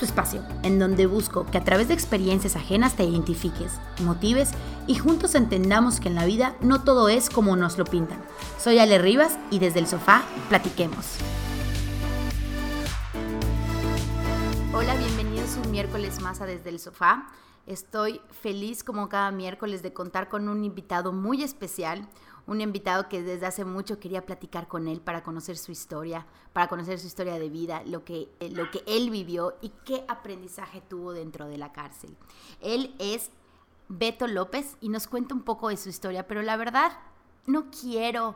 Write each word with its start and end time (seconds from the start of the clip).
tu 0.00 0.06
espacio, 0.06 0.42
en 0.62 0.78
donde 0.78 1.06
busco 1.06 1.44
que 1.44 1.58
a 1.58 1.64
través 1.64 1.88
de 1.88 1.94
experiencias 1.94 2.56
ajenas 2.56 2.96
te 2.96 3.04
identifiques, 3.04 3.72
motives 4.02 4.50
y 4.86 4.94
juntos 4.94 5.34
entendamos 5.34 6.00
que 6.00 6.08
en 6.08 6.14
la 6.14 6.24
vida 6.24 6.56
no 6.62 6.82
todo 6.82 7.10
es 7.10 7.28
como 7.28 7.54
nos 7.54 7.76
lo 7.76 7.84
pintan. 7.84 8.18
Soy 8.58 8.78
Ale 8.78 8.98
Rivas 8.98 9.38
y 9.50 9.58
desde 9.58 9.78
el 9.78 9.86
sofá 9.86 10.22
platiquemos. 10.48 11.18
Hola, 14.72 14.94
bienvenidos 14.96 15.58
un 15.62 15.70
miércoles 15.70 16.22
más 16.22 16.40
a 16.40 16.46
Desde 16.46 16.70
el 16.70 16.80
Sofá. 16.80 17.26
Estoy 17.66 18.22
feliz 18.30 18.82
como 18.82 19.10
cada 19.10 19.30
miércoles 19.30 19.82
de 19.82 19.92
contar 19.92 20.30
con 20.30 20.48
un 20.48 20.64
invitado 20.64 21.12
muy 21.12 21.42
especial, 21.42 22.08
un 22.50 22.60
invitado 22.60 23.08
que 23.08 23.22
desde 23.22 23.46
hace 23.46 23.64
mucho 23.64 24.00
quería 24.00 24.26
platicar 24.26 24.66
con 24.66 24.88
él 24.88 25.00
para 25.00 25.22
conocer 25.22 25.56
su 25.56 25.70
historia, 25.70 26.26
para 26.52 26.66
conocer 26.66 26.98
su 26.98 27.06
historia 27.06 27.38
de 27.38 27.48
vida, 27.48 27.84
lo 27.86 28.04
que, 28.04 28.28
eh, 28.40 28.50
lo 28.50 28.68
que 28.72 28.82
él 28.88 29.08
vivió 29.08 29.54
y 29.60 29.68
qué 29.84 30.04
aprendizaje 30.08 30.80
tuvo 30.80 31.12
dentro 31.12 31.46
de 31.46 31.58
la 31.58 31.70
cárcel. 31.70 32.16
Él 32.60 32.92
es 32.98 33.30
Beto 33.88 34.26
López 34.26 34.76
y 34.80 34.88
nos 34.88 35.06
cuenta 35.06 35.32
un 35.32 35.42
poco 35.42 35.68
de 35.68 35.76
su 35.76 35.90
historia, 35.90 36.26
pero 36.26 36.42
la 36.42 36.56
verdad 36.56 36.90
no 37.46 37.70
quiero 37.70 38.34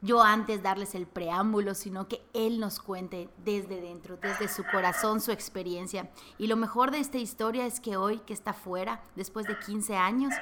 yo 0.00 0.22
antes 0.22 0.62
darles 0.62 0.94
el 0.94 1.08
preámbulo, 1.08 1.74
sino 1.74 2.06
que 2.06 2.24
él 2.34 2.60
nos 2.60 2.78
cuente 2.78 3.28
desde 3.44 3.80
dentro, 3.80 4.16
desde 4.16 4.46
su 4.46 4.62
corazón, 4.70 5.20
su 5.20 5.32
experiencia. 5.32 6.08
Y 6.38 6.46
lo 6.46 6.54
mejor 6.54 6.92
de 6.92 7.00
esta 7.00 7.18
historia 7.18 7.66
es 7.66 7.80
que 7.80 7.96
hoy 7.96 8.18
que 8.20 8.32
está 8.32 8.52
fuera, 8.52 9.02
después 9.16 9.44
de 9.46 9.58
15 9.58 9.96
años, 9.96 10.34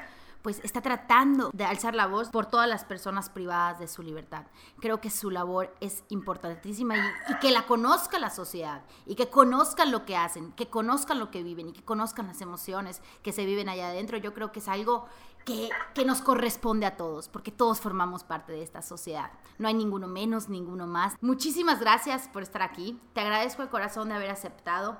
pues 0.44 0.60
está 0.62 0.82
tratando 0.82 1.48
de 1.54 1.64
alzar 1.64 1.94
la 1.94 2.06
voz 2.06 2.28
por 2.28 2.44
todas 2.44 2.68
las 2.68 2.84
personas 2.84 3.30
privadas 3.30 3.78
de 3.78 3.88
su 3.88 4.02
libertad. 4.02 4.44
Creo 4.78 5.00
que 5.00 5.08
su 5.08 5.30
labor 5.30 5.74
es 5.80 6.04
importantísima 6.10 6.98
y, 6.98 7.38
que 7.40 7.50
la 7.50 7.64
conozca 7.64 8.18
la 8.18 8.28
sociedad 8.28 8.82
y 9.06 9.14
que 9.14 9.30
conozcan 9.30 9.90
lo 9.90 10.04
que 10.04 10.18
hacen, 10.18 10.52
que 10.52 10.68
conozcan 10.68 11.18
lo 11.18 11.30
que 11.30 11.42
viven 11.42 11.70
y 11.70 11.72
que 11.72 11.82
conozcan 11.82 12.26
las 12.26 12.42
emociones 12.42 13.00
que 13.22 13.32
se 13.32 13.46
viven 13.46 13.70
allá 13.70 13.88
adentro. 13.88 14.18
Yo 14.18 14.34
creo 14.34 14.52
que 14.52 14.58
es 14.58 14.68
algo 14.68 15.06
que, 15.46 15.70
que, 15.94 16.04
nos 16.04 16.20
corresponde 16.20 16.84
a 16.84 16.98
todos, 16.98 17.30
porque 17.30 17.50
todos 17.50 17.80
formamos 17.80 18.22
parte 18.22 18.52
de 18.52 18.62
esta 18.62 18.82
sociedad. 18.82 19.30
No 19.56 19.68
hay 19.68 19.74
ninguno 19.74 20.08
menos, 20.08 20.50
ninguno 20.50 20.86
más. 20.86 21.14
Muchísimas 21.22 21.80
gracias 21.80 22.28
por 22.28 22.42
estar 22.42 22.60
aquí. 22.60 23.00
Te 23.14 23.22
agradezco 23.22 23.62
el 23.62 23.70
corazón 23.70 24.10
de 24.10 24.16
haber 24.16 24.30
aceptado 24.30 24.98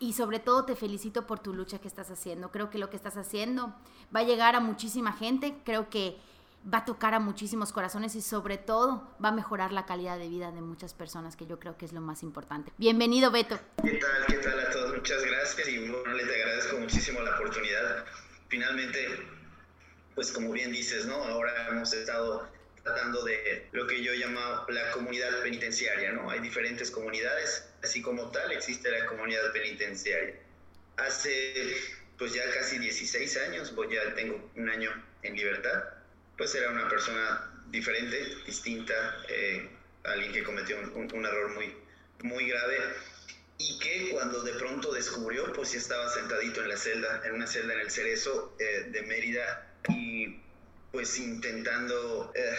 y 0.00 0.12
sobre 0.12 0.38
todo 0.38 0.64
te 0.64 0.76
felicito 0.76 1.26
por 1.26 1.40
tu 1.40 1.52
lucha 1.54 1.80
que 1.80 1.88
estás 1.88 2.10
haciendo. 2.10 2.50
Creo 2.50 2.70
que 2.70 2.78
lo 2.78 2.90
que 2.90 2.96
estás 2.96 3.16
haciendo 3.16 3.74
va 4.14 4.20
a 4.20 4.24
llegar 4.24 4.54
a 4.54 4.60
muchísima 4.60 5.12
gente, 5.12 5.54
creo 5.64 5.90
que 5.90 6.16
va 6.72 6.78
a 6.78 6.84
tocar 6.84 7.14
a 7.14 7.20
muchísimos 7.20 7.72
corazones 7.72 8.14
y 8.14 8.22
sobre 8.22 8.58
todo 8.58 9.08
va 9.22 9.28
a 9.28 9.32
mejorar 9.32 9.72
la 9.72 9.86
calidad 9.86 10.18
de 10.18 10.28
vida 10.28 10.50
de 10.50 10.60
muchas 10.60 10.92
personas, 10.92 11.36
que 11.36 11.46
yo 11.46 11.58
creo 11.58 11.76
que 11.76 11.84
es 11.84 11.92
lo 11.92 12.00
más 12.00 12.22
importante. 12.22 12.72
Bienvenido, 12.78 13.30
Beto. 13.30 13.58
¿Qué 13.82 13.92
tal? 13.92 14.26
¿Qué 14.26 14.38
tal 14.38 14.58
a 14.60 14.70
todos? 14.70 14.94
Muchas 14.94 15.24
gracias 15.24 15.68
y 15.68 15.88
bueno, 15.88 16.12
les 16.14 16.26
agradezco 16.26 16.78
muchísimo 16.78 17.20
la 17.20 17.34
oportunidad. 17.36 18.04
Finalmente, 18.48 19.26
pues 20.14 20.32
como 20.32 20.52
bien 20.52 20.72
dices, 20.72 21.06
¿no? 21.06 21.14
Ahora 21.14 21.68
hemos 21.68 21.92
estado 21.92 22.48
tratando 22.82 23.24
de 23.24 23.68
lo 23.72 23.86
que 23.86 24.02
yo 24.02 24.12
llamo 24.14 24.40
la 24.68 24.90
comunidad 24.92 25.42
penitenciaria, 25.42 26.12
¿no? 26.12 26.30
Hay 26.30 26.40
diferentes 26.40 26.90
comunidades, 26.90 27.67
así 27.82 28.02
como 28.02 28.30
tal 28.30 28.50
existe 28.52 28.90
la 28.90 29.06
comunidad 29.06 29.52
penitenciaria. 29.52 30.34
Hace 30.96 31.74
pues 32.18 32.32
ya 32.32 32.42
casi 32.50 32.78
16 32.78 33.36
años, 33.48 33.72
pues 33.74 33.90
ya 33.90 34.14
tengo 34.14 34.50
un 34.56 34.68
año 34.68 34.90
en 35.22 35.36
libertad, 35.36 35.84
pues 36.36 36.54
era 36.54 36.70
una 36.70 36.88
persona 36.88 37.52
diferente, 37.70 38.36
distinta, 38.44 39.22
eh, 39.28 39.68
alguien 40.04 40.32
que 40.32 40.42
cometió 40.42 40.78
un, 40.78 41.24
error 41.24 41.54
muy, 41.54 41.74
muy 42.22 42.48
grave 42.48 42.78
y 43.58 43.78
que 43.78 44.10
cuando 44.10 44.42
de 44.42 44.52
pronto 44.54 44.92
descubrió, 44.92 45.52
pues 45.52 45.72
ya 45.72 45.78
estaba 45.78 46.08
sentadito 46.12 46.62
en 46.62 46.68
la 46.68 46.76
celda, 46.76 47.22
en 47.24 47.34
una 47.34 47.46
celda 47.46 47.74
en 47.74 47.80
el 47.80 47.90
Cerezo 47.90 48.56
eh, 48.58 48.86
de 48.90 49.02
Mérida 49.02 49.72
y 49.88 50.40
pues 50.90 51.18
intentando 51.18 52.32
eh, 52.34 52.56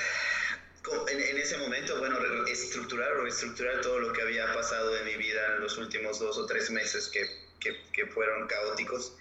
en, 1.09 1.38
ese 1.38 1.57
momento, 1.57 1.97
bueno, 2.00 2.17
estructurar 2.47 3.12
o 3.13 3.22
reestructurar 3.23 3.81
todo 3.81 4.00
lo 4.00 4.13
que 4.13 4.22
había 4.22 4.51
pasado 4.53 4.95
en 4.97 5.06
mi 5.06 5.16
vida 5.16 5.56
en 5.56 5.62
los 5.62 5.78
últimos 5.78 6.19
dos 6.19 6.38
o 6.38 6.45
tres 6.45 6.69
meses 6.72 7.07
que, 7.09 7.28
que, 7.59 7.75
que 7.91 8.06
fueron 8.07 8.47
caóticos. 8.47 9.13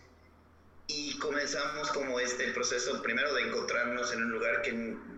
Y 0.87 1.19
comenzamos 1.19 1.91
como 1.91 2.19
este 2.21 2.49
proceso 2.53 3.03
primero 3.03 3.35
de 3.35 3.43
encontrarnos 3.43 4.13
en 4.13 4.23
un 4.25 4.31
lugar 4.31 4.63
que 4.63 4.71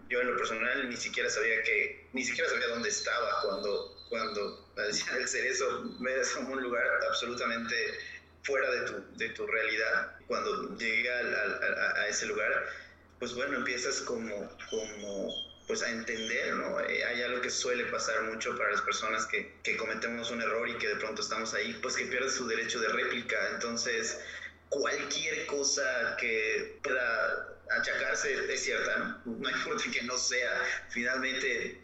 yo 0.08 0.20
en 0.20 0.26
lo 0.26 0.36
personal 0.36 0.88
ni 0.88 0.96
siquiera 0.96 1.30
sabía 1.30 1.62
que, 1.62 2.08
ni 2.12 2.24
siquiera 2.24 2.48
sabía 2.50 2.66
dónde 2.68 2.88
estaba 2.88 3.40
cuando, 3.42 4.04
cuando 4.08 4.68
decían 4.76 5.16
el 5.16 5.28
cerezo, 5.28 5.82
me 6.00 6.10
como 6.34 6.54
un 6.54 6.62
lugar 6.62 6.84
absolutamente 7.08 7.76
fuera 8.42 8.68
de 8.70 8.80
tu, 8.80 9.16
de 9.16 9.28
tu 9.28 9.46
realidad. 9.46 10.16
Cuando 10.26 10.76
llegué 10.76 11.12
a, 11.12 11.18
a, 11.18 12.00
a 12.00 12.08
ese 12.08 12.26
lugar, 12.26 12.66
pues 13.20 13.34
bueno, 13.34 13.58
empiezas 13.58 14.00
como, 14.00 14.50
como 14.70 15.49
pues 15.70 15.84
a 15.84 15.88
entender, 15.88 16.52
¿no? 16.56 16.80
Eh, 16.80 17.04
hay 17.04 17.22
algo 17.22 17.40
que 17.40 17.48
suele 17.48 17.84
pasar 17.84 18.24
mucho 18.24 18.56
para 18.56 18.72
las 18.72 18.82
personas 18.82 19.24
que, 19.26 19.54
cometemos 19.76 20.28
un 20.32 20.42
error 20.42 20.68
y 20.68 20.74
que 20.78 20.88
de 20.88 20.96
pronto 20.96 21.22
estamos 21.22 21.54
ahí, 21.54 21.78
pues 21.80 21.94
que 21.94 22.06
pierden 22.06 22.28
su 22.28 22.48
derecho 22.48 22.80
de 22.80 22.88
réplica. 22.88 23.36
Entonces, 23.52 24.18
cualquier 24.68 25.46
cosa 25.46 26.16
que 26.18 26.76
pueda 26.82 27.56
achacarse 27.70 28.52
es 28.52 28.64
cierta, 28.64 28.98
¿no? 28.98 29.36
No 29.38 29.58
forma 29.58 29.80
que 29.92 30.02
no 30.02 30.18
sea. 30.18 30.60
Finalmente, 30.88 31.80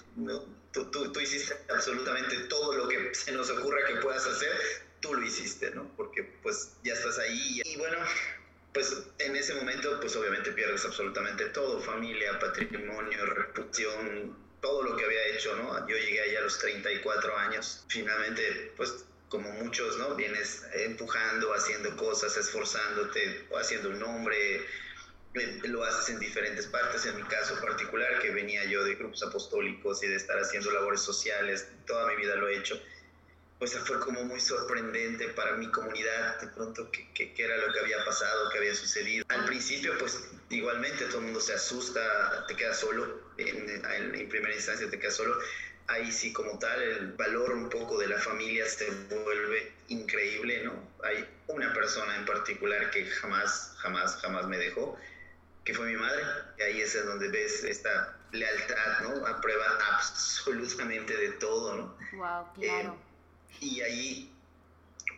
tú, 0.73 0.91
tú, 0.91 1.13
tú, 1.13 1.21
hiciste 1.21 1.57
absolutamente 1.69 2.37
todo 2.49 2.73
lo 2.73 2.89
que 2.89 3.15
se 3.15 3.31
nos 3.31 3.49
ocurra 3.51 3.87
que 3.87 4.01
puedas 4.01 4.27
hacer, 4.27 4.51
tú 4.99 5.15
lo 5.15 5.25
hiciste, 5.25 5.71
¿no? 5.71 5.95
Porque 5.97 6.25
pues 6.43 6.73
ya 6.83 6.95
estás 6.95 7.21
ahí. 7.21 7.63
Y 7.65 7.77
bueno, 7.77 7.99
pues 8.77 8.95
en 9.21 9.35
ese 9.35 9.55
momento, 9.55 9.99
pues 10.01 10.15
obviamente 10.17 10.53
pierdes 10.53 10.85
absolutamente 10.85 11.47
todo, 11.47 11.81
familia, 11.81 12.39
patrimonio, 12.39 13.25
reputación, 13.25 14.37
todo 14.61 14.83
lo 14.83 14.95
que 14.99 15.05
había 15.07 15.29
hecho, 15.29 15.57
¿no? 15.57 15.89
Yo 15.89 15.97
llegué 15.97 16.21
ahí 16.21 16.37
a 16.37 16.43
los 16.43 16.59
34 16.59 17.39
años, 17.39 17.87
finalmente, 17.89 18.75
pues 18.77 19.07
como 19.31 19.51
muchos, 19.53 19.97
¿no? 19.97 20.15
Vienes 20.15 20.63
empujando, 20.75 21.55
haciendo 21.55 21.97
cosas, 21.97 22.37
esforzándote, 22.37 23.47
haciendo 23.59 23.89
un 23.89 23.99
nombre, 23.99 24.57
eh, 24.57 25.61
lo 25.65 25.83
haces 25.83 26.11
en 26.11 26.19
diferentes 26.19 26.67
partes, 26.67 27.07
en 27.07 27.17
mi 27.17 27.23
caso 27.23 27.59
particular, 27.63 28.19
que 28.19 28.31
venía 28.31 28.67
yo 28.67 28.85
de 28.85 28.95
grupos 28.97 29.23
apostólicos 29.23 30.03
y 30.03 30.09
de 30.09 30.17
estar 30.17 30.39
haciendo 30.39 30.71
labores 30.71 31.01
sociales, 31.01 31.67
toda 31.87 32.07
mi 32.09 32.17
vida 32.17 32.37
lo 32.37 32.47
he 32.47 32.59
hecho 32.59 32.79
pues 33.59 33.77
fue 33.79 33.99
como 34.01 34.23
muy 34.25 34.39
sorprendente 34.39 35.29
para 35.29 35.57
mi 35.57 35.71
comunidad 35.71 36.41
de 36.41 36.49
pronto 36.49 36.91
qué 36.91 37.33
era 37.37 37.57
lo 37.57 37.73
que 37.73 37.81
había 37.81 38.05
pasado, 38.05 38.51
qué 38.51 38.59
había 38.59 38.75
sucedido. 38.75 39.25
Al 39.29 39.47
principio 39.47 39.97
pues 39.99 40.29
igualmente 40.51 41.07
todo 41.07 41.19
el 41.19 41.25
mundo 41.25 41.41
se 41.41 41.55
asusta, 41.55 42.45
te 42.47 42.55
quedas 42.55 42.79
solo, 42.79 43.21
en, 43.39 43.85
en, 44.15 44.29
primera 44.29 44.55
instancia 44.55 44.91
te 44.91 44.99
quedas 44.99 45.17
solo. 45.17 45.39
Ahí 45.89 46.11
sí 46.11 46.33
como 46.33 46.59
tal 46.59 46.83
el 46.83 47.13
valor 47.13 47.53
un 47.53 47.71
poco 47.71 47.99
de 47.99 48.09
la 48.09 48.19
familia 48.19 48.67
se 48.67 48.91
vuelve 49.09 49.73
increíble, 49.89 50.65
¿no? 50.65 50.73
Hay 51.05 51.27
una 51.47 51.73
persona 51.73 52.17
en 52.17 52.27
particular 52.27 52.91
que 52.91 53.07
jamás, 53.07 53.75
jamás, 53.79 54.17
jamás 54.17 54.49
me 54.49 54.59
dejó, 54.59 54.99
que 55.65 55.73
fue 55.73 55.87
mi 55.87 55.97
madre. 55.97 56.23
Y 56.59 56.63
ahí 56.63 56.81
es 56.81 57.07
donde 57.07 57.29
ves 57.29 57.63
esta 57.63 58.19
lealtad, 58.33 59.01
¿no? 59.03 59.27
A 59.27 59.41
prueba 59.41 59.79
absolutamente 59.93 61.17
de 61.17 61.31
todo, 61.33 61.77
¿no? 61.77 61.99
Wow, 62.13 62.53
claro. 62.55 62.99
Eh, 63.01 63.06
y 63.61 63.81
ahí 63.81 64.33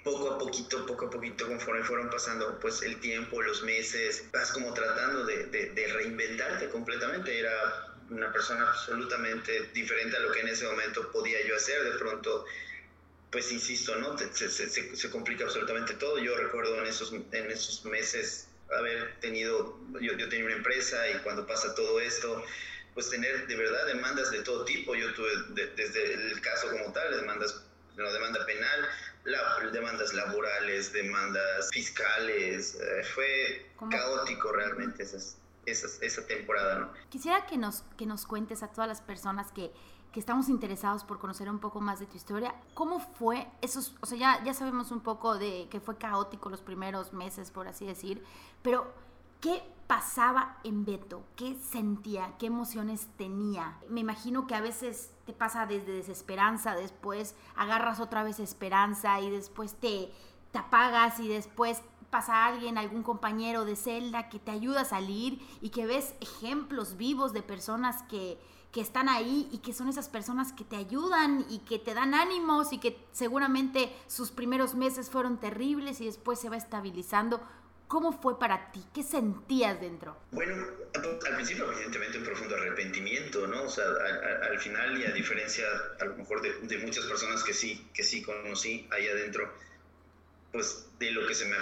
poco 0.04 0.32
a 0.32 0.38
poquito, 0.38 0.86
poco 0.86 1.06
a 1.06 1.10
poquito, 1.10 1.46
conforme 1.46 1.84
fueron 1.84 2.10
pasando 2.10 2.58
pues 2.60 2.82
el 2.82 2.98
tiempo, 3.00 3.42
los 3.42 3.62
meses, 3.62 4.24
vas 4.32 4.52
como 4.52 4.72
tratando 4.72 5.24
de, 5.24 5.46
de, 5.46 5.86
reinventarte 5.92 6.68
completamente. 6.70 7.38
Era 7.38 7.94
una 8.10 8.32
persona 8.32 8.68
absolutamente 8.68 9.70
diferente 9.74 10.16
a 10.16 10.20
lo 10.20 10.32
que 10.32 10.40
en 10.40 10.48
ese 10.48 10.66
momento 10.66 11.10
podía 11.10 11.46
yo 11.46 11.56
hacer. 11.56 11.82
De 11.84 11.98
pronto, 11.98 12.44
pues 13.30 13.52
insisto, 13.52 13.96
¿no? 13.96 14.16
Se, 14.16 14.48
se, 14.48 14.68
se, 14.68 15.10
complica 15.10 15.44
absolutamente 15.44 15.94
todo. 15.94 16.18
Yo 16.18 16.36
recuerdo 16.36 16.80
en 16.80 16.86
esos, 16.86 17.12
en 17.12 17.50
esos 17.50 17.84
meses 17.84 18.48
haber 18.76 19.18
tenido, 19.20 19.78
yo, 20.00 20.12
yo 20.14 20.28
tenía 20.28 20.46
una 20.46 20.56
empresa 20.56 21.08
y 21.10 21.18
cuando 21.18 21.46
pasa 21.46 21.74
todo 21.74 22.00
esto, 22.00 22.44
pues 22.94 23.10
tener 23.10 23.46
de 23.46 23.56
verdad 23.56 23.86
demandas 23.86 24.30
de 24.30 24.42
todo 24.42 24.64
tipo. 24.64 24.94
Yo 24.94 25.12
tuve 25.14 25.30
desde 25.76 26.14
el 26.14 26.40
caso 26.40 26.70
como 26.70 26.92
tal, 26.92 27.14
demandas 27.14 27.67
la 28.04 28.12
demanda 28.12 28.44
penal, 28.46 28.88
la, 29.24 29.70
demandas 29.70 30.14
laborales, 30.14 30.92
demandas 30.92 31.70
fiscales. 31.72 32.74
Eh, 32.80 33.02
fue 33.14 33.70
caótico 33.90 34.52
realmente 34.52 35.02
esas, 35.02 35.36
esas, 35.66 36.00
esa 36.02 36.26
temporada. 36.26 36.78
¿no? 36.78 36.92
Quisiera 37.10 37.46
que 37.46 37.58
nos, 37.58 37.82
que 37.96 38.06
nos 38.06 38.26
cuentes 38.26 38.62
a 38.62 38.68
todas 38.68 38.88
las 38.88 39.00
personas 39.00 39.50
que, 39.52 39.72
que 40.12 40.20
estamos 40.20 40.48
interesados 40.48 41.04
por 41.04 41.18
conocer 41.18 41.50
un 41.50 41.58
poco 41.58 41.80
más 41.80 42.00
de 42.00 42.06
tu 42.06 42.16
historia. 42.16 42.54
¿Cómo 42.74 43.00
fue 43.00 43.48
esos, 43.60 43.94
o 44.00 44.06
sea, 44.06 44.18
ya, 44.18 44.44
ya 44.44 44.54
sabemos 44.54 44.90
un 44.90 45.00
poco 45.00 45.36
de 45.36 45.68
que 45.70 45.80
fue 45.80 45.98
caótico 45.98 46.50
los 46.50 46.60
primeros 46.60 47.12
meses, 47.12 47.50
por 47.50 47.68
así 47.68 47.84
decir, 47.84 48.22
pero 48.62 48.92
¿qué 49.40 49.62
pasaba 49.86 50.58
en 50.64 50.84
Beto? 50.84 51.24
¿Qué 51.34 51.56
sentía? 51.56 52.36
¿Qué 52.38 52.46
emociones 52.46 53.08
tenía? 53.16 53.78
Me 53.88 54.00
imagino 54.00 54.46
que 54.46 54.54
a 54.54 54.60
veces 54.60 55.12
te 55.24 55.32
pasa 55.32 55.66
desde 55.66 55.92
desesperanza, 55.92 56.74
después 56.74 57.34
agarras 57.56 57.98
otra 57.98 58.22
vez 58.22 58.38
esperanza 58.38 59.20
y 59.20 59.30
después 59.30 59.74
te, 59.74 60.12
apagas 60.54 61.20
y 61.20 61.28
después 61.28 61.82
pasa 62.10 62.46
alguien, 62.46 62.78
algún 62.78 63.02
compañero 63.02 63.64
de 63.64 63.76
celda 63.76 64.28
que 64.28 64.40
te 64.40 64.50
ayuda 64.50 64.80
a 64.80 64.84
salir 64.84 65.40
y 65.60 65.70
que 65.70 65.86
ves 65.86 66.14
ejemplos 66.20 66.96
vivos 66.96 67.32
de 67.32 67.42
personas 67.42 68.02
que, 68.04 68.40
que 68.72 68.80
están 68.80 69.08
ahí 69.08 69.48
y 69.52 69.58
que 69.58 69.72
son 69.72 69.88
esas 69.88 70.08
personas 70.08 70.52
que 70.52 70.64
te 70.64 70.76
ayudan 70.76 71.46
y 71.48 71.60
que 71.60 71.78
te 71.78 71.94
dan 71.94 72.14
ánimos 72.14 72.72
y 72.72 72.78
que 72.78 73.06
seguramente 73.12 73.94
sus 74.08 74.32
primeros 74.32 74.74
meses 74.74 75.10
fueron 75.10 75.38
terribles 75.38 76.00
y 76.00 76.06
después 76.06 76.40
se 76.40 76.48
va 76.48 76.56
estabilizando. 76.56 77.40
¿Cómo 77.88 78.12
fue 78.20 78.38
para 78.38 78.70
ti? 78.70 78.84
¿Qué 78.94 79.02
sentías 79.02 79.80
dentro? 79.80 80.16
Bueno, 80.30 80.66
al 80.94 81.34
principio 81.34 81.72
evidentemente 81.72 82.18
un 82.18 82.24
profundo 82.24 82.54
arrepentimiento, 82.54 83.46
¿no? 83.46 83.62
O 83.62 83.68
sea, 83.68 83.84
al, 84.42 84.58
final 84.58 85.00
y 85.00 85.06
a 85.06 85.12
diferencia 85.12 85.64
a 85.98 86.04
lo 86.04 86.16
mejor 86.16 86.42
de, 86.42 86.52
de, 86.62 86.78
muchas 86.84 87.06
personas 87.06 87.42
que 87.42 87.54
sí, 87.54 87.88
que 87.94 88.04
sí 88.04 88.22
conocí 88.22 88.86
ahí 88.92 89.08
adentro, 89.08 89.50
pues 90.52 90.86
de 90.98 91.10
lo 91.12 91.26
que 91.26 91.34
se 91.34 91.46
me 91.46 91.56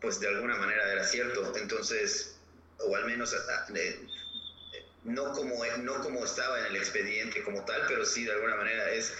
pues 0.00 0.18
de 0.18 0.28
alguna 0.28 0.56
manera 0.56 0.92
era 0.92 1.04
cierto. 1.04 1.56
Entonces, 1.56 2.36
o 2.78 2.94
al 2.96 3.06
menos 3.06 3.34
no 5.04 5.32
como, 5.32 5.64
no 5.78 6.00
como 6.00 6.24
estaba 6.24 6.58
en 6.60 6.66
el 6.66 6.76
expediente 6.76 7.42
como 7.42 7.64
tal, 7.64 7.82
pero 7.88 8.04
sí 8.04 8.24
de 8.24 8.32
alguna 8.32 8.56
manera 8.56 8.90
es, 8.90 9.14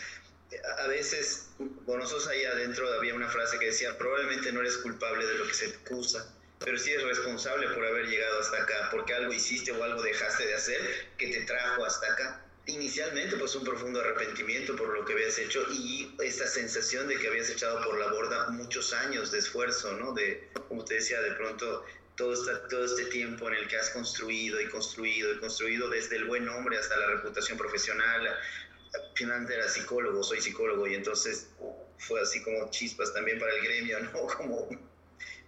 a 0.79 0.87
veces, 0.89 1.49
con 1.87 1.99
nosotros 1.99 2.29
ahí 2.29 2.45
adentro 2.45 2.87
había 2.95 3.15
una 3.15 3.29
frase 3.29 3.59
que 3.59 3.67
decía, 3.67 3.97
probablemente 3.99 4.53
no 4.53 4.61
eres 4.61 4.79
culpable 4.79 5.27
de 5.27 5.35
lo 5.35 5.47
que 5.47 5.55
se 5.55 5.69
te 5.69 5.77
acusa, 5.77 6.35
pero 6.65 6.79
sí 6.79 6.91
eres 6.91 7.07
responsable 7.07 7.69
por 7.69 7.85
haber 7.85 8.07
llegado 8.07 8.41
hasta 8.41 8.63
acá, 8.63 8.89
porque 8.91 9.15
algo 9.15 9.33
hiciste 9.33 9.73
o 9.73 9.83
algo 9.83 10.03
dejaste 10.03 10.47
de 10.47 10.55
hacer 10.55 10.81
que 11.17 11.29
te 11.29 11.41
trajo 11.43 11.85
hasta 11.85 12.13
acá. 12.13 12.45
Inicialmente, 12.67 13.37
pues 13.37 13.57
un 13.57 13.65
profundo 13.65 14.01
arrepentimiento 14.01 14.77
por 14.77 14.97
lo 14.97 15.05
que 15.05 15.15
habías 15.15 15.37
hecho 15.39 15.67
y 15.73 16.15
esta 16.23 16.47
sensación 16.47 17.09
de 17.09 17.17
que 17.17 17.27
habías 17.27 17.51
echado 17.51 17.83
por 17.85 17.99
la 17.99 18.13
borda 18.13 18.51
muchos 18.51 18.93
años 18.93 19.33
de 19.33 19.39
esfuerzo, 19.39 19.95
¿no? 19.95 20.13
De, 20.13 20.49
como 20.69 20.85
te 20.85 20.95
decía, 20.95 21.21
de 21.21 21.33
pronto 21.33 21.85
todo, 22.15 22.35
todo 22.69 22.85
este 22.85 23.07
tiempo 23.07 23.49
en 23.49 23.55
el 23.55 23.69
que 23.69 23.77
has 23.77 23.91
construido 23.91 24.61
y 24.61 24.69
construido 24.69 25.33
y 25.33 25.39
construido 25.39 25.89
desde 25.89 26.17
el 26.17 26.27
buen 26.27 26.45
nombre 26.45 26.79
hasta 26.79 26.97
la 26.97 27.07
reputación 27.07 27.59
profesional. 27.59 28.39
Finalmente 29.15 29.55
era 29.55 29.69
psicólogo, 29.69 30.23
soy 30.23 30.41
psicólogo 30.41 30.87
y 30.87 30.95
entonces 30.95 31.49
fue 31.99 32.21
así 32.21 32.43
como 32.43 32.71
chispas 32.71 33.13
también 33.15 33.39
para 33.39 33.53
el 33.55 33.63
gremio, 33.63 34.01
¿no? 34.01 34.27
Como 34.37 34.69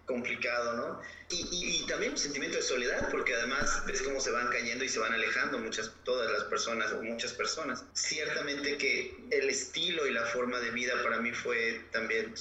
complicado, 0.06 0.74
¿no? 0.74 1.00
Y, 1.30 1.80
y, 1.82 1.86
también 1.86 2.12
un 2.12 2.18
sentimiento 2.18 2.58
de 2.58 2.62
soledad, 2.62 3.08
porque 3.10 3.34
además 3.34 3.84
ves 3.86 4.02
cómo 4.02 4.20
se 4.20 4.30
van 4.30 4.48
cayendo 4.48 4.84
y 4.84 4.88
se 4.88 4.98
van 4.98 5.14
alejando 5.14 5.58
muchas, 5.58 5.92
todas 6.04 6.30
las 6.30 6.44
personas 6.44 6.92
o 6.92 7.02
muchas 7.02 7.32
personas. 7.32 7.84
Ciertamente 7.94 8.76
que 8.76 9.16
el 9.30 9.48
estilo 9.48 10.06
y 10.06 10.12
la 10.12 10.24
forma 10.26 10.60
de 10.60 10.70
vida 10.70 10.92
para 11.02 11.18
mí 11.20 11.32
fue 11.32 11.80
también 11.90 12.34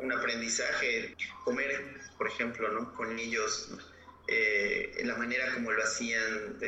un 0.00 0.12
aprendizaje. 0.12 1.16
Comer, 1.44 2.02
por 2.18 2.28
ejemplo, 2.28 2.70
¿no? 2.70 2.92
Con 2.94 3.18
ellos, 3.18 3.70
eh, 4.28 5.02
la 5.04 5.16
manera 5.16 5.52
como 5.54 5.70
lo 5.72 5.82
hacían, 5.82 6.58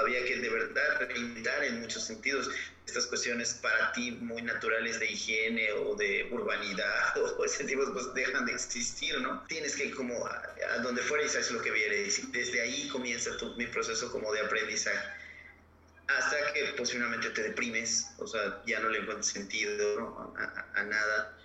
había 0.00 0.24
que 0.24 0.36
de 0.36 0.48
verdad 0.48 1.00
reinventar 1.08 1.64
en 1.64 1.80
muchos 1.80 2.04
sentidos 2.04 2.50
estas 2.86 3.06
cuestiones 3.06 3.54
para 3.54 3.92
ti 3.92 4.12
muy 4.12 4.40
naturales 4.40 4.98
de 4.98 5.06
higiene 5.06 5.72
o 5.72 5.94
de 5.94 6.26
urbanidad 6.30 7.16
o 7.38 7.44
ese 7.44 7.64
tipo 7.64 7.84
de 7.84 8.20
dejan 8.20 8.46
de 8.46 8.52
existir, 8.52 9.20
¿no? 9.20 9.44
Tienes 9.48 9.76
que 9.76 9.90
como 9.90 10.26
a, 10.26 10.78
donde 10.82 11.02
fuera 11.02 11.24
y 11.24 11.28
sabes 11.28 11.50
lo 11.50 11.60
que 11.60 11.70
viene 11.70 11.96
y 11.96 12.10
desde 12.32 12.62
ahí 12.62 12.88
comienza 12.88 13.36
tu, 13.36 13.54
mi 13.56 13.66
proceso 13.66 14.10
como 14.10 14.32
de 14.32 14.40
aprendizaje 14.40 15.06
hasta 16.08 16.52
que 16.52 16.64
posiblemente 16.76 17.30
te 17.30 17.42
deprimes, 17.42 18.06
o 18.16 18.26
sea, 18.26 18.62
ya 18.66 18.80
no 18.80 18.88
le 18.88 19.00
encuentras 19.00 19.26
sentido 19.26 20.34
a, 20.74 20.82
nada. 20.82 21.36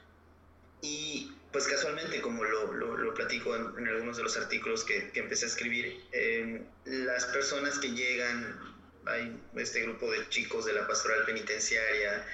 Y 0.81 1.31
pues 1.53 1.67
casualmente, 1.67 2.19
como 2.19 2.43
lo, 2.43 2.73
lo, 2.73 3.13
platico 3.13 3.55
en, 3.55 3.87
algunos 3.87 4.17
de 4.17 4.23
los 4.23 4.35
artículos 4.35 4.83
que, 4.83 5.11
que 5.11 5.19
empecé 5.19 5.45
a 5.45 5.49
escribir, 5.49 6.03
eh, 6.11 6.63
las 6.85 7.25
personas 7.25 7.77
que 7.77 7.91
llegan 7.91 8.73
hay 9.05 9.37
este 9.55 9.81
grupo 9.81 10.11
de 10.11 10.27
chicos 10.29 10.65
de 10.65 10.73
la 10.73 10.87
pastoral 10.87 11.25
penitenciaria 11.25 12.25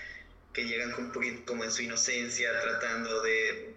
que 0.54 0.66
llegan 0.66 0.94
un 0.96 1.12
poquito 1.12 1.46
como 1.46 1.64
en 1.64 1.72
su 1.72 1.82
inocencia 1.82 2.50
tratando 2.62 3.22
de, 3.22 3.76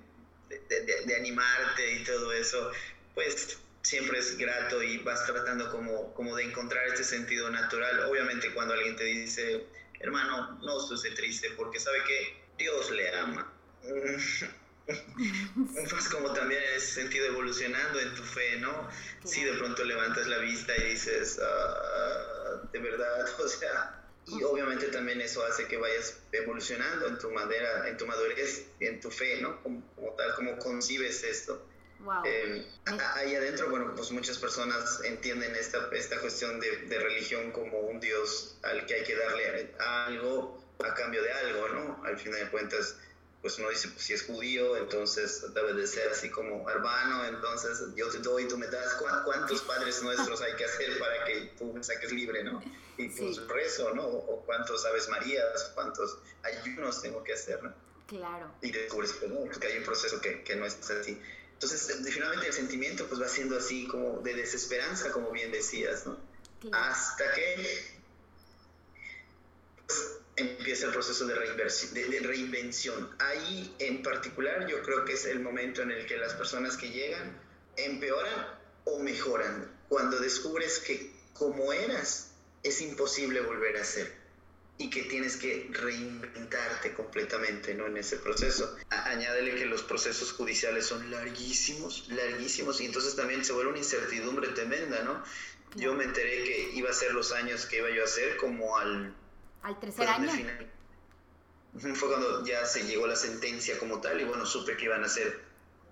de, 0.49 1.17
animarte 1.17 1.93
y 1.95 2.05
todo 2.05 2.33
eso, 2.33 2.71
pues 3.15 3.59
siempre 3.83 4.19
es 4.19 4.37
grato 4.39 4.83
y 4.83 4.99
vas 4.99 5.27
tratando 5.27 5.71
como, 5.71 6.15
como 6.15 6.37
de 6.37 6.45
encontrar 6.45 6.87
este 6.89 7.05
sentido 7.05 7.51
natural. 7.51 8.01
Obviamente 8.05 8.53
cuando 8.55 8.75
alguien 8.75 8.97
te 8.97 9.05
dice, 9.05 9.67
hermano, 10.01 10.59
no 10.63 10.95
estés 10.95 11.15
triste 11.15 11.51
porque 11.57 11.81
sabe 11.81 11.99
que 12.05 12.43
Dios 12.59 12.91
le 12.91 13.15
ama. 13.17 13.53
Vas 15.93 16.09
como 16.09 16.33
también 16.33 16.63
en 16.63 16.77
ese 16.77 17.03
sentido 17.03 17.27
evolucionando 17.27 18.01
en 18.01 18.15
tu 18.15 18.23
fe, 18.23 18.59
¿no? 18.59 18.89
Si 19.25 19.45
de 19.45 19.53
pronto 19.53 19.85
levantas 19.85 20.27
la 20.27 20.39
vista 20.39 20.77
y 20.77 20.91
dices, 20.91 21.39
ah, 21.43 22.63
de 22.73 22.79
verdad, 22.79 23.27
o 23.41 23.49
sea, 23.49 24.03
y 24.27 24.43
obviamente 24.43 24.87
también 24.89 25.21
eso 25.21 25.45
hace 25.45 25.67
que 25.67 25.77
vayas 25.77 26.19
evolucionando 26.33 27.07
en 27.09 27.19
tu 27.19 27.31
madera, 27.31 27.89
en 27.89 27.97
tu 27.97 28.07
madurez, 28.07 28.67
en 28.81 29.01
tu 29.01 29.11
fe, 29.11 29.41
¿no? 29.41 29.61
Como, 29.63 29.83
tal, 30.17 30.35
como 30.35 30.59
concibes 30.59 31.25
esto. 31.25 31.67
Eh, 32.25 32.67
ahí 33.15 33.37
adentro, 33.37 33.71
bueno, 33.71 33.95
pues 33.95 34.11
muchas 34.11 34.37
personas 34.37 35.01
entienden 35.05 35.55
esta, 35.55 35.89
esta 35.93 36.19
cuestión 36.19 36.59
de, 36.59 36.79
de, 36.89 36.99
religión 36.99 37.53
como 37.53 37.79
un 37.79 38.01
Dios 38.01 38.59
al 38.63 38.87
que 38.87 38.95
hay 38.95 39.05
que 39.05 39.15
darle 39.15 39.73
algo 39.79 40.61
a 40.85 40.95
cambio 40.95 41.23
de 41.23 41.33
algo, 41.33 41.69
¿no? 41.69 42.05
Al 42.05 42.19
final 42.19 42.41
de 42.41 42.51
cuentas, 42.51 42.97
pues 43.43 43.59
uno 43.59 43.71
dice, 43.71 43.89
pues 43.89 44.05
si 44.05 44.13
es 44.15 44.23
judío, 44.23 44.77
entonces 44.77 45.53
debe 45.53 45.75
de 45.75 45.85
ser 45.89 46.09
así 46.09 46.31
como 46.31 46.71
hermano, 46.71 47.25
entonces 47.25 47.83
yo 47.97 48.09
te 48.09 48.19
doy, 48.19 48.47
tú 48.47 48.57
me 48.57 48.69
das, 48.69 48.95
¿cuántos 49.25 49.63
padres 49.63 50.01
nuestros 50.01 50.41
hay 50.41 50.55
que 50.55 50.65
hacer 50.65 50.97
para 51.01 51.25
que 51.25 51.53
tú 51.59 51.73
me 51.73 51.83
saques 51.83 52.13
libre, 52.13 52.45
no? 52.45 52.63
Y 52.97 53.09
pues 53.09 53.45
rezo, 53.49 53.93
¿no? 53.95 54.07
O 54.07 54.45
cuántos 54.47 54.87
Aves 54.87 55.09
Marías, 55.09 55.73
cuántos 55.75 56.19
ayunos 56.45 57.03
tengo 57.03 57.25
que 57.25 57.33
hacer, 57.33 57.61
¿no? 57.65 57.75
Claro. 58.07 58.55
Y 58.61 58.71
descubres 58.71 59.13
pues, 59.15 59.33
¿no? 59.33 59.51
que 59.59 59.67
hay 59.67 59.79
un 59.79 59.85
proceso 59.85 60.21
que, 60.21 60.45
que 60.45 60.55
no 60.55 60.65
es 60.65 60.79
así. 60.91 61.21
Entonces, 61.55 62.01
finalmente 62.13 62.47
el 62.47 62.53
sentimiento 62.53 63.07
pues 63.07 63.21
va 63.21 63.29
siendo 63.29 63.57
así 63.57 63.89
como 63.89 64.21
de 64.21 64.35
desesperanza, 64.35 65.11
como 65.11 65.33
bien 65.33 65.51
decías, 65.51 66.07
¿no? 66.07 66.17
Hasta 66.73 67.33
que 67.35 67.97
pues, 69.87 70.22
empieza 70.43 70.87
el 70.87 70.93
proceso 70.93 71.27
de, 71.27 71.35
de, 71.35 72.21
reinvención. 72.21 73.15
Ahí 73.19 73.75
en 73.79 74.03
particular 74.03 74.67
yo 74.67 74.83
creo 74.83 75.05
que 75.05 75.15
es 75.15 75.25
el 75.27 75.41
momento 75.41 75.83
en 75.83 75.91
el 75.91 76.07
que 76.07 76.17
las 76.17 76.35
personas 76.35 76.77
que 76.77 76.91
llegan 76.91 77.41
empeoran 77.77 78.47
o 78.85 78.99
mejoran. 79.01 79.71
Cuando 79.89 80.19
descubres 80.19 80.79
que 80.81 81.13
como 81.33 81.73
eras 81.73 82.33
es 82.63 82.81
imposible 82.81 83.41
volver 83.41 83.77
a 83.77 83.85
ser 83.85 84.23
y 84.79 84.91
que 84.91 85.03
tienes 85.03 85.37
que 85.37 85.69
reinventarte 85.71 86.93
completamente 86.95 87.75
¿no? 87.75 87.87
en 87.87 87.97
ese 87.97 88.17
proceso. 88.17 88.77
añádele 88.91 89.55
que 89.55 89.67
los 89.67 89.83
procesos 89.83 90.33
judiciales 90.33 90.87
son 90.87 91.11
larguísimos, 91.11 92.09
larguísimos, 92.09 92.81
y 92.81 92.87
entonces 92.87 93.15
también 93.15 93.45
se 93.45 93.53
vuelve 93.53 93.71
una 93.71 93.79
incertidumbre 93.79 94.49
tremenda, 94.49 95.03
¿no? 95.03 95.23
Yo 95.77 95.95
me 95.95 96.05
enteré 96.05 96.45
que 96.45 96.71
iba 96.75 96.91
a 96.91 96.93
ser 96.93 97.13
los 97.13 97.33
años 97.33 97.67
que 97.67 97.79
iba 97.79 97.91
yo 97.91 98.03
a 98.03 98.05
hacer 98.05 98.37
como 98.37 98.77
al 98.77 99.15
al 99.63 99.79
tercer 99.81 100.09
año. 100.09 100.31
Fue 101.95 102.09
cuando 102.09 102.45
ya 102.45 102.67
se 102.67 102.85
llegó 102.85 103.07
la 103.07 103.17
sentencia 103.17 103.79
como 103.79 104.01
tal 104.01 104.21
y 104.21 104.25
bueno, 104.25 104.45
supe 104.45 104.77
que 104.77 104.85
iban 104.85 105.03
a 105.05 105.09
ser 105.09 105.41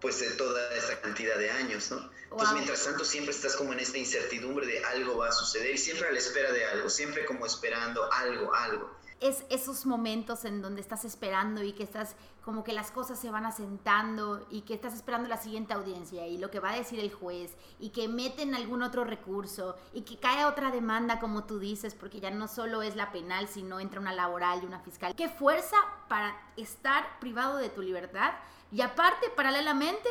pues 0.01 0.21
de 0.21 0.31
toda 0.31 0.75
esa 0.75 1.01
cantidad 1.01 1.37
de 1.39 1.51
años, 1.51 1.91
¿no? 1.91 2.11
Entonces, 2.25 2.53
mientras 2.53 2.85
tanto, 2.85 3.05
siempre 3.05 3.35
estás 3.35 3.57
como 3.57 3.73
en 3.73 3.81
esta 3.81 3.99
incertidumbre 3.99 4.67
de 4.67 4.85
algo 4.85 5.17
va 5.17 5.29
a 5.29 5.33
suceder 5.33 5.75
y 5.75 5.79
siempre 5.79 6.09
a 6.09 6.13
la 6.13 6.19
espera 6.19 6.53
de 6.53 6.65
algo, 6.65 6.89
siempre 6.89 7.25
como 7.25 7.45
esperando 7.45 8.11
algo, 8.13 8.55
algo 8.55 9.00
es 9.21 9.45
esos 9.51 9.85
momentos 9.85 10.45
en 10.45 10.63
donde 10.63 10.81
estás 10.81 11.05
esperando 11.05 11.63
y 11.63 11.73
que 11.73 11.83
estás 11.83 12.17
como 12.43 12.65
que 12.65 12.73
las 12.73 12.91
cosas 12.91 13.19
se 13.19 13.31
van 13.31 13.45
asentando 13.45 14.47
y 14.51 14.63
que 14.63 14.73
estás 14.73 14.95
esperando 14.95 15.29
la 15.29 15.37
siguiente 15.37 15.75
audiencia 15.75 16.27
y 16.27 16.39
lo 16.39 16.51
que 16.51 16.59
va 16.59 16.71
a 16.71 16.77
decir 16.77 16.99
el 16.99 17.13
juez 17.13 17.55
y 17.79 17.91
que 17.91 18.09
meten 18.09 18.55
algún 18.55 18.83
otro 18.83 19.05
recurso 19.05 19.77
y 19.93 20.03
que 20.03 20.19
cae 20.19 20.47
otra 20.47 20.71
demanda 20.71 21.21
como 21.21 21.45
tú 21.45 21.59
dices 21.59 21.95
porque 21.95 22.21
ya 22.21 22.31
no 22.31 22.49
solo 22.49 22.81
es 22.81 22.97
la 22.97 23.13
penal 23.13 23.47
sino 23.47 23.79
entra 23.79 24.01
una 24.01 24.15
laboral 24.15 24.63
y 24.63 24.67
una 24.67 24.81
fiscal. 24.81 25.15
Qué 25.15 25.29
fuerza 25.29 25.77
para 26.09 26.35
estar 26.57 27.19
privado 27.21 27.59
de 27.59 27.69
tu 27.69 27.83
libertad 27.83 28.33
y 28.73 28.81
aparte 28.81 29.29
paralelamente 29.37 30.09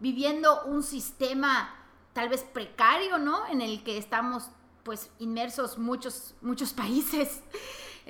viviendo 0.00 0.64
un 0.64 0.82
sistema 0.82 1.74
tal 2.12 2.28
vez 2.28 2.42
precario, 2.42 3.18
¿no? 3.18 3.46
En 3.46 3.62
el 3.62 3.82
que 3.82 3.96
estamos 3.96 4.50
pues 4.82 5.10
inmersos 5.18 5.78
muchos 5.78 6.34
muchos 6.40 6.72
países 6.74 7.40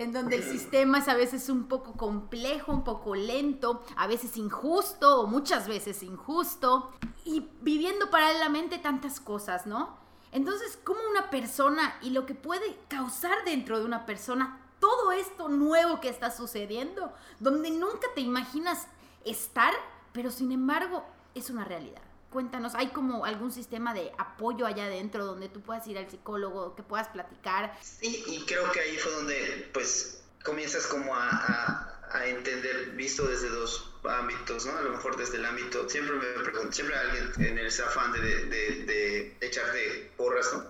en 0.00 0.14
donde 0.14 0.36
el 0.36 0.42
sistema 0.42 0.96
es 0.96 1.08
a 1.08 1.14
veces 1.14 1.50
un 1.50 1.64
poco 1.64 1.92
complejo, 1.92 2.72
un 2.72 2.84
poco 2.84 3.14
lento, 3.14 3.84
a 3.96 4.06
veces 4.06 4.38
injusto 4.38 5.20
o 5.20 5.26
muchas 5.26 5.68
veces 5.68 6.02
injusto, 6.02 6.90
y 7.26 7.50
viviendo 7.60 8.08
paralelamente 8.08 8.78
tantas 8.78 9.20
cosas, 9.20 9.66
¿no? 9.66 9.98
Entonces, 10.32 10.78
¿cómo 10.84 11.00
una 11.10 11.28
persona 11.28 11.98
y 12.00 12.10
lo 12.10 12.24
que 12.24 12.34
puede 12.34 12.78
causar 12.88 13.44
dentro 13.44 13.78
de 13.78 13.84
una 13.84 14.06
persona 14.06 14.58
todo 14.80 15.12
esto 15.12 15.50
nuevo 15.50 16.00
que 16.00 16.08
está 16.08 16.30
sucediendo, 16.30 17.12
donde 17.38 17.70
nunca 17.70 18.08
te 18.14 18.22
imaginas 18.22 18.86
estar, 19.26 19.74
pero 20.12 20.30
sin 20.30 20.50
embargo 20.50 21.04
es 21.34 21.50
una 21.50 21.66
realidad. 21.66 22.00
Cuéntanos, 22.30 22.76
¿hay 22.76 22.90
como 22.90 23.24
algún 23.24 23.50
sistema 23.50 23.92
de 23.92 24.12
apoyo 24.16 24.64
allá 24.64 24.84
adentro 24.84 25.24
donde 25.24 25.48
tú 25.48 25.60
puedas 25.62 25.84
ir 25.88 25.98
al 25.98 26.08
psicólogo, 26.08 26.76
que 26.76 26.84
puedas 26.84 27.08
platicar? 27.08 27.76
Sí, 27.82 28.22
y 28.28 28.44
creo 28.46 28.70
que 28.70 28.78
ahí 28.78 28.96
fue 28.98 29.10
donde 29.12 29.68
pues 29.72 30.22
comienzas 30.44 30.86
como 30.86 31.12
a, 31.12 31.86
entender, 32.24 32.90
visto 32.90 33.26
desde 33.26 33.48
dos 33.48 33.92
ámbitos, 34.04 34.64
¿no? 34.64 34.76
A 34.76 34.82
lo 34.82 34.90
mejor 34.90 35.16
desde 35.16 35.38
el 35.38 35.44
ámbito, 35.44 35.88
siempre 35.88 36.14
me 36.14 36.44
pregunto, 36.44 36.72
siempre 36.72 36.96
alguien 36.96 37.32
en 37.38 37.58
ese 37.58 37.82
afán 37.82 38.12
de, 38.12 38.20
de, 38.20 38.46
de, 38.46 39.36
echarte 39.40 40.12
porras, 40.16 40.52
¿no? 40.52 40.64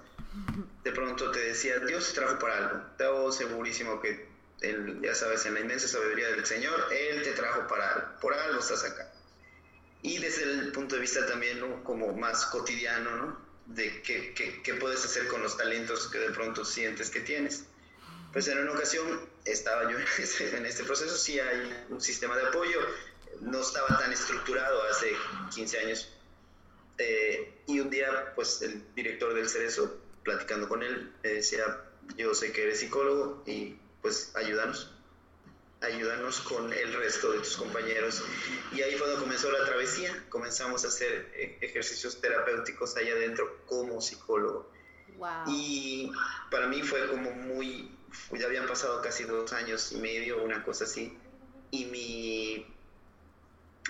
De 0.85 0.93
pronto 0.93 1.31
te 1.31 1.41
decía, 1.41 1.79
Dios 1.81 2.09
te 2.09 2.21
trajo 2.21 2.39
para 2.39 2.57
algo, 2.57 2.81
te 2.97 3.05
hago 3.05 3.31
segurísimo 3.33 4.01
que, 4.01 4.27
ya 5.03 5.15
sabes, 5.15 5.45
en 5.45 5.53
la 5.53 5.61
inmensa 5.61 5.89
sabiduría 5.89 6.29
del 6.29 6.47
Señor, 6.47 6.87
Él 6.91 7.23
te 7.23 7.33
trajo 7.33 7.67
para 7.67 7.93
algo, 7.93 8.07
por 8.19 8.33
algo 8.33 8.61
estás 8.61 8.85
acá 8.85 9.11
y 10.03 10.19
desde 10.19 10.45
el 10.45 10.73
punto 10.73 10.95
de 10.95 11.03
vista 11.03 11.27
también 11.27 11.61
¿no? 11.61 11.85
como 11.85 12.13
más 12.15 12.47
cotidiano, 12.47 13.17
¿no? 13.17 13.51
De 13.67 14.03
qué, 14.03 14.35
qué, 14.35 14.63
qué, 14.63 14.75
puedes 14.75 15.05
hacer 15.05 15.29
con 15.29 15.43
los 15.43 15.57
talentos 15.57 16.09
que 16.09 16.19
de 16.19 16.31
pronto 16.31 16.65
sientes 16.65 17.11
que 17.11 17.21
tienes. 17.21 17.65
Pues 18.33 18.49
en 18.49 18.59
una 18.59 18.73
ocasión 18.73 19.29
estaba 19.45 19.91
yo 19.91 19.99
en 20.57 20.67
este 20.67 20.85
proceso, 20.85 21.17
sí 21.17 21.39
hay 21.39 21.87
un 21.91 22.01
sistema 22.01 22.37
de 22.37 22.47
apoyo, 22.47 22.81
no 23.41 23.61
estaba 23.61 23.99
tan 23.99 24.13
estructurado 24.13 24.83
hace 24.85 25.13
15 25.55 25.79
años. 25.79 26.13
Eh, 26.99 27.55
y 27.67 27.81
un 27.81 27.91
día, 27.91 28.33
pues 28.35 28.63
el 28.63 28.83
director 28.95 29.35
del 29.35 29.49
Cerezo, 29.49 29.99
platicando 30.25 30.69
con 30.69 30.83
él, 30.83 31.13
me 31.23 31.31
decía, 31.31 31.65
yo 32.17 32.35
sé 32.35 32.53
que 32.53 32.63
eres 32.63 32.81
psicólogo 32.81 33.43
y 33.47 33.79
pues 34.03 34.33
ayúdanos 34.35 34.91
ayúdanos 35.81 36.41
con 36.41 36.73
el 36.73 36.93
resto 36.95 37.33
de 37.33 37.39
tus 37.39 37.57
compañeros. 37.57 38.23
Y 38.73 38.83
ahí 38.83 38.95
fue 38.97 39.07
donde 39.09 39.23
comenzó 39.23 39.51
la 39.51 39.65
travesía, 39.65 40.25
comenzamos 40.29 40.85
a 40.85 40.89
hacer 40.89 41.31
eh, 41.35 41.59
ejercicios 41.61 42.21
terapéuticos 42.21 42.97
allá 42.97 43.13
adentro 43.13 43.65
como 43.67 44.01
psicólogo. 44.01 44.71
Y 45.47 46.11
para 46.51 46.67
mí 46.67 46.83
fue 46.83 47.07
como 47.09 47.31
muy, 47.31 47.95
ya 48.33 48.47
habían 48.47 48.67
pasado 48.67 49.03
casi 49.03 49.25
dos 49.25 49.53
años 49.53 49.93
y 49.93 49.97
medio, 49.97 50.43
una 50.43 50.63
cosa 50.63 50.85
así, 50.85 51.17
y 51.71 51.85
mi 51.87 52.67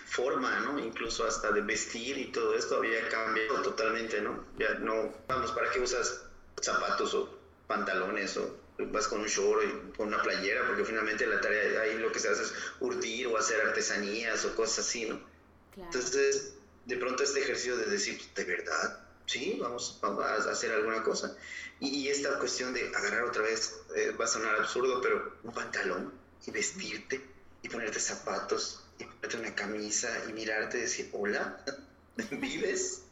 forma, 0.06 0.58
¿no? 0.60 0.78
Incluso 0.80 1.24
hasta 1.24 1.52
de 1.52 1.60
vestir 1.60 2.18
y 2.18 2.32
todo 2.32 2.54
esto 2.54 2.76
había 2.78 3.08
cambiado 3.08 3.62
totalmente, 3.62 4.20
¿no? 4.20 4.44
Ya 4.58 4.74
no, 4.74 5.14
vamos, 5.28 5.52
¿para 5.52 5.70
qué 5.70 5.78
usas 5.78 6.26
zapatos 6.60 7.14
o 7.14 7.38
pantalones 7.68 8.36
o 8.36 8.56
vas 8.86 9.08
con 9.08 9.20
un 9.20 9.26
short 9.26 9.62
y 9.64 9.96
con 9.96 10.08
una 10.08 10.22
playera, 10.22 10.66
porque 10.66 10.84
finalmente 10.84 11.26
la 11.26 11.40
tarea 11.40 11.82
ahí 11.82 11.98
lo 11.98 12.10
que 12.12 12.18
se 12.18 12.28
hace 12.28 12.42
es 12.42 12.52
urdir 12.80 13.26
o 13.26 13.36
hacer 13.36 13.60
artesanías 13.60 14.44
o 14.44 14.54
cosas 14.54 14.86
así, 14.86 15.06
¿no? 15.06 15.20
Entonces, 15.76 16.54
de 16.84 16.96
pronto 16.96 17.22
este 17.22 17.40
ejercicio 17.40 17.76
de 17.76 17.86
decir, 17.86 18.20
¿de 18.34 18.44
verdad? 18.44 19.00
Sí, 19.26 19.58
vamos, 19.60 19.98
vamos 20.02 20.24
a 20.24 20.50
hacer 20.50 20.72
alguna 20.72 21.02
cosa. 21.02 21.36
Y, 21.78 22.08
esta 22.08 22.38
cuestión 22.38 22.74
de 22.74 22.88
agarrar 22.88 23.24
otra 23.24 23.42
vez, 23.42 23.74
eh, 23.94 24.10
va 24.10 24.24
a 24.24 24.28
sonar 24.28 24.56
absurdo, 24.56 25.00
pero 25.00 25.36
un 25.44 25.52
pantalón 25.52 26.12
y 26.46 26.50
vestirte 26.50 27.20
y 27.62 27.68
ponerte 27.68 28.00
zapatos 28.00 28.82
y 28.98 29.04
ponerte 29.04 29.36
una 29.36 29.54
camisa 29.54 30.24
y 30.28 30.32
mirarte 30.32 30.78
y 30.78 30.82
decir, 30.82 31.08
hola, 31.12 31.64
¿vives? 32.32 33.02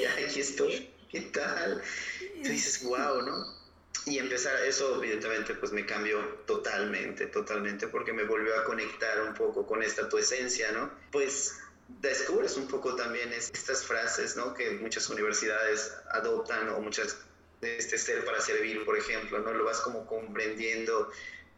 Ya 0.00 0.12
aquí 0.12 0.40
estoy, 0.40 0.90
¿qué 1.10 1.22
tal? 1.22 1.82
Tú 2.42 2.48
dices, 2.48 2.84
wow, 2.84 3.22
¿no? 3.22 3.61
Y 4.06 4.18
empezar 4.18 4.64
eso 4.64 4.96
evidentemente 4.96 5.54
pues 5.54 5.72
me 5.72 5.86
cambió 5.86 6.18
totalmente, 6.46 7.26
totalmente 7.26 7.86
porque 7.88 8.12
me 8.12 8.24
volvió 8.24 8.58
a 8.58 8.64
conectar 8.64 9.22
un 9.22 9.34
poco 9.34 9.66
con 9.66 9.82
esta 9.82 10.08
tu 10.08 10.18
esencia, 10.18 10.72
¿no? 10.72 10.90
Pues 11.10 11.58
descubres 12.00 12.56
un 12.56 12.66
poco 12.66 12.96
también 12.96 13.32
estas 13.32 13.84
frases, 13.84 14.36
¿no? 14.36 14.54
Que 14.54 14.70
muchas 14.72 15.08
universidades 15.08 15.92
adoptan 16.10 16.68
o 16.70 16.80
muchas 16.80 17.16
este 17.60 17.96
ser 17.96 18.24
para 18.24 18.40
servir, 18.40 18.84
por 18.84 18.98
ejemplo, 18.98 19.38
¿no? 19.38 19.52
Lo 19.52 19.64
vas 19.64 19.80
como 19.80 20.04
comprendiendo 20.06 21.10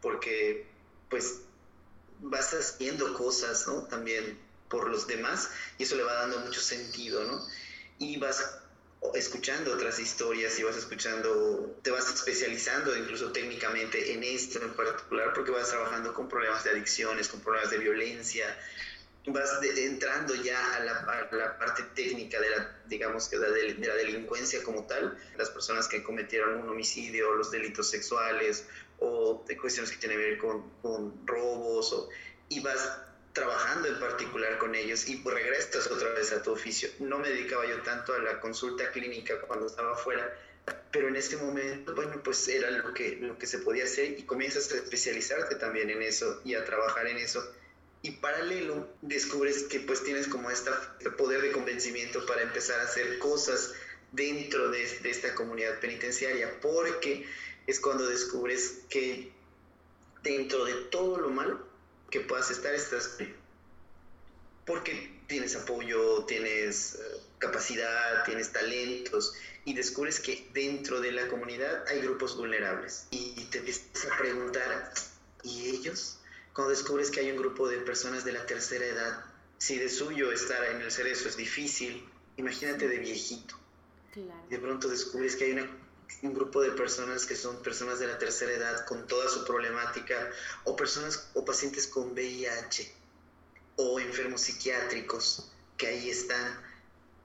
porque 0.03 0.67
pues 1.09 1.41
vas 2.21 2.53
haciendo 2.53 3.15
cosas, 3.15 3.67
¿no? 3.67 3.85
También 3.87 4.39
por 4.69 4.91
los 4.91 5.07
demás 5.07 5.51
y 5.79 5.85
eso 5.85 5.97
le 5.97 6.03
va 6.03 6.13
dando 6.15 6.41
mucho 6.41 6.61
sentido, 6.61 7.25
¿no? 7.25 7.41
Y 7.99 8.19
vas 8.19 8.59
escuchando 9.15 9.75
otras 9.75 9.99
historias 9.99 10.59
y 10.59 10.63
vas 10.63 10.77
escuchando, 10.77 11.77
te 11.83 11.91
vas 11.91 12.13
especializando 12.13 12.97
incluso 12.97 13.33
técnicamente 13.33 14.13
en 14.13 14.23
esto 14.25 14.63
en 14.63 14.73
particular 14.73 15.33
porque 15.35 15.51
vas 15.51 15.69
trabajando 15.69 16.15
con 16.15 16.29
problemas 16.29 16.65
de 16.65 16.71
adicciones, 16.71 17.29
con 17.29 17.41
problemas 17.41 17.71
de 17.71 17.79
violencia, 17.79 18.57
vas 19.27 19.59
entrando 19.77 20.35
ya 20.35 20.77
a 20.77 20.81
la, 20.81 21.59
parte 21.59 21.83
técnica 21.95 22.41
de 22.41 22.51
la, 22.51 22.77
digamos 22.87 23.29
que 23.29 23.39
de, 23.39 23.75
la 23.79 23.95
delincuencia 23.95 24.63
como 24.63 24.85
tal, 24.87 25.19
las 25.37 25.51
personas 25.51 25.89
que 25.89 26.03
cometieron 26.03 26.63
un 26.63 26.69
homicidio, 26.69 27.35
los 27.35 27.51
delitos 27.51 27.91
sexuales 27.91 28.67
o 28.99 29.45
de 29.47 29.57
cuestiones 29.57 29.91
que 29.91 29.99
tienen 29.99 30.19
que 30.19 30.25
ver 30.25 30.39
con, 30.39 30.71
con 30.83 31.27
robos, 31.27 31.93
o, 31.93 32.09
y 32.49 32.61
vas 32.61 33.01
trabajando 33.35 33.89
en 33.89 33.99
particular 33.99 34.59
con 34.59 34.75
ellos 34.77 35.09
y 35.09 35.21
regresas 35.23 35.89
otra 35.89 36.11
vez 36.11 36.33
a 36.33 36.41
tu 36.41 36.53
oficio. 36.53 36.89
No 37.01 37.19
me 37.19 37.29
dedicaba 37.29 37.67
yo 37.67 37.83
tanto 37.83 38.15
a 38.15 38.19
la 38.21 38.41
consulta 38.41 38.91
clínica 38.93 39.41
cuando 39.41 39.67
estaba 39.67 39.93
afuera, 39.93 40.33
pero 40.93 41.09
en 41.09 41.17
este 41.17 41.37
momento, 41.37 41.95
bueno, 41.97 42.23
pues 42.23 42.47
era 42.47 42.71
lo 42.71 42.95
que, 42.95 43.17
lo 43.17 43.37
que 43.37 43.47
se 43.47 43.59
podía 43.59 43.85
hacer 43.85 44.19
y 44.19 44.23
comienzas 44.23 44.71
a 44.73 44.77
especializarte 44.77 45.57
también 45.57 45.91
en 45.91 46.01
eso 46.01 46.41
y 46.45 46.55
a 46.55 46.65
trabajar 46.65 47.09
en 47.09 47.19
eso. 47.19 47.45
Y 48.03 48.13
paralelo, 48.13 48.89
descubres 49.03 49.65
que 49.65 49.81
pues 49.81 50.05
tienes 50.05 50.29
como 50.29 50.51
este 50.51 50.71
poder 51.19 51.43
de 51.43 51.51
convencimiento 51.51 52.25
para 52.27 52.43
empezar 52.43 52.79
a 52.81 52.85
hacer 52.85 53.19
cosas 53.19 53.73
dentro 54.13 54.69
de, 54.69 54.87
de 55.01 55.11
esta 55.11 55.35
comunidad 55.35 55.81
penitenciaria, 55.81 56.61
porque 56.61 57.27
es 57.67 57.81
cuando 57.81 58.07
descubres 58.07 58.83
que 58.89 59.33
dentro 60.23 60.65
de 60.65 60.75
todo 60.91 61.19
lo 61.19 61.31
malo 61.31 61.74
que 62.15 62.21
puedas 62.21 62.49
estar, 62.49 62.73
estás 62.73 63.19
porque 64.65 65.21
tienes 65.27 65.57
apoyo, 65.57 66.25
tienes 66.27 66.95
eh, 66.95 67.21
capacidad, 67.39 68.23
tienes 68.25 68.53
talentos 68.53 69.35
y 69.65 69.75
descubres 69.75 70.21
que 70.21 70.49
dentro 70.55 71.01
de 71.01 71.11
la 71.11 71.27
comunidad 71.27 71.85
hay 71.89 72.03
grupos 72.03 72.37
vulnerables 72.37 73.09
y 73.11 73.33
te 73.51 73.59
empiezas 73.59 74.07
a 74.09 74.17
preguntar, 74.17 74.93
¿y 75.43 75.71
ellos? 75.71 76.21
Cuando 76.53 76.71
descubres 76.71 77.11
que 77.11 77.19
hay 77.19 77.33
un 77.33 77.37
grupo 77.37 77.67
de 77.67 77.79
personas 77.79 78.25
de 78.25 78.31
la 78.31 78.47
tercera 78.47 78.87
edad, 78.87 79.25
si 79.59 79.77
de 79.77 79.89
suyo 79.89 80.31
estar 80.31 80.63
en 80.67 80.83
el 80.83 80.93
cerezo 80.93 81.29
es 81.29 81.37
difícil, 81.37 82.09
imagínate 82.37 82.87
de 82.87 82.99
viejito. 82.99 83.57
De 84.49 84.59
pronto 84.61 84.87
descubres 84.89 85.35
que 85.35 85.47
hay 85.47 85.51
una 85.51 85.69
un 86.23 86.35
grupo 86.35 86.63
de 86.63 86.71
personas 86.71 87.27
que 87.27 87.37
son 87.37 87.63
personas 87.63 87.99
de 87.99 88.07
la 88.07 88.19
tercera 88.19 88.53
edad 88.53 88.85
con 88.87 89.07
toda 89.07 89.29
su 89.29 89.45
problemática 89.45 90.31
o 90.65 90.75
personas 90.75 91.29
o 91.35 91.45
pacientes 91.45 91.87
con 91.87 92.13
VIH 92.13 92.93
o 93.77 94.01
enfermos 94.01 94.43
psiquiátricos 94.43 95.51
que 95.77 95.87
ahí 95.89 96.11
están. 96.11 96.61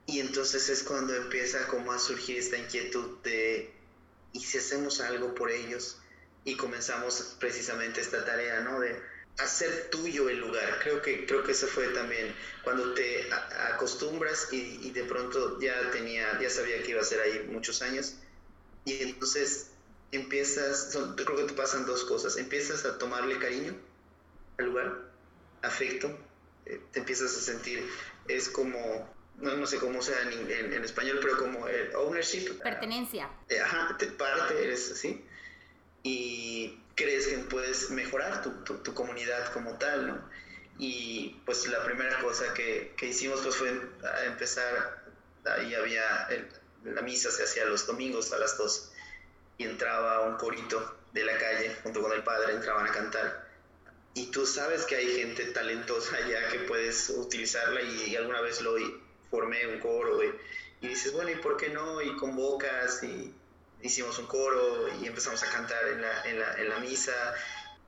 Y 0.05 0.19
entonces 0.19 0.69
es 0.69 0.83
cuando 0.83 1.15
empieza 1.15 1.67
como 1.67 1.91
a 1.91 1.99
surgir 1.99 2.37
esta 2.37 2.57
inquietud 2.57 3.19
de 3.23 3.73
y 4.33 4.39
si 4.41 4.57
hacemos 4.57 5.01
algo 5.01 5.33
por 5.33 5.49
ellos 5.49 5.97
y 6.45 6.55
comenzamos 6.55 7.35
precisamente 7.39 8.01
esta 8.01 8.23
tarea 8.25 8.61
no 8.61 8.79
de 8.79 8.99
hacer 9.37 9.89
tuyo 9.91 10.29
el 10.29 10.39
lugar. 10.39 10.79
Creo 10.81 11.01
que 11.01 11.25
creo 11.25 11.43
que 11.43 11.51
eso 11.51 11.67
fue 11.67 11.87
también 11.89 12.35
cuando 12.63 12.93
te 12.93 13.29
acostumbras 13.71 14.51
y, 14.51 14.79
y 14.81 14.91
de 14.91 15.03
pronto 15.03 15.59
ya 15.59 15.91
tenía 15.91 16.39
ya 16.41 16.49
sabía 16.49 16.81
que 16.83 16.91
iba 16.91 17.01
a 17.01 17.05
ser 17.05 17.21
ahí 17.21 17.47
muchos 17.49 17.81
años 17.81 18.15
y 18.85 19.03
entonces 19.03 19.71
empiezas, 20.11 20.91
son, 20.91 21.15
creo 21.15 21.35
que 21.35 21.43
te 21.43 21.53
pasan 21.53 21.85
dos 21.85 22.03
cosas, 22.05 22.37
empiezas 22.37 22.85
a 22.85 22.97
tomarle 22.97 23.37
cariño 23.37 23.75
al 24.57 24.65
lugar, 24.65 25.11
afecto, 25.61 26.17
eh, 26.65 26.81
te 26.91 26.99
empiezas 26.99 27.35
a 27.35 27.41
sentir, 27.41 27.87
es 28.27 28.49
como, 28.49 29.07
no, 29.37 29.55
no 29.55 29.67
sé 29.67 29.77
cómo 29.77 30.01
sea 30.01 30.21
en, 30.23 30.73
en, 30.73 30.83
español, 30.83 31.19
pero 31.21 31.37
como 31.37 31.67
el 31.67 31.95
ownership. 31.95 32.59
Pertenencia. 32.61 33.29
Eh, 33.49 33.59
ajá, 33.59 33.95
te 33.97 34.07
parte, 34.07 34.63
eres 34.63 34.91
así, 34.91 35.23
y 36.03 36.79
crees 36.95 37.27
que 37.27 37.37
puedes 37.39 37.91
mejorar 37.91 38.41
tu, 38.41 38.51
tu, 38.63 38.75
tu, 38.77 38.93
comunidad 38.93 39.51
como 39.53 39.77
tal, 39.77 40.07
¿no? 40.07 40.29
Y 40.77 41.41
pues 41.45 41.67
la 41.67 41.83
primera 41.83 42.19
cosa 42.21 42.53
que, 42.53 42.93
que 42.97 43.07
hicimos 43.07 43.41
pues 43.41 43.55
fue 43.55 43.69
empezar, 44.25 45.03
ahí 45.45 45.75
había 45.75 46.23
el, 46.29 46.47
la 46.83 47.01
misa 47.01 47.31
se 47.31 47.43
hacía 47.43 47.65
los 47.65 47.85
domingos 47.85 48.31
a 48.31 48.37
las 48.37 48.57
2 48.57 48.91
y 49.57 49.63
entraba 49.65 50.21
un 50.21 50.37
corito 50.37 50.97
de 51.13 51.23
la 51.23 51.37
calle 51.37 51.75
junto 51.83 52.01
con 52.01 52.11
el 52.13 52.23
padre, 52.23 52.53
entraban 52.53 52.87
a 52.87 52.91
cantar. 52.91 53.47
Y 54.13 54.27
tú 54.27 54.45
sabes 54.45 54.85
que 54.85 54.95
hay 54.95 55.17
gente 55.17 55.45
talentosa 55.45 56.15
allá 56.15 56.49
que 56.49 56.59
puedes 56.59 57.09
utilizarla 57.09 57.81
y, 57.81 58.15
alguna 58.15 58.41
vez 58.41 58.61
lo 58.61 58.75
formé 59.29 59.67
un 59.67 59.79
coro 59.79 60.23
y, 60.23 60.87
dices, 60.87 61.13
bueno, 61.13 61.31
¿y 61.31 61.35
por 61.35 61.57
qué 61.57 61.69
no? 61.69 62.01
Y 62.01 62.15
convocas 62.15 63.03
y 63.03 63.33
hicimos 63.81 64.17
un 64.17 64.27
coro 64.27 64.87
y 65.01 65.05
empezamos 65.05 65.41
a 65.43 65.49
cantar 65.51 65.87
en 65.89 66.01
la, 66.01 66.23
en 66.23 66.39
la, 66.39 66.53
en 66.55 66.69
la 66.69 66.79
misa. 66.79 67.13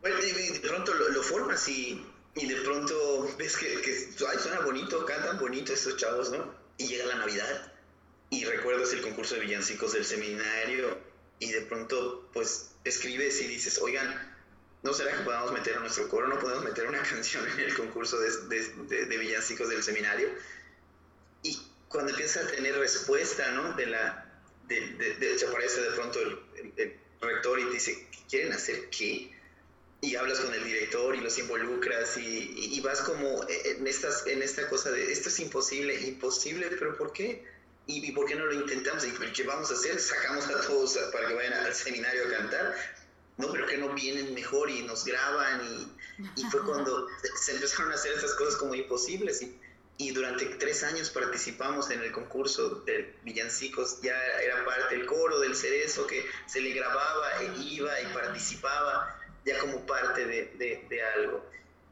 Bueno, 0.02 0.18
y 0.20 0.32
de 0.32 0.60
pronto 0.60 0.94
lo, 0.94 1.10
lo 1.10 1.24
formas 1.24 1.68
y, 1.70 2.06
y 2.36 2.48
de 2.48 2.56
pronto 2.62 3.34
ves 3.38 3.58
que, 3.58 3.82
que 3.82 4.10
ay, 4.28 4.40
suena 4.40 4.60
bonito, 4.62 5.06
cantan 5.06 5.40
bonito 5.40 5.74
estos 5.74 5.96
chavos, 5.98 6.32
¿no? 6.32 6.54
Y 6.78 6.88
llega 6.88 7.06
la 7.06 7.16
Navidad 7.16 7.71
y 8.32 8.46
recuerdas 8.46 8.94
el 8.94 9.02
concurso 9.02 9.36
de 9.36 9.42
villancicos 9.42 9.94
del 9.94 10.06
seminario 10.06 10.98
y 11.38 11.52
de 11.52 11.62
pronto 11.62 12.30
pues 12.34 12.72
escribes 12.86 13.42
y 13.42 13.48
dices, 13.48 13.80
oigan, 13.80 14.08
¿no 14.84 14.94
será 14.94 15.16
que 15.18 15.24
podamos 15.24 15.52
meter 15.52 15.76
a 15.76 15.82
nuestro 15.82 16.08
coro, 16.08 16.30
no 16.30 16.40
podemos 16.40 16.64
meter 16.64 16.88
una 16.88 17.04
canción 17.04 17.46
en 17.52 17.60
el 17.60 17.76
concurso 17.76 18.18
de, 18.20 18.32
de, 18.48 19.06
de, 19.06 19.18
villancicos 19.18 19.70
del 19.70 19.84
seminario? 19.84 20.30
Y 21.44 21.62
cuando 21.90 22.12
empiezas 22.12 22.46
a 22.46 22.52
tener 22.52 22.74
respuesta, 22.78 23.52
¿no? 23.52 23.74
De 23.74 23.86
la, 23.88 24.42
de, 24.68 24.80
de, 25.20 25.38
se 25.38 25.46
aparece 25.46 25.82
de 25.82 25.92
pronto 25.92 26.22
el, 26.22 26.40
el, 26.78 26.98
rector 27.20 27.60
y 27.60 27.66
te 27.66 27.74
dice, 27.74 28.08
¿quieren 28.30 28.54
hacer 28.54 28.90
qué? 28.90 29.30
Y 30.00 30.16
hablas 30.16 30.40
con 30.40 30.54
el 30.54 30.64
director 30.64 31.16
y 31.16 31.20
los 31.20 31.38
involucras 31.38 32.18
y, 32.18 32.54
y, 32.56 32.80
vas 32.80 33.02
como 33.02 33.46
en, 33.48 33.86
estas, 33.86 34.26
en 34.26 34.42
esta 34.42 34.68
cosa 34.70 34.90
de, 34.90 35.12
esto 35.12 35.28
es 35.28 35.40
imposible, 35.40 36.00
imposible, 36.08 36.68
pero 36.80 36.98
¿por 36.98 37.12
qué? 37.14 37.46
¿Y, 37.88 38.12
por 38.12 38.26
qué 38.26 38.36
no 38.36 38.46
lo 38.46 38.54
intentamos? 38.54 39.06
¿Y 39.06 39.12
qué 39.34 39.44
vamos 39.44 39.70
a 39.72 39.74
hacer? 39.74 40.00
¿Sacamos 40.00 40.46
a 40.48 40.62
todos 40.62 40.98
para 41.12 41.28
que 41.28 41.34
vayan 41.34 41.54
al 41.54 41.74
seminario 41.74 42.26
a 42.28 42.38
cantar? 42.38 42.76
No, 43.38 43.52
pero 43.52 43.66
que 43.66 43.78
no 43.78 43.94
vienen 43.94 44.34
mejor 44.34 44.70
y 44.70 44.84
nos 44.84 45.04
graban 45.04 45.62
y, 45.66 46.42
y 46.42 46.44
fue 46.52 46.64
cuando 46.64 47.08
se 47.42 47.54
empezaron 47.54 47.92
a 47.92 47.96
hacer 47.96 48.14
estas 48.14 48.36
cosas 48.36 48.56
como 48.56 48.76
imposibles 48.76 49.42
y, 49.42 49.60
y 49.98 50.12
durante 50.12 50.46
tres 50.46 50.84
años 50.84 51.10
participamos 51.10 51.90
en 51.90 52.02
el 52.02 52.12
concurso 52.12 52.82
de 52.86 53.16
villancicos, 53.24 54.02
ya 54.02 54.16
era 54.42 54.64
parte 54.66 54.96
del 54.96 55.06
coro 55.06 55.40
del 55.40 55.56
cerezo 55.56 56.08
que 56.08 56.26
se 56.48 56.62
le 56.62 56.72
grababa, 56.72 57.42
e 57.42 57.62
iba 57.62 58.00
y 58.02 58.06
participaba 58.14 59.20
ya 59.46 59.60
como 59.60 59.86
parte 59.86 60.26
de, 60.26 60.54
de, 60.58 60.86
de 60.90 61.04
algo. 61.04 61.46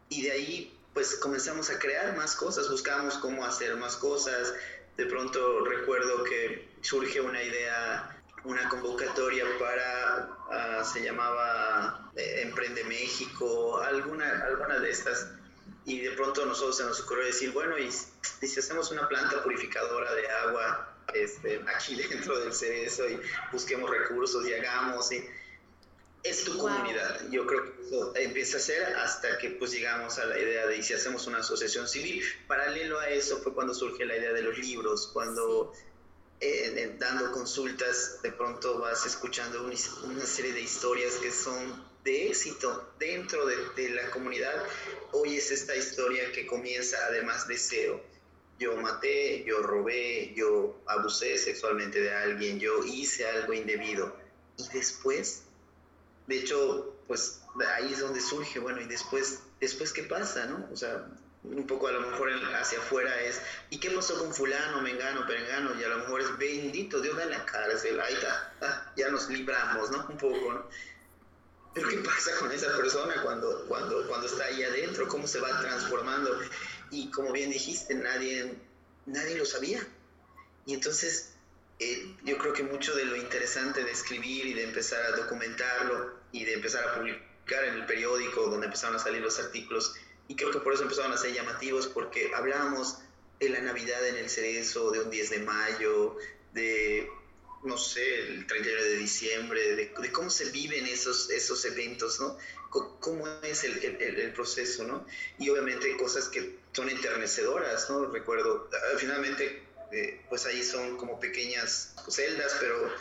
Y 0.10 0.24
de 0.24 0.32
ahí 0.32 0.80
pues 0.94 1.16
comenzamos 1.16 1.70
a 1.70 1.80
crear 1.80 2.16
más 2.16 2.36
cosas, 2.36 2.70
buscamos 2.70 3.16
cómo 3.16 3.46
hacer 3.46 3.76
más 3.76 3.96
cosas, 3.96 4.54
de 5.00 5.06
pronto 5.06 5.64
recuerdo 5.64 6.26
que 6.26 6.68
surge 6.82 7.22
una 7.22 7.42
idea, 7.42 8.22
una 8.44 8.68
convocatoria 8.68 9.46
para, 9.58 10.30
ah, 10.52 10.84
se 10.84 11.02
llamaba 11.02 12.12
eh, 12.18 12.42
Emprende 12.42 12.84
México, 12.84 13.80
alguna, 13.80 14.44
alguna 14.44 14.78
de 14.80 14.92
estas, 14.92 15.32
y 15.86 16.02
de 16.02 16.12
pronto 16.12 16.46
nosotros 16.46 16.76
se 16.76 16.84
nos 16.84 17.00
ocurrió 17.00 17.24
decir, 17.24 17.52
bueno, 17.52 17.78
y, 17.78 17.90
si 17.90 18.60
hacemos 18.60 18.92
una 18.92 19.08
planta 19.08 19.42
purificadora 19.42 20.14
de 20.14 20.30
agua 20.30 20.98
este, 21.14 21.64
aquí 21.74 21.96
dentro 22.10 22.38
del 22.38 22.52
cerezo 22.52 23.08
y 23.08 23.22
busquemos 23.54 23.90
recursos 23.90 24.46
y 24.46 24.54
hagamos, 24.54 25.14
y, 25.14 25.26
es 26.24 26.44
tu 26.44 26.58
comunidad. 26.58 27.22
Yo 27.30 27.48
creo 27.48 27.69
empieza 28.16 28.58
a 28.58 28.60
ser 28.60 28.84
hasta 28.96 29.38
que 29.38 29.52
pues 29.52 29.72
llegamos 29.72 30.18
a 30.20 30.26
la 30.26 30.40
idea 30.40 30.66
de 30.68 30.82
si 30.82 30.94
hacemos 30.94 31.28
una 31.28 31.40
asociación 31.40 31.88
civil. 31.88 32.24
Paralelo 32.48 33.00
a 33.00 33.10
eso 33.10 33.40
fue 33.40 33.54
cuando 33.54 33.74
surge 33.74 34.06
la 34.06 34.18
idea 34.18 34.34
de 34.34 34.42
los 34.42 34.58
libros, 34.58 35.10
cuando 35.14 35.74
eh, 36.40 36.96
dando 36.98 37.32
consultas 37.32 38.22
de 38.22 38.32
pronto 38.32 38.80
vas 38.80 39.06
escuchando 39.06 39.64
una 39.64 40.26
serie 40.26 40.54
de 40.54 40.62
historias 40.62 41.16
que 41.16 41.32
son 41.32 41.88
de 42.04 42.28
éxito 42.28 42.94
dentro 43.00 43.46
de, 43.46 43.56
de 43.76 43.90
la 43.90 44.10
comunidad. 44.12 44.64
Hoy 45.12 45.36
es 45.36 45.52
esta 45.52 45.76
historia 45.76 46.32
que 46.32 46.48
comienza 46.48 46.98
además 47.08 47.48
de 47.48 47.58
cero. 47.58 48.02
Yo 48.58 48.76
maté, 48.76 49.44
yo 49.46 49.62
robé, 49.62 50.34
yo 50.36 50.82
abusé 50.86 51.38
sexualmente 51.38 52.02
de 52.02 52.12
alguien, 52.12 52.60
yo 52.60 52.84
hice 52.84 53.26
algo 53.26 53.54
indebido. 53.54 54.16
Y 54.58 54.68
después 54.74 55.44
de 56.30 56.38
hecho, 56.38 56.94
pues 57.10 57.42
ahí 57.76 57.92
es 57.92 58.02
donde 58.02 58.22
surge, 58.22 58.60
bueno, 58.60 58.80
y 58.80 58.86
después, 58.86 59.40
después 59.60 59.92
¿qué 59.92 60.04
pasa, 60.04 60.46
no? 60.46 60.70
O 60.72 60.78
sea, 60.78 61.08
un 61.44 61.66
poco 61.66 61.88
a 61.88 61.92
lo 61.92 62.02
mejor 62.02 62.30
hacia 62.54 62.78
afuera 62.78 63.20
es, 63.24 63.42
¿y 63.72 63.80
qué 63.80 63.90
pasó 63.90 64.20
con 64.20 64.32
fulano, 64.32 64.80
mengano, 64.84 65.26
perengano? 65.26 65.74
Y 65.80 65.84
a 65.84 65.88
lo 65.88 65.98
mejor 65.98 66.22
es, 66.22 66.38
bendito 66.38 67.02
Dios 67.02 67.18
da 67.18 67.26
la 67.26 67.44
cárcel, 67.46 68.00
ahí 68.00 68.14
está, 68.14 68.54
ah, 68.62 68.94
ya 68.96 69.10
nos 69.10 69.28
libramos, 69.28 69.90
¿no? 69.90 70.06
Un 70.08 70.18
poco, 70.20 70.54
¿no? 70.54 70.70
Pero 71.74 71.90
¿qué 71.90 71.98
pasa 71.98 72.36
con 72.38 72.52
esa 72.52 72.78
persona 72.78 73.24
cuando, 73.24 73.66
cuando, 73.68 74.08
cuando 74.08 74.28
está 74.28 74.44
ahí 74.44 74.62
adentro? 74.62 75.08
¿Cómo 75.08 75.26
se 75.26 75.40
va 75.40 75.62
transformando? 75.62 76.40
Y 76.92 77.10
como 77.10 77.32
bien 77.32 77.50
dijiste, 77.50 77.96
nadie, 77.96 78.54
nadie 79.08 79.36
lo 79.36 79.46
sabía. 79.46 79.84
Y 80.68 80.76
entonces 80.76 81.32
eh, 81.80 82.16
yo 82.24 82.38
creo 82.38 82.54
que 82.54 82.62
mucho 82.62 82.96
de 82.96 83.06
lo 83.06 83.16
interesante 83.16 83.84
de 83.84 83.92
escribir 83.92 84.46
y 84.46 84.54
de 84.54 84.66
empezar 84.66 85.02
a 85.06 85.16
documentarlo 85.16 86.19
y 86.32 86.46
de 86.46 86.54
empezar 86.54 86.88
a 86.88 86.96
publicar 86.96 87.64
en 87.66 87.76
el 87.76 87.86
periódico 87.86 88.48
donde 88.48 88.68
empezaron 88.68 88.96
a 88.96 89.00
salir 89.00 89.22
los 89.22 89.40
artículos, 89.40 89.96
y 90.28 90.36
creo 90.36 90.52
que 90.52 90.60
por 90.60 90.74
eso 90.74 90.84
empezaron 90.84 91.12
a 91.12 91.18
ser 91.18 91.34
llamativos, 91.34 91.88
porque 91.88 92.32
hablábamos 92.36 93.00
de 93.40 93.50
la 93.50 93.62
Navidad 93.62 94.06
en 94.08 94.18
el 94.18 94.30
Cerezo, 94.30 94.92
de 94.92 95.00
un 95.00 95.10
10 95.10 95.30
de 95.32 95.40
mayo, 95.40 96.18
de, 96.54 97.10
no 97.64 97.78
sé, 97.78 98.28
el 98.28 98.46
31 98.46 98.84
de 98.84 98.96
diciembre, 98.98 99.76
de, 99.76 100.12
cómo 100.12 100.30
se 100.30 100.52
viven 100.52 100.86
esos, 100.86 101.30
esos 101.30 101.66
eventos, 101.66 102.20
¿no? 102.20 102.38
cómo 102.70 103.28
es 103.42 103.64
el, 103.64 103.84
el, 103.84 104.20
el, 104.20 104.34
proceso, 104.34 104.84
¿no? 104.84 105.06
Y 105.40 105.50
obviamente 105.50 105.98
cosas 105.98 106.28
que 106.28 106.58
son 106.72 106.90
enternecedoras, 106.90 107.90
¿no? 107.90 108.06
Recuerdo, 108.06 108.70
ah, 108.72 108.98
finalmente 108.98 109.64
eh, 109.92 110.22
pues 110.30 110.46
ahí 110.46 110.64
son 110.64 110.98
como 110.98 111.20
pequeñas 111.20 111.96
celdas, 112.08 112.58
pero 112.60 112.92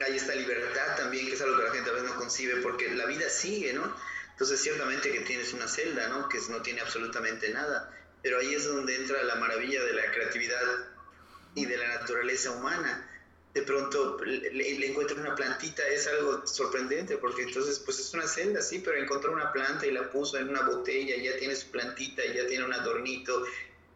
hay 0.00 0.16
esta 0.16 0.34
libertad 0.34 0.96
también, 0.96 1.26
que 1.26 1.34
es 1.34 1.42
algo 1.42 1.56
que 1.56 1.64
la 1.64 1.72
gente 1.72 1.90
a 1.90 1.92
veces 1.92 2.08
no 2.08 2.16
concibe, 2.16 2.56
porque 2.62 2.88
la 2.94 3.06
vida 3.06 3.28
sigue, 3.28 3.72
¿no? 3.72 3.94
Entonces 4.32 4.60
ciertamente 4.60 5.12
que 5.12 5.20
tienes 5.20 5.52
una 5.52 5.68
celda, 5.68 6.08
¿no? 6.08 6.28
Que 6.28 6.38
no 6.48 6.62
tiene 6.62 6.80
absolutamente 6.80 7.50
nada, 7.50 7.94
pero 8.22 8.38
ahí 8.38 8.54
es 8.54 8.64
donde 8.64 8.96
entra 8.96 9.22
la 9.22 9.34
maravilla 9.36 9.82
de 9.84 9.92
la 9.92 10.10
creatividad 10.10 10.62
y 11.54 11.66
de 11.66 11.76
la 11.76 11.88
naturaleza 12.00 12.50
humana. 12.52 13.06
De 13.52 13.62
pronto 13.62 14.16
le, 14.24 14.50
le 14.52 14.86
encuentran 14.86 15.20
una 15.20 15.34
plantita, 15.34 15.86
es 15.88 16.06
algo 16.06 16.46
sorprendente, 16.46 17.18
porque 17.18 17.42
entonces 17.42 17.80
pues 17.80 17.98
es 17.98 18.14
una 18.14 18.26
celda, 18.26 18.62
sí, 18.62 18.78
pero 18.78 18.96
encontró 18.96 19.32
una 19.32 19.52
planta 19.52 19.86
y 19.86 19.90
la 19.90 20.08
puso 20.10 20.38
en 20.38 20.48
una 20.48 20.62
botella, 20.62 21.16
ya 21.16 21.36
tiene 21.36 21.56
su 21.56 21.68
plantita, 21.70 22.24
ya 22.24 22.46
tiene 22.46 22.64
un 22.64 22.72
adornito, 22.72 23.44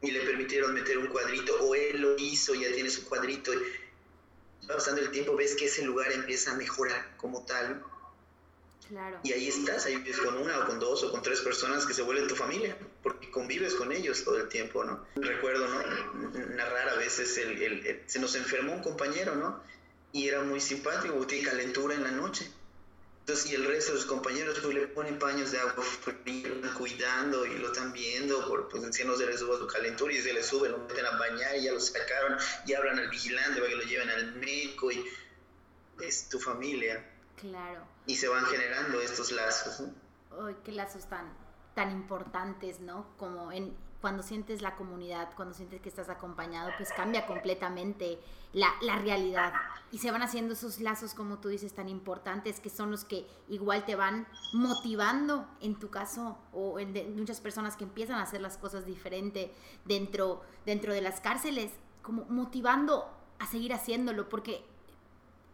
y 0.03 0.11
le 0.11 0.21
permitieron 0.21 0.75
meter 0.75 0.99
un 0.99 1.07
cuadrito, 1.07 1.57
o 1.61 1.75
él 1.75 2.01
lo 2.01 2.17
hizo, 2.19 2.55
ya 2.55 2.71
tiene 2.73 2.91
su 2.91 3.05
cuadrito. 3.09 3.53
Va 4.71 4.77
pasando 4.77 5.01
el 5.01 5.11
tiempo, 5.11 5.37
ves 5.37 5.55
que 5.55 5.67
ese 5.67 5.83
lugar 5.83 6.11
empieza 6.13 6.53
a 6.53 6.55
mejorar 6.55 7.17
como 7.17 7.45
tal. 7.45 7.83
Claro. 8.89 9.19
Y 9.23 9.33
ahí 9.33 9.49
estás, 9.49 9.87
ahí 9.87 9.97
vives 9.97 10.19
con 10.19 10.37
una 10.37 10.59
o 10.59 10.67
con 10.67 10.79
dos 10.79 11.03
o 11.05 11.11
con 11.11 11.23
tres 11.23 11.41
personas 11.41 11.87
que 11.87 11.95
se 11.95 12.03
vuelven 12.03 12.29
tu 12.29 12.37
familia, 12.37 12.77
porque 13.03 13.31
convives 13.31 13.75
con 13.75 13.93
ellos 13.93 14.23
todo 14.25 14.37
el 14.37 14.49
tiempo, 14.49 14.85
¿no? 14.85 15.07
Recuerdo, 15.17 15.67
¿no? 15.69 16.39
Narrar 16.55 16.91
a 16.91 16.95
veces, 16.97 17.37
el, 17.39 18.03
se 18.07 18.19
nos 18.19 18.35
enfermó 18.37 18.75
un 18.75 18.83
compañero, 18.83 19.35
¿no? 19.37 19.63
Y 20.13 20.29
era 20.29 20.43
muy 20.43 20.61
simpático, 20.61 21.27
tiene 21.27 21.49
calentura 21.49 21.95
en 21.95 22.05
la 22.05 22.11
noche 22.11 22.51
entonces, 23.27 23.53
y 23.53 23.55
el 23.55 23.65
resto 23.65 23.93
de 23.93 24.01
sus 24.01 24.07
compañeros 24.07 24.59
pues, 24.61 24.75
le 24.75 24.87
ponen 24.89 25.19
paños 25.19 25.51
de 25.51 25.59
agua 25.59 25.83
fría, 25.83 26.51
cuidando 26.77 27.47
y 27.47 27.57
lo 27.57 27.73
están 27.73 27.91
viendo, 27.91 28.47
por, 28.47 28.69
pues 28.69 28.85
si 28.95 29.03
no 29.03 29.17
se 29.17 29.25
le 29.25 29.39
sube 29.39 29.57
su 29.57 29.67
calentura 29.67 30.13
y 30.13 30.21
se 30.21 30.35
le 30.35 30.43
sube, 30.43 30.69
lo 30.69 30.77
meten 30.77 31.07
a 31.07 31.17
bañar 31.17 31.57
y 31.57 31.63
ya 31.63 31.73
lo 31.73 31.81
sacaron 31.81 32.37
y 32.67 32.75
hablan 32.75 32.99
al 32.99 33.09
vigilante 33.09 33.61
para 33.61 33.71
que 33.71 33.77
lo 33.77 33.83
lleven 33.85 34.11
al 34.11 34.35
médico 34.35 34.93
y 34.93 35.03
es 36.03 36.29
tu 36.29 36.39
familia. 36.39 37.03
Claro. 37.41 37.87
Y 38.05 38.15
se 38.15 38.29
van 38.29 38.45
generando 38.45 39.01
estos 39.01 39.33
lazos. 39.33 39.81
¿no? 39.81 40.63
qué 40.63 40.73
lazos 40.73 41.09
tan, 41.09 41.33
tan 41.75 41.93
importantes, 41.93 42.81
¿no? 42.81 43.17
Como 43.17 43.51
en, 43.53 43.75
cuando 44.05 44.23
sientes 44.23 44.61
la 44.61 44.77
comunidad, 44.77 45.31
cuando 45.35 45.55
sientes 45.55 45.81
que 45.81 45.89
estás 45.89 46.11
acompañado, 46.11 46.71
pues 46.77 46.93
cambia 46.93 47.27
completamente 47.27 48.19
la, 48.53 48.69
la, 48.83 48.99
realidad. 48.99 49.55
Y 49.93 49.97
se 49.97 50.11
van 50.11 50.21
haciendo 50.21 50.53
esos 50.53 50.79
lazos, 50.79 51.15
como 51.15 51.39
tú 51.39 51.49
dices, 51.49 51.73
tan 51.73 51.89
importantes, 51.89 52.61
que 52.61 52.69
son 52.69 52.91
los 52.91 53.07
que 53.07 53.27
igual 53.49 53.87
te 53.87 53.95
van 53.95 54.27
motivando, 54.53 55.49
en 55.63 55.79
tu 55.79 55.89
caso, 55.89 56.37
o 56.53 56.79
en 56.79 56.93
de 56.93 57.07
muchas 57.07 57.41
personas 57.41 57.79
que 57.79 57.85
empiezan 57.85 58.17
a 58.17 58.25
hacer 58.25 58.43
las 58.43 58.59
cosas 58.59 58.85
diferente 58.85 59.55
dentro, 59.87 60.43
dentro 60.67 60.93
de 60.93 61.01
las 61.01 61.23
cárceles, 61.23 61.73
como 62.03 62.27
motivando 62.27 63.09
a 63.39 63.47
seguir 63.47 63.73
haciéndolo, 63.73 64.29
porque 64.29 64.67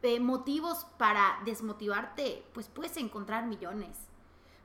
eh, 0.03 0.19
motivos 0.19 0.89
para 0.99 1.39
desmotivarte, 1.45 2.45
pues 2.53 2.67
puedes 2.67 2.97
encontrar 2.97 3.47
millones. 3.47 3.97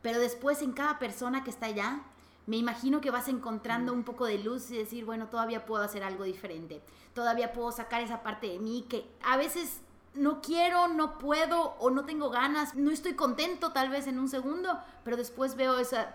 Pero 0.02 0.18
después 0.18 0.64
en 0.64 0.74
cada 0.74 0.98
persona 0.98 1.44
que 1.44 1.52
está 1.52 1.68
allá, 1.68 2.02
me 2.48 2.58
imagino 2.58 3.02
que 3.02 3.12
vas 3.12 3.28
encontrando 3.28 3.94
un 3.94 4.04
poco 4.04 4.26
de 4.26 4.38
luz 4.38 4.70
y 4.72 4.78
decir, 4.78 5.06
bueno, 5.06 5.28
todavía 5.28 5.66
puedo 5.66 5.84
hacer 5.84 6.04
algo 6.04 6.24
diferente, 6.24 6.82
todavía 7.14 7.54
puedo 7.54 7.72
sacar 7.72 8.02
esa 8.02 8.22
parte 8.22 8.48
de 8.48 8.60
mí 8.60 8.86
que 8.88 9.10
a 9.24 9.38
veces 9.38 9.82
no 10.14 10.42
quiero, 10.42 10.88
no 10.88 11.18
puedo 11.18 11.76
o 11.80 11.90
no 11.90 12.06
tengo 12.06 12.30
ganas, 12.30 12.76
no 12.76 12.92
estoy 12.92 13.14
contento 13.14 13.72
tal 13.72 13.90
vez 13.90 14.08
en 14.08 14.20
un 14.20 14.30
segundo, 14.30 14.80
pero 15.04 15.18
después 15.18 15.56
veo 15.56 15.78
esa, 15.80 16.14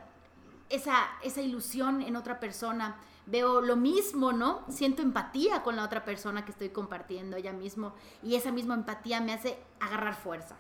esa, 0.69 1.09
esa 1.23 1.41
ilusión 1.41 2.01
en 2.01 2.17
otra 2.17 2.41
persona, 2.41 2.97
veo 3.27 3.61
lo 3.61 3.77
mismo, 3.77 4.33
¿no? 4.33 4.63
Siento 4.69 5.03
empatía 5.03 5.63
con 5.63 5.77
la 5.77 5.85
otra 5.85 6.05
persona 6.05 6.45
que 6.45 6.53
estoy 6.53 6.71
compartiendo 6.71 7.37
ella 7.37 7.53
mismo 7.53 7.93
y 8.23 8.37
esa 8.37 8.53
misma 8.53 8.75
empatía 8.75 9.21
me 9.21 9.33
hace 9.33 9.59
agarrar 9.81 10.15
fuerza. 10.15 10.57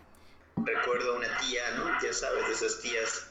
Recuerdo 0.64 1.16
una 1.16 1.38
tía, 1.38 1.70
¿no? 1.76 2.00
Ya 2.02 2.12
sabes, 2.12 2.46
de 2.46 2.52
esas 2.52 2.80
tías 2.80 3.26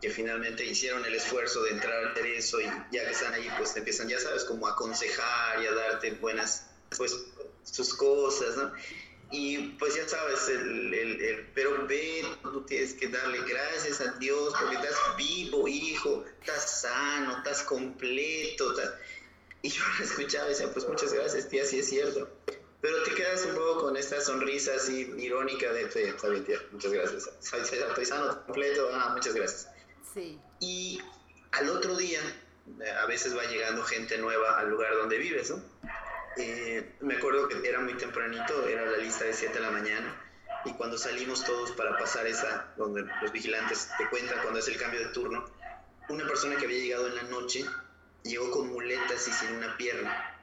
que 0.00 0.10
finalmente 0.10 0.64
hicieron 0.64 1.04
el 1.04 1.14
esfuerzo 1.14 1.62
de 1.64 1.70
entrar 1.70 2.04
a 2.04 2.10
hacer 2.10 2.26
eso 2.26 2.60
y 2.60 2.66
ya 2.92 3.04
que 3.04 3.10
están 3.10 3.34
ahí, 3.34 3.48
pues 3.56 3.76
empiezan, 3.76 4.08
ya 4.08 4.20
sabes, 4.20 4.44
como 4.44 4.66
a 4.66 4.72
aconsejar 4.72 5.62
y 5.62 5.66
a 5.66 5.72
darte 5.72 6.12
buenas, 6.12 6.66
pues, 6.96 7.14
sus 7.64 7.94
cosas, 7.94 8.56
¿no? 8.56 8.72
Y 9.30 9.58
pues 9.78 9.94
ya 9.94 10.08
sabes, 10.08 10.48
el, 10.48 10.94
el, 10.94 11.50
pero 11.54 11.86
ve, 11.86 12.24
tú 12.42 12.64
tienes 12.64 12.94
que 12.94 13.08
darle 13.08 13.40
gracias 13.42 14.00
a 14.00 14.12
Dios 14.12 14.54
porque 14.58 14.76
estás 14.76 14.96
vivo, 15.18 15.68
hijo, 15.68 16.24
estás 16.40 16.80
sano, 16.80 17.36
estás 17.36 17.62
completo. 17.64 18.74
Y 19.60 19.68
yo 19.68 19.82
lo 19.98 20.04
escuchaba 20.04 20.46
y 20.46 20.50
decía, 20.50 20.72
pues 20.72 20.88
muchas 20.88 21.12
gracias, 21.12 21.48
tía, 21.48 21.66
sí 21.66 21.80
es 21.80 21.90
cierto. 21.90 22.30
Pero 22.80 23.02
te 23.02 23.14
quedas 23.14 23.44
un 23.44 23.54
poco 23.54 23.82
con 23.82 23.96
esta 23.96 24.20
sonrisa 24.20 24.72
así 24.76 25.12
irónica 25.18 25.72
de, 25.72 25.82
está 25.82 26.28
bien, 26.28 26.44
tía, 26.44 26.58
muchas 26.70 26.92
gracias. 26.92 27.30
Estoy 27.40 28.04
sano, 28.04 28.44
completo, 28.44 28.88
ah, 28.92 29.10
muchas 29.14 29.34
gracias. 29.34 29.68
Sí. 30.14 30.38
Y 30.60 31.00
al 31.52 31.68
otro 31.70 31.96
día, 31.96 32.20
a 33.02 33.06
veces 33.06 33.36
va 33.36 33.44
llegando 33.44 33.82
gente 33.82 34.18
nueva 34.18 34.58
al 34.58 34.70
lugar 34.70 34.94
donde 34.94 35.18
vives, 35.18 35.50
¿no? 35.50 35.62
Eh, 36.36 36.94
me 37.00 37.16
acuerdo 37.16 37.48
que 37.48 37.68
era 37.68 37.80
muy 37.80 37.94
tempranito, 37.94 38.68
era 38.68 38.86
la 38.86 38.98
lista 38.98 39.24
de 39.24 39.32
7 39.32 39.54
de 39.54 39.60
la 39.60 39.72
mañana, 39.72 40.14
y 40.64 40.72
cuando 40.74 40.96
salimos 40.96 41.44
todos 41.44 41.72
para 41.72 41.96
pasar 41.98 42.26
esa, 42.26 42.72
donde 42.76 43.04
los 43.22 43.32
vigilantes 43.32 43.90
te 43.98 44.08
cuentan 44.08 44.38
cuando 44.42 44.60
es 44.60 44.68
el 44.68 44.76
cambio 44.76 45.00
de 45.00 45.06
turno, 45.06 45.50
una 46.08 46.26
persona 46.26 46.56
que 46.56 46.66
había 46.66 46.78
llegado 46.78 47.08
en 47.08 47.16
la 47.16 47.22
noche 47.24 47.64
llegó 48.22 48.50
con 48.50 48.68
muletas 48.68 49.26
y 49.28 49.32
sin 49.32 49.56
una 49.56 49.76
pierna. 49.76 50.37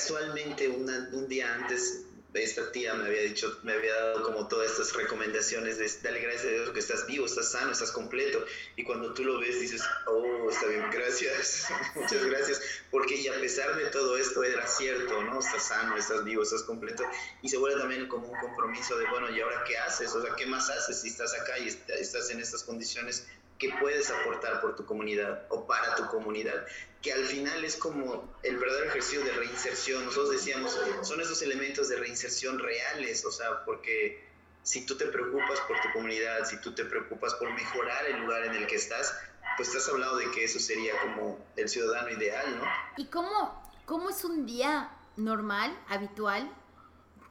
Casualmente 0.00 0.66
un 0.66 1.28
día 1.28 1.54
antes 1.54 2.04
esta 2.34 2.70
tía 2.70 2.94
me 2.94 3.06
había 3.06 3.22
dicho, 3.22 3.58
me 3.64 3.72
había 3.72 3.94
dado 3.94 4.22
como 4.22 4.46
todas 4.46 4.70
estas 4.70 4.94
recomendaciones 4.94 5.78
de 5.78 5.90
dale 6.02 6.20
gracias 6.20 6.44
a 6.44 6.48
Dios 6.48 6.70
que 6.70 6.78
estás 6.78 7.06
vivo, 7.06 7.26
estás 7.26 7.50
sano, 7.50 7.72
estás 7.72 7.90
completo. 7.90 8.44
Y 8.76 8.84
cuando 8.84 9.12
tú 9.14 9.24
lo 9.24 9.40
ves 9.40 9.60
dices, 9.60 9.82
oh, 10.06 10.48
está 10.48 10.66
bien, 10.66 10.84
gracias, 10.90 11.66
muchas 11.94 12.24
gracias. 12.24 12.62
Porque 12.90 13.16
y 13.16 13.28
a 13.28 13.40
pesar 13.40 13.76
de 13.76 13.86
todo 13.86 14.16
esto 14.16 14.44
era 14.44 14.66
cierto, 14.66 15.22
¿no? 15.24 15.40
Estás 15.40 15.68
sano, 15.68 15.96
estás 15.96 16.24
vivo, 16.24 16.42
estás 16.42 16.62
completo. 16.62 17.04
Y 17.42 17.48
se 17.48 17.56
vuelve 17.56 17.80
también 17.80 18.06
como 18.08 18.28
un 18.28 18.38
compromiso 18.38 18.96
de, 18.96 19.06
bueno, 19.06 19.30
¿y 19.30 19.40
ahora 19.40 19.64
qué 19.66 19.76
haces? 19.78 20.14
O 20.14 20.22
sea, 20.22 20.34
¿qué 20.36 20.46
más 20.46 20.70
haces 20.70 21.00
si 21.00 21.08
estás 21.08 21.34
acá 21.34 21.58
y 21.58 21.68
estás 21.68 22.30
en 22.30 22.40
estas 22.40 22.62
condiciones? 22.62 23.26
¿Qué 23.60 23.72
puedes 23.78 24.10
aportar 24.10 24.60
por 24.60 24.74
tu 24.74 24.84
comunidad 24.84 25.46
o 25.50 25.66
para 25.66 25.94
tu 25.94 26.06
comunidad? 26.08 26.66
que 27.02 27.12
al 27.12 27.24
final 27.24 27.64
es 27.64 27.76
como 27.76 28.28
el 28.42 28.58
verdadero 28.58 28.90
ejercicio 28.90 29.24
de 29.24 29.32
reinserción. 29.32 30.04
Nosotros 30.04 30.32
decíamos, 30.32 30.78
son 31.02 31.20
esos 31.20 31.40
elementos 31.42 31.88
de 31.88 31.96
reinserción 31.96 32.58
reales, 32.58 33.24
o 33.24 33.32
sea, 33.32 33.64
porque 33.64 34.28
si 34.62 34.84
tú 34.84 34.96
te 34.96 35.06
preocupas 35.06 35.60
por 35.60 35.80
tu 35.80 35.90
comunidad, 35.92 36.44
si 36.44 36.60
tú 36.60 36.74
te 36.74 36.84
preocupas 36.84 37.34
por 37.34 37.50
mejorar 37.52 38.04
el 38.06 38.20
lugar 38.20 38.44
en 38.44 38.54
el 38.54 38.66
que 38.66 38.76
estás, 38.76 39.16
pues 39.56 39.68
estás 39.68 39.88
hablando 39.88 40.16
de 40.16 40.30
que 40.30 40.44
eso 40.44 40.58
sería 40.58 40.92
como 41.00 41.38
el 41.56 41.68
ciudadano 41.68 42.10
ideal, 42.10 42.58
¿no? 42.58 42.64
¿Y 42.98 43.06
cómo, 43.06 43.62
cómo 43.86 44.10
es 44.10 44.22
un 44.24 44.44
día 44.44 44.90
normal, 45.16 45.76
habitual, 45.88 46.50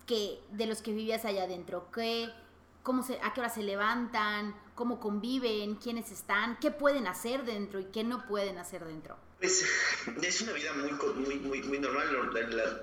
que 0.07 0.39
de 0.49 0.65
los 0.65 0.81
que 0.81 0.91
vivías 0.91 1.25
allá 1.25 1.43
adentro? 1.43 1.91
¿Qué, 1.91 2.33
cómo 2.81 3.03
se, 3.03 3.19
¿A 3.21 3.33
qué 3.33 3.41
hora 3.41 3.49
se 3.49 3.61
levantan? 3.61 4.55
¿Cómo 4.79 4.97
conviven? 4.97 5.75
¿Quiénes 5.75 6.09
están? 6.09 6.57
¿Qué 6.61 6.71
pueden 6.71 7.05
hacer 7.05 7.43
dentro 7.43 7.81
y 7.81 7.91
qué 7.91 8.05
no 8.05 8.25
pueden 8.25 8.57
hacer 8.59 8.85
dentro? 8.85 9.17
Pues 9.37 9.65
es 10.23 10.39
una 10.39 10.53
vida 10.53 10.71
muy, 10.71 10.93
muy, 11.15 11.35
muy, 11.35 11.61
muy 11.63 11.79
normal. 11.79 12.31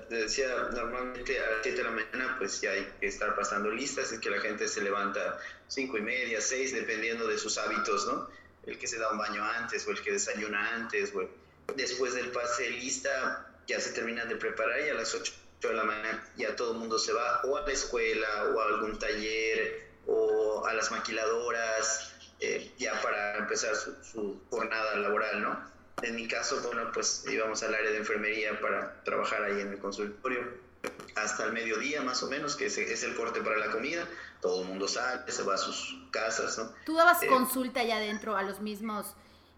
decía, 0.07 0.69
normalmente 0.75 1.39
a 1.39 1.49
las 1.53 1.63
7 1.63 1.75
de 1.75 1.83
la 1.83 1.89
mañana 1.89 2.35
pues 2.37 2.61
ya 2.61 2.69
hay 2.69 2.87
que 2.99 3.07
estar 3.07 3.35
pasando 3.35 3.71
listas, 3.71 4.11
es 4.11 4.19
que 4.19 4.29
la 4.29 4.39
gente 4.39 4.67
se 4.67 4.83
levanta 4.83 5.39
cinco 5.67 5.97
y 5.97 6.01
media, 6.01 6.39
6, 6.39 6.75
dependiendo 6.75 7.25
de 7.25 7.39
sus 7.39 7.57
hábitos, 7.57 8.05
¿no? 8.05 8.29
El 8.67 8.77
que 8.77 8.85
se 8.85 8.99
da 8.99 9.11
un 9.11 9.17
baño 9.17 9.43
antes 9.43 9.87
o 9.87 9.89
el 9.89 9.99
que 9.99 10.11
desayuna 10.11 10.75
antes, 10.75 11.11
güey. 11.11 11.27
Después 11.75 12.13
del 12.13 12.29
pase 12.29 12.69
lista 12.69 13.55
ya 13.65 13.79
se 13.79 13.91
terminan 13.93 14.29
de 14.29 14.35
preparar 14.35 14.81
y 14.85 14.89
a 14.89 14.93
las 14.93 15.15
8 15.15 15.33
de 15.61 15.73
la 15.73 15.83
mañana 15.83 16.29
ya 16.37 16.55
todo 16.55 16.73
el 16.73 16.77
mundo 16.77 16.99
se 16.99 17.11
va 17.11 17.41
o 17.45 17.57
a 17.57 17.61
la 17.61 17.73
escuela 17.73 18.51
o 18.53 18.61
a 18.61 18.65
algún 18.65 18.99
taller 18.99 19.86
o 20.07 20.65
a 20.65 20.73
las 20.73 20.91
maquiladoras 20.91 22.13
eh, 22.39 22.71
ya 22.77 22.99
para 23.01 23.37
empezar 23.37 23.75
su, 23.75 23.93
su 24.03 24.41
jornada 24.49 24.95
laboral, 24.95 25.41
¿no? 25.41 25.77
En 26.01 26.15
mi 26.15 26.27
caso, 26.27 26.61
bueno, 26.61 26.91
pues 26.93 27.25
íbamos 27.27 27.63
al 27.63 27.73
área 27.73 27.91
de 27.91 27.97
enfermería 27.97 28.59
para 28.59 29.03
trabajar 29.03 29.43
ahí 29.43 29.61
en 29.61 29.69
el 29.69 29.79
consultorio 29.79 30.67
hasta 31.15 31.45
el 31.45 31.53
mediodía 31.53 32.01
más 32.03 32.21
o 32.23 32.29
menos, 32.29 32.55
que 32.55 32.67
es, 32.67 32.77
es 32.77 33.03
el 33.03 33.15
corte 33.15 33.41
para 33.41 33.57
la 33.57 33.71
comida. 33.71 34.07
Todo 34.41 34.61
el 34.61 34.67
mundo 34.67 34.87
sale, 34.87 35.29
se 35.31 35.43
va 35.43 35.55
a 35.55 35.57
sus 35.57 35.97
casas, 36.11 36.57
¿no? 36.57 36.71
¿Tú 36.85 36.93
dabas 36.95 37.23
eh, 37.23 37.27
consulta 37.27 37.79
allá 37.79 37.97
adentro 37.97 38.37
a 38.37 38.43
los 38.43 38.61
mismos, 38.61 39.15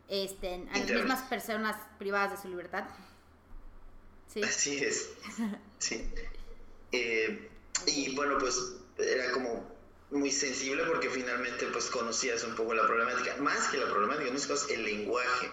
este, 0.07 0.65
a 0.71 0.77
las 0.77 0.89
mismas 0.89 1.23
personas 1.23 1.75
privadas 1.97 2.31
de 2.31 2.37
su 2.41 2.47
libertad? 2.47 2.85
Sí. 4.27 4.41
Así 4.43 4.83
es, 4.83 5.11
sí. 5.79 6.13
Eh, 6.91 7.51
y 7.85 8.15
bueno, 8.15 8.39
pues 8.39 8.57
era 8.97 9.31
como 9.31 9.78
muy 10.11 10.31
sensible 10.31 10.83
porque 10.85 11.09
finalmente 11.09 11.67
pues 11.67 11.85
conocías 11.85 12.43
un 12.43 12.55
poco 12.55 12.73
la 12.73 12.85
problemática, 12.87 13.35
más 13.37 13.67
que 13.69 13.77
la 13.77 13.87
problemática, 13.89 14.31
no 14.31 14.73
el 14.73 14.83
lenguaje. 14.83 15.51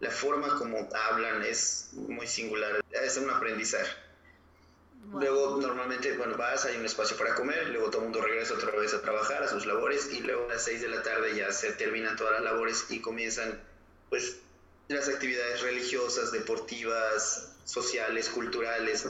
La 0.00 0.10
forma 0.10 0.58
como 0.58 0.88
hablan 0.94 1.42
es 1.42 1.88
muy 1.92 2.26
singular, 2.26 2.84
es 2.90 3.16
un 3.16 3.30
aprendizaje. 3.30 3.90
Luego 5.12 5.58
normalmente, 5.60 6.16
bueno, 6.16 6.36
vas, 6.36 6.64
hay 6.64 6.76
un 6.76 6.84
espacio 6.84 7.16
para 7.16 7.34
comer, 7.34 7.68
luego 7.68 7.90
todo 7.90 8.02
el 8.02 8.08
mundo 8.08 8.20
regresa 8.20 8.54
otra 8.54 8.72
vez 8.72 8.92
a 8.92 9.00
trabajar, 9.00 9.42
a 9.42 9.48
sus 9.48 9.64
labores, 9.64 10.12
y 10.12 10.20
luego 10.20 10.46
a 10.46 10.54
las 10.54 10.64
6 10.64 10.82
de 10.82 10.88
la 10.88 11.02
tarde 11.02 11.34
ya 11.34 11.52
se 11.52 11.72
terminan 11.72 12.16
todas 12.16 12.32
las 12.34 12.42
labores 12.42 12.86
y 12.90 13.00
comienzan, 13.00 13.62
pues, 14.10 14.38
las 14.88 15.08
actividades 15.08 15.62
religiosas, 15.62 16.32
deportivas, 16.32 17.52
sociales, 17.64 18.28
culturales, 18.28 19.06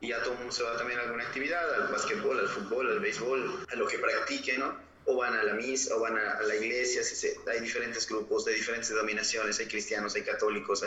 Y 0.00 0.08
ya 0.08 0.22
todo 0.22 0.32
el 0.32 0.38
mundo 0.38 0.52
se 0.52 0.62
va 0.62 0.76
también 0.76 1.00
a 1.00 1.02
alguna 1.02 1.24
actividad, 1.24 1.74
al 1.74 1.88
básquetbol, 1.88 2.38
al 2.38 2.48
fútbol, 2.48 2.90
al 2.90 3.00
béisbol, 3.00 3.66
a 3.68 3.76
lo 3.76 3.86
que 3.86 3.98
practique, 3.98 4.56
¿no? 4.58 4.88
o 5.08 5.16
van 5.16 5.34
a 5.34 5.42
la 5.42 5.54
misa 5.54 5.96
o 5.96 6.00
van 6.00 6.18
a, 6.18 6.42
la 6.42 6.54
iglesia, 6.54 7.00
hay 7.50 7.60
diferentes 7.60 8.06
grupos 8.06 8.44
de 8.44 8.52
diferentes 8.52 8.90
denominaciones, 8.90 9.58
hay 9.58 9.66
cristianos, 9.66 10.14
hay 10.14 10.22
católicos 10.22 10.84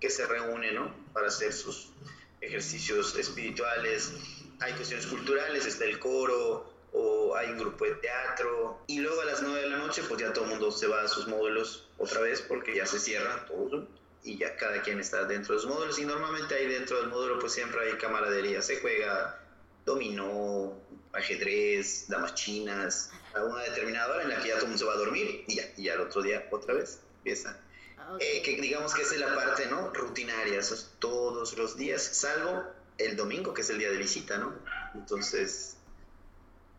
que 0.00 0.10
se 0.10 0.26
reúnen 0.26 0.74
¿no? 0.74 0.92
para 1.12 1.28
hacer 1.28 1.52
sus 1.52 1.92
ejercicios 2.40 3.16
espirituales, 3.16 4.12
hay 4.58 4.72
cuestiones 4.72 5.06
culturales, 5.06 5.66
está 5.66 5.84
el 5.84 6.00
coro 6.00 6.68
o 6.92 7.36
hay 7.36 7.50
un 7.50 7.58
grupo 7.58 7.84
de 7.84 7.94
teatro 7.94 8.82
y 8.88 8.98
luego 8.98 9.20
a 9.20 9.26
las 9.26 9.40
9 9.40 9.60
de 9.60 9.70
la 9.70 9.78
noche 9.78 10.02
pues 10.08 10.20
ya 10.20 10.32
todo 10.32 10.46
el 10.46 10.50
mundo 10.50 10.72
se 10.72 10.88
va 10.88 11.02
a 11.02 11.08
sus 11.08 11.28
módulos 11.28 11.88
otra 11.96 12.22
vez 12.22 12.42
porque 12.42 12.74
ya 12.74 12.86
se 12.86 12.98
cierran 12.98 13.46
todos 13.46 13.84
y 14.22 14.36
ya 14.36 14.56
cada 14.56 14.82
quien 14.82 15.00
está 15.00 15.24
dentro 15.24 15.54
de 15.54 15.62
los 15.62 15.72
módulos 15.72 15.98
y 15.98 16.04
normalmente 16.04 16.54
ahí 16.54 16.66
dentro 16.66 17.00
del 17.00 17.08
módulo 17.08 17.38
pues 17.38 17.52
siempre 17.52 17.88
hay 17.88 17.96
camaradería, 17.96 18.60
se 18.62 18.80
juega 18.80 19.40
dominó, 19.84 20.78
ajedrez, 21.12 22.06
damas 22.08 22.34
chinas, 22.34 23.10
a 23.34 23.44
una 23.44 23.62
determinada 23.62 24.14
hora 24.14 24.22
en 24.22 24.30
la 24.30 24.40
que 24.40 24.48
ya 24.48 24.54
todo 24.54 24.64
el 24.64 24.68
mundo 24.68 24.78
se 24.78 24.84
va 24.84 24.92
a 24.92 24.96
dormir 24.96 25.44
y 25.46 25.56
ya, 25.56 25.64
y 25.76 25.84
ya 25.84 25.94
el 25.94 26.00
otro 26.00 26.22
día 26.22 26.46
otra 26.50 26.74
vez 26.74 27.00
empieza. 27.18 27.58
Ah, 27.98 28.16
eh, 28.20 28.42
que 28.42 28.60
digamos 28.60 28.94
que 28.94 29.02
es 29.02 29.16
la 29.18 29.34
parte 29.34 29.66
¿no? 29.66 29.90
rutinaria, 29.92 30.58
eso 30.58 30.74
es 30.74 30.90
todos 30.98 31.56
los 31.56 31.76
días, 31.76 32.02
salvo 32.02 32.64
el 32.98 33.16
domingo, 33.16 33.54
que 33.54 33.62
es 33.62 33.70
el 33.70 33.78
día 33.78 33.90
de 33.90 33.96
visita, 33.96 34.36
¿no? 34.36 34.52
Entonces, 34.94 35.76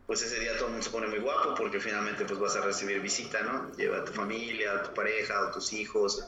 pues 0.06 0.22
ese 0.22 0.40
día 0.40 0.54
todo 0.56 0.66
el 0.66 0.72
mundo 0.72 0.86
se 0.86 0.92
pone 0.92 1.08
muy 1.08 1.20
guapo 1.20 1.56
porque 1.56 1.80
finalmente 1.80 2.26
pues 2.26 2.40
vas 2.40 2.56
a 2.56 2.62
recibir 2.62 3.02
visita, 3.02 3.42
¿no? 3.42 3.76
Lleva 3.76 4.00
a 4.00 4.06
tu 4.06 4.14
familia, 4.14 4.74
a 4.74 4.84
tu 4.84 4.94
pareja, 4.94 5.48
a 5.48 5.52
tus 5.52 5.74
hijos. 5.74 6.24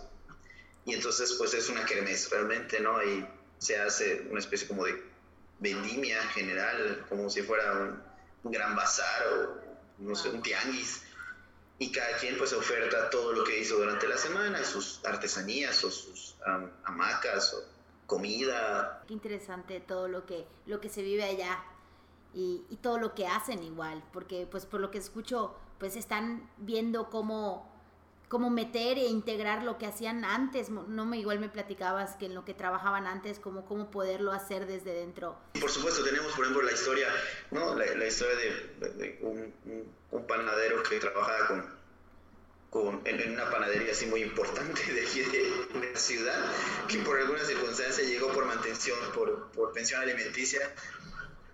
Y 0.85 0.93
entonces 0.93 1.33
pues 1.37 1.53
es 1.53 1.69
una 1.69 1.85
kermés 1.85 2.29
realmente, 2.29 2.79
¿no? 2.79 3.01
Y 3.03 3.25
se 3.57 3.79
hace 3.79 4.27
una 4.29 4.39
especie 4.39 4.67
como 4.67 4.85
de 4.85 5.01
vendimia 5.59 6.21
general, 6.29 7.05
como 7.07 7.29
si 7.29 7.41
fuera 7.41 7.95
un 8.43 8.51
gran 8.51 8.75
bazar 8.75 9.27
o 9.27 9.63
no 9.99 10.15
sé, 10.15 10.29
un 10.29 10.41
tianguis. 10.41 11.03
Y 11.79 11.91
cada 11.91 12.17
quien 12.17 12.37
pues 12.37 12.53
oferta 12.53 13.09
todo 13.09 13.33
lo 13.33 13.43
que 13.43 13.59
hizo 13.59 13.77
durante 13.77 14.07
la 14.07 14.17
semana, 14.17 14.63
sus 14.63 15.03
artesanías 15.05 15.83
o 15.83 15.91
sus 15.91 16.35
hamacas 16.85 17.53
o 17.53 17.63
comida. 18.05 19.03
Qué 19.07 19.13
interesante 19.13 19.79
todo 19.79 20.07
lo 20.07 20.25
que, 20.25 20.45
lo 20.65 20.79
que 20.79 20.89
se 20.89 21.01
vive 21.01 21.23
allá 21.23 21.63
y, 22.33 22.63
y, 22.69 22.77
todo 22.77 22.99
lo 22.99 23.15
que 23.15 23.27
hacen 23.27 23.63
igual, 23.63 24.03
porque 24.11 24.47
pues 24.49 24.65
por 24.65 24.81
lo 24.81 24.91
que 24.91 24.97
escucho 24.97 25.55
pues 25.79 25.95
están 25.95 26.49
viendo 26.57 27.09
cómo 27.09 27.72
cómo 28.27 28.49
meter 28.49 28.97
e 28.97 29.05
integrar 29.05 29.63
lo 29.63 29.77
que 29.77 29.85
hacían 29.85 30.25
antes. 30.25 30.69
No 30.69 31.05
me 31.05 31.17
igual 31.17 31.39
me 31.39 31.49
platicabas 31.49 32.15
que 32.15 32.25
en 32.25 32.35
lo 32.35 32.45
que 32.45 32.53
trabajaban 32.53 33.07
antes, 33.07 33.39
cómo, 33.39 33.65
cómo 33.65 33.91
poderlo 33.91 34.31
hacer 34.31 34.65
desde 34.65 34.93
dentro. 34.93 35.37
Por 35.59 35.69
supuesto, 35.69 36.03
tenemos 36.03 36.31
por 36.33 36.45
ejemplo 36.45 36.65
la 36.65 36.71
historia, 36.71 37.07
¿no? 37.51 37.75
La, 37.75 38.07
historia 38.07 38.35
de, 38.35 39.19
un, 39.21 39.53
un, 40.11 40.27
panadero 40.27 40.81
que 40.83 40.99
trabajaba 40.99 41.47
con, 41.47 41.65
con, 42.69 43.01
en, 43.05 43.33
una 43.33 43.49
panadería 43.49 43.91
así 43.91 44.05
muy 44.07 44.23
importante 44.23 44.81
de 44.91 45.01
aquí 45.01 45.21
de, 45.21 45.91
la 45.91 45.99
ciudad, 45.99 46.43
que 46.87 46.99
por 46.99 47.19
alguna 47.19 47.43
circunstancia 47.43 48.03
llegó 48.03 48.31
por 48.31 48.45
mantención, 48.45 48.97
por, 49.13 49.51
por 49.51 49.73
pensión 49.73 50.01
alimenticia 50.01 50.59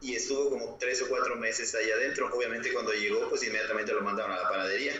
y 0.01 0.15
estuvo 0.15 0.49
como 0.49 0.77
tres 0.79 1.01
o 1.01 1.09
cuatro 1.09 1.35
meses 1.35 1.75
ahí 1.75 1.91
adentro. 1.91 2.33
Obviamente 2.33 2.71
cuando 2.71 2.93
llegó, 2.93 3.27
pues 3.29 3.43
inmediatamente 3.43 3.91
lo 3.91 4.01
mandaron 4.01 4.31
a 4.31 4.43
la 4.43 4.49
panadería 4.49 4.93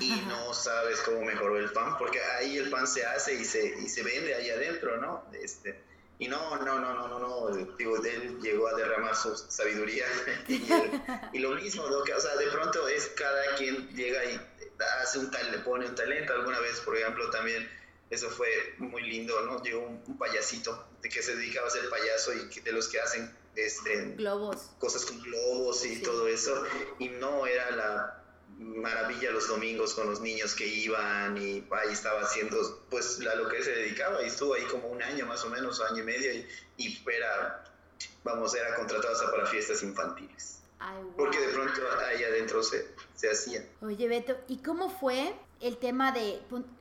y 0.00 0.10
no 0.28 0.52
sabes 0.52 1.00
cómo 1.00 1.22
mejoró 1.22 1.58
el 1.58 1.70
pan, 1.72 1.96
porque 1.98 2.20
ahí 2.20 2.58
el 2.58 2.70
pan 2.70 2.86
se 2.86 3.04
hace 3.04 3.34
y 3.34 3.44
se, 3.44 3.78
y 3.78 3.88
se 3.88 4.02
vende 4.02 4.34
ahí 4.34 4.50
adentro, 4.50 4.96
¿no? 4.98 5.24
Este, 5.32 5.80
y 6.18 6.28
no, 6.28 6.56
no, 6.56 6.78
no, 6.78 6.94
no, 6.94 7.08
no, 7.08 7.18
no, 7.18 7.76
digo, 7.76 8.02
él 8.04 8.40
llegó 8.40 8.68
a 8.68 8.74
derramar 8.74 9.14
su 9.14 9.36
sabiduría 9.36 10.06
y, 11.32 11.38
lo 11.38 11.50
mismo, 11.50 11.86
¿no? 11.88 11.98
o 11.98 12.20
sea, 12.20 12.36
de 12.36 12.46
pronto 12.46 12.88
es 12.88 13.08
cada 13.08 13.54
quien 13.56 13.88
llega 13.94 14.24
y 14.24 14.40
hace 15.02 15.18
un 15.18 15.30
tal, 15.30 15.50
le 15.52 15.58
pone 15.58 15.86
un 15.86 15.94
talento, 15.94 16.32
alguna 16.32 16.58
vez, 16.60 16.80
por 16.80 16.96
ejemplo, 16.96 17.30
también 17.30 17.68
eso 18.10 18.30
fue 18.30 18.48
muy 18.78 19.02
lindo, 19.02 19.40
¿no? 19.42 19.62
Llegó 19.62 19.80
un, 19.80 20.18
payasito 20.18 20.88
de 21.02 21.08
que 21.08 21.22
se 21.22 21.36
dedicaba 21.36 21.66
a 21.66 21.70
ser 21.70 21.88
payaso 21.90 22.32
y 22.32 22.60
de 22.60 22.72
los 22.72 22.88
que 22.88 23.00
hacen 23.00 23.36
este, 23.54 24.12
globos. 24.12 24.70
cosas 24.78 25.04
con 25.04 25.20
globos 25.20 25.84
y 25.84 26.00
todo 26.02 26.28
eso, 26.28 26.64
y 26.98 27.08
no 27.08 27.46
era 27.46 27.70
la 27.72 28.25
maravilla 28.58 29.30
los 29.30 29.48
domingos 29.48 29.94
con 29.94 30.08
los 30.08 30.20
niños 30.20 30.54
que 30.54 30.66
iban 30.66 31.36
y 31.36 31.64
ahí 31.70 31.92
estaba 31.92 32.22
haciendo 32.22 32.84
pues 32.90 33.20
a 33.20 33.34
lo 33.34 33.48
que 33.48 33.62
se 33.62 33.70
dedicaba 33.70 34.22
y 34.22 34.26
estuvo 34.26 34.54
ahí 34.54 34.64
como 34.64 34.88
un 34.88 35.02
año 35.02 35.26
más 35.26 35.44
o 35.44 35.50
menos, 35.50 35.80
año 35.80 36.02
y 36.02 36.06
medio 36.06 36.32
y, 36.32 36.46
y 36.78 37.04
era, 37.06 37.64
vamos, 38.24 38.54
era 38.54 38.74
contratado 38.76 39.12
hasta 39.12 39.30
para 39.30 39.46
fiestas 39.46 39.82
infantiles. 39.82 40.62
Porque 41.16 41.40
de 41.40 41.48
pronto 41.48 41.80
ahí 42.06 42.22
adentro 42.22 42.62
se, 42.62 42.94
se 43.14 43.30
hacía. 43.30 43.66
Oye 43.80 44.08
Beto, 44.08 44.36
¿y 44.46 44.58
cómo 44.58 44.90
fue 44.90 45.34
el 45.60 45.78
tema 45.78 46.12
de 46.12 46.40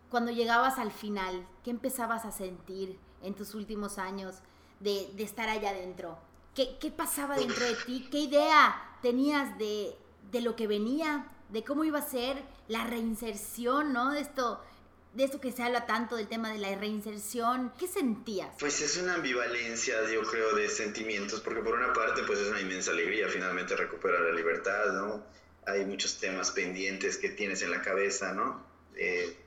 cuando 0.10 0.32
llegabas 0.32 0.78
al 0.78 0.92
final? 0.92 1.48
¿Qué 1.64 1.72
empezabas 1.72 2.26
a 2.26 2.32
sentir 2.32 3.00
en 3.24 3.34
tus 3.34 3.56
últimos 3.56 3.98
años 3.98 4.36
de, 4.80 5.10
de 5.14 5.24
estar 5.24 5.50
allá 5.50 5.70
adentro? 5.70 6.20
¿Qué, 6.54 6.78
¿Qué 6.80 6.92
pasaba 6.92 7.38
dentro 7.38 7.66
de 7.66 7.76
ti? 7.86 8.08
¿Qué 8.12 8.20
idea 8.20 8.98
tenías 9.02 9.58
de, 9.58 9.96
de 10.32 10.42
lo 10.42 10.56
que 10.56 10.68
venía? 10.68 11.32
De 11.50 11.64
cómo 11.64 11.84
iba 11.84 12.00
a 12.00 12.10
ser 12.10 12.42
la 12.68 12.86
reinserción, 12.86 13.94
¿no? 13.94 14.12
De 14.12 14.22
esto, 14.22 14.64
de 15.14 15.24
esto 15.24 15.40
que 15.40 15.52
se 15.52 15.64
habla 15.64 15.86
tanto 15.86 16.16
del 16.16 16.28
tema 16.28 16.52
de 16.52 16.60
la 16.60 16.76
reinserción. 16.76 17.72
¿Qué 17.80 17.88
sentías? 17.88 18.50
Pues 18.60 18.82
es 18.82 18.98
una 18.98 19.16
ambivalencia, 19.16 19.96
yo 20.12 20.24
creo, 20.24 20.56
de 20.56 20.70
sentimientos, 20.70 21.42
porque 21.42 21.62
por 21.62 21.76
una 21.76 21.94
parte, 21.94 22.24
pues 22.24 22.40
es 22.40 22.50
una 22.50 22.62
inmensa 22.62 22.92
alegría 22.92 23.28
finalmente 23.30 23.76
recuperar 23.76 24.22
la 24.22 24.34
libertad, 24.34 24.94
¿no? 24.94 25.24
Hay 25.68 25.86
muchos 25.86 26.20
temas 26.20 26.52
pendientes 26.52 27.18
que 27.18 27.30
tienes 27.30 27.62
en 27.62 27.72
la 27.72 27.82
cabeza, 27.82 28.34
¿no? 28.34 28.64
Eh, 28.96 29.38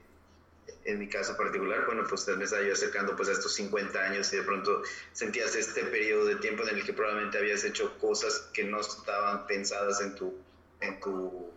en 0.84 0.98
mi 0.98 1.08
caso 1.08 1.36
particular, 1.36 1.84
bueno, 1.84 2.04
pues 2.08 2.24
te 2.24 2.32
estaba 2.42 2.62
yo 2.62 2.72
acercando 2.72 3.14
pues 3.14 3.28
a 3.28 3.32
estos 3.32 3.52
50 3.54 3.98
años 3.98 4.32
y 4.32 4.36
de 4.36 4.42
pronto 4.42 4.82
sentías 5.12 5.54
este 5.54 5.84
periodo 5.84 6.24
de 6.24 6.36
tiempo 6.36 6.62
en 6.62 6.76
el 6.76 6.84
que 6.84 6.94
probablemente 6.94 7.36
habías 7.38 7.64
hecho 7.64 7.98
cosas 7.98 8.48
que 8.54 8.64
no 8.64 8.80
estaban 8.80 9.46
pensadas 9.46 10.00
en 10.00 10.14
tu, 10.14 10.34
en 10.80 10.98
tu 10.98 11.50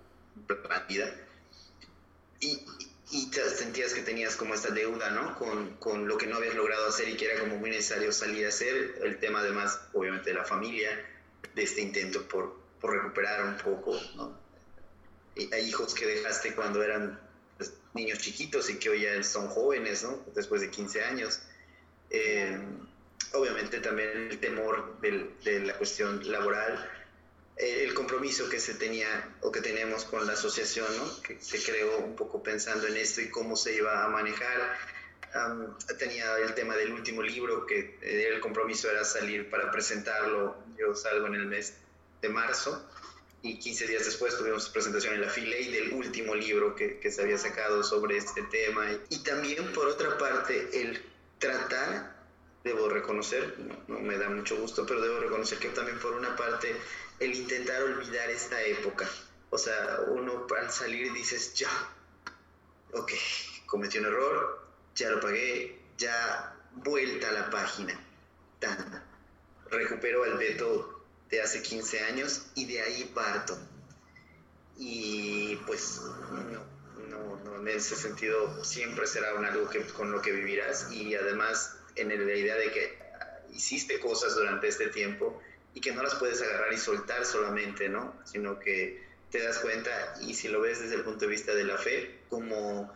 la 0.70 0.80
vida. 0.82 1.14
Y, 2.40 2.66
y 3.12 3.30
te 3.30 3.48
sentías 3.50 3.94
que 3.94 4.02
tenías 4.02 4.36
como 4.36 4.54
esta 4.54 4.70
deuda, 4.70 5.12
¿no? 5.12 5.36
Con, 5.38 5.76
con, 5.78 6.08
lo 6.08 6.18
que 6.18 6.28
no 6.28 6.38
habías 6.38 6.56
logrado 6.56 6.88
hacer 6.88 7.10
y 7.10 7.18
que 7.18 7.26
era 7.26 7.40
como 7.40 7.58
muy 7.58 7.70
necesario 7.70 8.12
salir 8.12 8.46
a 8.46 8.50
hacer. 8.50 9.00
El 9.04 9.20
tema 9.20 9.40
además, 9.40 9.80
obviamente, 9.94 10.32
de 10.32 10.38
la 10.38 10.46
familia, 10.46 10.90
de 11.54 11.64
este 11.64 11.82
intento 11.82 12.28
por, 12.28 12.58
por 12.80 12.94
recuperar 12.94 13.46
un 13.46 13.58
poco, 13.58 14.00
¿no? 14.16 14.40
Hay 15.52 15.68
hijos 15.68 15.94
que 15.94 16.06
dejaste 16.06 16.54
cuando 16.56 16.84
eran 16.84 17.20
pues, 17.58 17.74
niños 17.94 18.20
chiquitos 18.20 18.70
y 18.70 18.78
que 18.80 18.90
hoy 18.90 19.02
ya 19.02 19.22
son 19.24 19.48
jóvenes, 19.48 20.04
¿no? 20.04 20.24
Después 20.34 20.62
de 20.62 20.70
15 20.70 21.04
años. 21.04 21.42
Eh, 22.10 22.60
obviamente 23.34 23.80
también 23.80 24.10
el 24.30 24.40
temor 24.40 25.00
del, 25.02 25.32
de 25.44 25.60
la 25.62 25.78
cuestión 25.78 26.30
laboral 26.30 26.90
el 27.62 27.94
compromiso 27.94 28.50
que 28.50 28.60
se 28.60 28.74
tenía 28.74 29.36
o 29.42 29.52
que 29.52 29.62
tenemos 29.62 30.06
con 30.06 30.26
la 30.26 30.34
asociación, 30.34 30.88
¿no? 30.98 31.22
que 31.22 31.40
se 31.40 31.64
creó 31.64 32.00
un 32.00 32.16
poco 32.16 32.42
pensando 32.42 32.88
en 32.88 32.98
esto 32.98 33.22
y 33.22 33.30
cómo 33.30 33.56
se 33.56 33.76
iba 33.76 34.04
a 34.04 34.10
manejar. 34.10 34.78
tenía 36.00 36.38
el 36.38 36.56
tema 36.56 36.76
del 36.76 36.92
último 36.92 37.22
libro, 37.22 37.68
que 37.68 37.98
eh, 38.02 38.30
el 38.34 38.40
compromiso 38.40 38.90
era 38.90 39.04
salir 39.04 39.50
para 39.50 39.70
presentarlo. 39.72 40.58
Yo 40.78 40.96
salgo 40.96 41.28
en 41.28 41.36
el 41.36 41.46
mes 41.46 41.76
de 42.22 42.30
marzo 42.30 42.84
y 43.44 43.60
15 43.60 43.88
días 43.88 44.06
después 44.06 44.38
tuvimos 44.38 44.70
presentación 44.70 45.16
en 45.16 45.22
la 45.22 45.38
y 45.38 45.72
del 45.72 45.94
último 45.94 46.36
libro 46.36 46.76
que, 46.76 47.00
que, 47.00 47.12
se 47.12 47.22
había 47.22 47.38
sacado 47.38 47.84
sobre 47.84 48.18
este 48.18 48.42
tema. 48.44 48.86
Y 49.10 49.24
también, 49.24 49.72
por 49.74 49.88
otra 49.88 50.18
parte, 50.18 50.82
el 50.82 51.00
tratar, 51.38 52.16
debo 52.64 52.90
reconocer, 52.90 53.56
no 53.88 54.00
me 54.00 54.18
da 54.18 54.30
mucho 54.30 54.58
gusto, 54.58 54.86
pero 54.86 55.02
debo 55.02 55.20
reconocer 55.20 55.60
que 55.60 55.70
también 55.70 56.00
por 56.00 56.14
una 56.14 56.36
parte 56.36 56.76
el 57.22 57.36
intentar 57.36 57.84
olvidar 57.84 58.30
esta 58.32 58.62
época. 58.64 59.08
O 59.52 59.58
sea, 59.58 60.00
uno 60.08 60.48
al 60.60 60.72
salir 60.72 61.14
dices, 61.14 61.54
ya, 61.54 61.70
ok, 62.94 63.12
cometí 63.68 64.00
un 64.00 64.06
error, 64.06 64.66
ya 64.96 65.10
lo 65.10 65.20
pagué, 65.20 65.80
ya 65.98 66.56
vuelta 66.74 67.30
a 67.30 67.32
la 67.32 67.50
página. 67.50 67.98
Tan. 68.60 69.04
Recupero 69.70 70.24
al 70.24 70.38
Beto 70.38 71.06
de 71.30 71.42
hace 71.42 71.62
15 71.62 72.02
años 72.06 72.48
y 72.56 72.66
de 72.66 72.82
ahí 72.82 73.12
parto. 73.14 73.58
Y 74.78 75.58
pues 75.68 76.02
no, 77.10 77.38
no, 77.38 77.56
en 77.60 77.68
ese 77.68 77.96
sentido 77.96 78.64
siempre 78.64 79.06
será 79.06 79.36
un 79.36 79.46
algo 79.46 79.70
que, 79.70 79.86
con 79.86 80.12
lo 80.12 80.22
que 80.22 80.32
vivirás 80.32 80.92
y 80.92 81.14
además 81.14 81.78
en 81.96 82.10
la 82.10 82.34
idea 82.34 82.56
de 82.56 82.72
que 82.72 83.00
hiciste 83.52 84.00
cosas 84.00 84.36
durante 84.36 84.68
este 84.68 84.88
tiempo 84.88 85.40
y 85.74 85.82
que 85.82 85.92
no 85.92 86.04
las 86.04 86.16
puedes 86.16 86.42
agarrar 86.42 86.74
y 86.74 86.78
soltar 86.78 87.26
solamente, 87.26 87.90
¿no? 87.90 88.14
Sino 88.26 88.60
que 88.60 89.02
te 89.32 89.42
das 89.42 89.60
cuenta 89.60 90.16
y 90.22 90.34
si 90.34 90.50
lo 90.50 90.62
ves 90.62 90.82
desde 90.82 90.96
el 90.96 91.04
punto 91.04 91.26
de 91.26 91.32
vista 91.32 91.54
de 91.54 91.64
la 91.64 91.78
fe, 91.78 92.20
como 92.30 92.94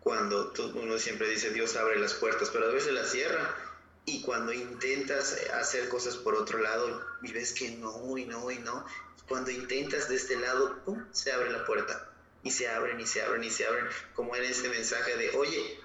cuando 0.00 0.52
uno 0.74 0.98
siempre 0.98 1.28
dice 1.28 1.50
Dios 1.50 1.76
abre 1.76 1.98
las 1.98 2.14
puertas, 2.14 2.50
pero 2.50 2.66
a 2.66 2.72
veces 2.72 2.92
las 2.92 3.10
cierra 3.10 3.56
y 4.04 4.20
cuando 4.22 4.52
intentas 4.52 5.36
hacer 5.54 5.88
cosas 5.88 6.16
por 6.16 6.34
otro 6.34 6.58
lado 6.58 7.02
y 7.22 7.32
ves 7.32 7.52
que 7.52 7.70
no 7.70 8.18
y 8.18 8.26
no 8.26 8.50
y 8.50 8.58
no, 8.58 8.84
cuando 9.28 9.50
intentas 9.50 10.08
de 10.08 10.16
este 10.16 10.36
lado, 10.36 10.78
¡pum!, 10.84 11.02
se 11.12 11.32
abre 11.32 11.50
la 11.50 11.64
puerta 11.64 12.10
y 12.42 12.50
se 12.50 12.68
abren 12.68 13.00
y 13.00 13.06
se 13.06 13.22
abren 13.22 13.42
y 13.42 13.50
se 13.50 13.66
abren, 13.66 13.86
como 14.12 14.36
en 14.36 14.44
este 14.44 14.68
mensaje 14.68 15.16
de, 15.16 15.30
oye, 15.30 15.78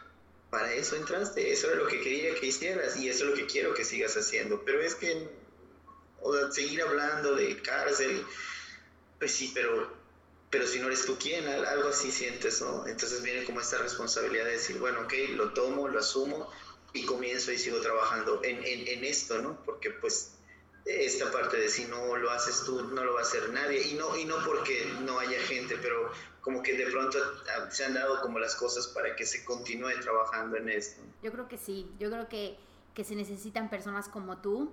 para 0.49 0.73
eso 0.73 0.95
entraste, 0.95 1.53
eso 1.53 1.71
es 1.71 1.77
lo 1.77 1.87
que 1.87 2.01
quería 2.01 2.35
que 2.35 2.47
hicieras 2.47 2.97
y 2.97 3.07
eso 3.07 3.23
es 3.23 3.29
lo 3.29 3.35
que 3.35 3.45
quiero 3.45 3.73
que 3.73 3.85
sigas 3.85 4.17
haciendo, 4.17 4.63
pero 4.65 4.81
es 4.81 4.95
que 4.95 5.29
o 6.21 6.51
seguir 6.51 6.81
hablando 6.81 7.35
de 7.35 7.61
cárcel, 7.61 8.25
pues 9.17 9.31
sí, 9.31 9.51
pero, 9.53 9.91
pero 10.49 10.65
si 10.67 10.79
no 10.79 10.87
eres 10.87 11.05
tú 11.05 11.17
quien, 11.17 11.47
algo 11.47 11.89
así 11.89 12.11
sientes, 12.11 12.61
¿no? 12.61 12.87
Entonces 12.87 13.21
viene 13.21 13.45
como 13.45 13.61
esta 13.61 13.77
responsabilidad 13.77 14.45
de 14.45 14.51
decir, 14.51 14.77
bueno, 14.79 15.01
ok, 15.01 15.13
lo 15.35 15.53
tomo, 15.53 15.87
lo 15.87 15.99
asumo 15.99 16.51
y 16.93 17.05
comienzo 17.05 17.51
y 17.51 17.57
sigo 17.57 17.79
trabajando 17.81 18.41
en, 18.43 18.57
en, 18.63 18.87
en 18.87 19.03
esto, 19.03 19.41
¿no? 19.41 19.63
Porque 19.65 19.91
pues 19.91 20.31
esta 20.85 21.31
parte 21.31 21.57
de 21.57 21.69
si 21.69 21.85
no 21.85 22.15
lo 22.15 22.31
haces 22.31 22.63
tú, 22.65 22.81
no 22.81 23.03
lo 23.03 23.13
va 23.13 23.19
a 23.19 23.23
hacer 23.23 23.49
nadie, 23.49 23.87
y 23.87 23.93
no, 23.93 24.17
y 24.17 24.25
no 24.25 24.35
porque 24.45 24.91
no 25.01 25.19
haya 25.19 25.39
gente, 25.41 25.77
pero 25.81 26.11
como 26.41 26.63
que 26.63 26.73
de 26.73 26.87
pronto 26.87 27.19
se 27.69 27.85
han 27.85 27.93
dado 27.93 28.21
como 28.21 28.39
las 28.39 28.55
cosas 28.55 28.87
para 28.87 29.15
que 29.15 29.25
se 29.25 29.43
continúe 29.43 29.99
trabajando 30.01 30.57
en 30.57 30.69
esto. 30.69 31.01
Yo 31.21 31.31
creo 31.31 31.47
que 31.47 31.57
sí, 31.57 31.91
yo 31.99 32.09
creo 32.09 32.27
que, 32.27 32.57
que 32.95 33.03
se 33.03 33.15
necesitan 33.15 33.69
personas 33.69 34.07
como 34.07 34.37
tú 34.41 34.71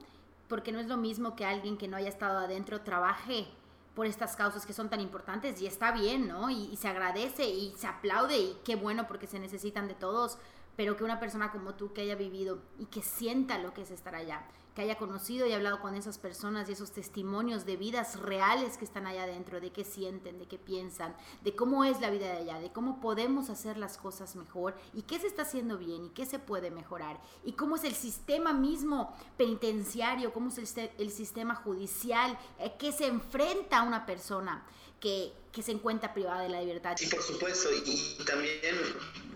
porque 0.48 0.72
no 0.72 0.80
es 0.80 0.86
lo 0.86 0.96
mismo 0.96 1.36
que 1.36 1.44
alguien 1.44 1.76
que 1.76 1.88
no 1.88 1.96
haya 1.96 2.08
estado 2.08 2.38
adentro 2.38 2.82
trabaje 2.82 3.46
por 3.94 4.06
estas 4.06 4.36
causas 4.36 4.66
que 4.66 4.74
son 4.74 4.90
tan 4.90 5.00
importantes 5.00 5.60
y 5.62 5.66
está 5.66 5.90
bien, 5.90 6.28
¿no? 6.28 6.50
Y, 6.50 6.76
se 6.76 6.86
agradece 6.86 7.48
y 7.48 7.72
se 7.76 7.86
aplaude 7.86 8.36
y 8.36 8.58
qué 8.62 8.76
bueno 8.76 9.06
porque 9.06 9.26
se 9.26 9.38
necesitan 9.38 9.88
de 9.88 9.94
todos, 9.94 10.38
pero 10.76 10.96
que 10.96 11.04
una 11.04 11.18
persona 11.18 11.50
como 11.50 11.74
tú 11.74 11.92
que 11.94 12.02
haya 12.02 12.14
vivido 12.14 12.58
y 12.78 12.86
que 12.86 13.00
sienta 13.00 13.56
lo 13.58 13.72
que 13.72 13.82
es 13.82 13.90
estar 13.90 14.14
allá, 14.14 14.42
que 14.76 14.82
haya 14.82 14.98
conocido 14.98 15.46
y 15.46 15.54
hablado 15.54 15.80
con 15.80 15.94
esas 15.94 16.18
personas 16.18 16.68
y 16.68 16.72
esos 16.72 16.92
testimonios 16.92 17.64
de 17.64 17.78
vidas 17.78 18.20
reales 18.20 18.76
que 18.76 18.84
están 18.84 19.06
allá 19.06 19.22
adentro, 19.22 19.58
de 19.58 19.72
qué 19.72 19.84
sienten, 19.84 20.38
de 20.38 20.46
qué 20.46 20.58
piensan, 20.58 21.16
de 21.40 21.56
cómo 21.56 21.84
es 21.84 21.98
la 22.02 22.10
vida 22.10 22.26
de 22.26 22.40
allá, 22.40 22.60
de 22.60 22.70
cómo 22.70 23.00
podemos 23.00 23.48
hacer 23.48 23.78
las 23.78 23.96
cosas 23.96 24.36
mejor 24.36 24.76
y 24.92 25.02
qué 25.02 25.18
se 25.18 25.28
está 25.28 25.42
haciendo 25.42 25.78
bien 25.78 26.04
y 26.04 26.10
qué 26.10 26.26
se 26.26 26.38
puede 26.38 26.70
mejorar 26.70 27.18
y 27.42 27.52
cómo 27.52 27.76
es 27.76 27.84
el 27.84 27.94
sistema 27.94 28.52
mismo 28.52 29.16
penitenciario, 29.38 30.34
cómo 30.34 30.50
es 30.50 30.58
el, 30.58 30.90
el 30.98 31.10
sistema 31.10 31.54
judicial, 31.54 32.38
eh, 32.58 32.74
que 32.78 32.92
se 32.92 33.06
enfrenta 33.06 33.78
a 33.78 33.82
una 33.82 34.04
persona 34.04 34.62
que, 35.00 35.32
que 35.52 35.62
se 35.62 35.72
encuentra 35.72 36.12
privada 36.12 36.42
de 36.42 36.48
la 36.50 36.60
libertad. 36.60 36.96
Sí, 36.98 37.06
por 37.06 37.22
supuesto, 37.22 37.70
y, 37.72 38.24
también 38.24 38.60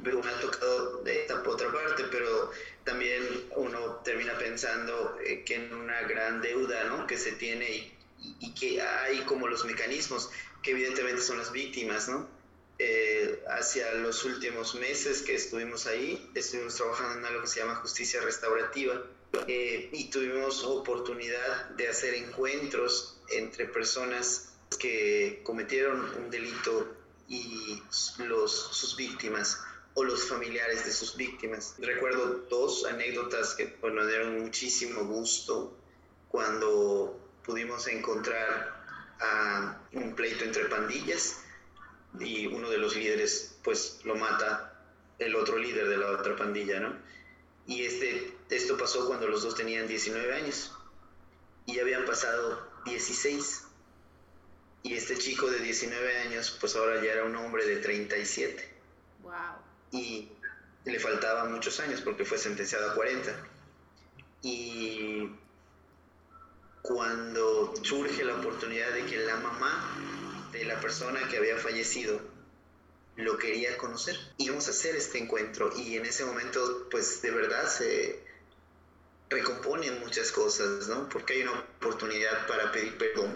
me 0.03 0.11
ha 0.11 0.41
tocado 0.41 1.05
esta 1.07 1.43
otra 1.49 1.73
parte, 1.73 2.05
pero 2.11 2.51
también 2.85 3.23
uno 3.57 3.97
termina 4.05 4.37
pensando 4.39 5.19
eh, 5.25 5.45
que 5.45 5.57
en 5.57 5.75
una 5.75 6.03
gran 6.03 6.41
deuda 6.41 6.85
¿no? 6.85 7.07
que 7.07 7.17
se 7.17 7.33
tiene 7.33 7.93
y, 8.41 8.55
que 8.55 8.81
hay 8.83 9.21
como 9.21 9.49
los 9.49 9.65
mecanismos 9.65 10.31
que 10.63 10.73
evidentemente 10.73 11.23
son 11.23 11.39
las 11.39 11.53
víctimas, 11.53 12.09
¿no? 12.09 12.29
Eh, 12.79 13.43
hacia 13.49 13.93
los 13.95 14.25
últimos 14.25 14.75
meses 14.75 15.23
que 15.23 15.35
estuvimos 15.35 15.87
ahí, 15.87 16.31
estuvimos 16.35 16.77
trabajando 16.77 17.19
en 17.19 17.25
algo 17.27 17.43
que 17.43 17.49
se 17.49 17.61
llama 17.61 17.77
justicia 17.77 18.21
restaurativa 18.23 19.03
eh, 19.47 19.91
y 19.93 20.11
tuvimos 20.11 20.65
oportunidad 20.65 21.71
de 21.71 21.89
hacer 21.89 22.15
encuentros 22.15 23.21
entre 23.31 23.67
personas 23.67 24.53
que 24.79 25.41
cometieron 25.43 26.01
un 26.17 26.31
delito 26.31 26.95
y 27.29 27.83
los, 28.19 28.53
sus 28.53 28.97
víctimas 28.97 29.63
o 29.95 30.05
los 30.05 30.29
familiares 30.29 30.85
de 30.85 30.93
sus 30.93 31.17
víctimas. 31.17 31.75
Recuerdo 31.79 32.47
dos 32.49 32.85
anécdotas 32.87 33.55
que 33.55 33.77
bueno, 33.81 34.07
dieron 34.07 34.41
muchísimo 34.41 35.05
gusto 35.05 35.77
cuando 36.29 37.19
pudimos 37.45 37.87
encontrar 37.89 38.81
un 39.93 40.15
pleito 40.15 40.45
entre 40.45 40.65
pandillas 40.67 41.43
y 42.19 42.47
uno 42.47 42.71
de 42.71 42.79
los 42.79 42.97
líderes 42.97 43.59
pues 43.63 44.01
lo 44.05 44.15
mata 44.15 44.83
el 45.19 45.37
otro 45.37 45.59
líder 45.59 45.89
de 45.89 45.99
la 45.99 46.13
otra 46.13 46.35
pandilla, 46.37 46.81
¿no? 46.81 46.97
Y 47.67 47.85
este, 47.85 48.37
esto 48.49 48.77
pasó 48.79 49.07
cuando 49.07 49.29
los 49.29 49.43
dos 49.43 49.55
tenían 49.55 49.87
19 49.87 50.33
años 50.33 50.73
y 51.67 51.79
habían 51.79 52.07
pasado 52.07 52.69
16. 52.87 53.67
Y 54.83 54.95
este 54.95 55.19
chico 55.19 55.51
de 55.51 55.59
19 55.59 56.19
años 56.21 56.57
pues 56.59 56.75
ahora 56.75 57.03
ya 57.05 57.13
era 57.13 57.25
un 57.25 57.37
hombre 57.37 57.67
de 57.67 57.77
37. 57.77 58.67
Wow. 59.23 59.33
Y 59.93 60.29
le 60.85 60.99
faltaban 60.99 61.53
muchos 61.53 61.81
años 61.81 62.01
porque 62.01 62.25
fue 62.25 62.39
sentenciado 62.39 62.91
a 62.91 62.95
40. 62.95 63.35
Y 64.43 65.31
cuando 66.83 67.75
surge 67.83 68.25
la 68.25 68.37
oportunidad 68.37 68.93
de 68.93 69.05
que 69.05 69.19
la 69.19 69.37
mamá 69.37 70.49
de 70.53 70.65
la 70.65 70.81
persona 70.81 71.29
que 71.29 71.37
había 71.37 71.57
fallecido 71.57 72.21
lo 73.17 73.39
quería 73.39 73.77
conocer. 73.77 74.17
Íbamos 74.39 74.67
a 74.69 74.71
hacer 74.71 74.97
este 74.97 75.19
encuentro 75.19 75.71
y 75.77 75.97
en 75.97 76.07
ese 76.07 76.25
momento 76.25 76.89
pues 76.91 77.23
de 77.23 77.31
verdad 77.31 77.69
se 77.69 78.25
recomponen 79.29 80.01
muchas 80.01 80.33
cosas, 80.33 80.89
¿no? 80.89 81.09
Porque 81.09 81.35
hay 81.35 81.43
una 81.43 81.53
oportunidad 81.53 82.47
para 82.47 82.73
pedir 82.73 82.97
perdón, 82.97 83.33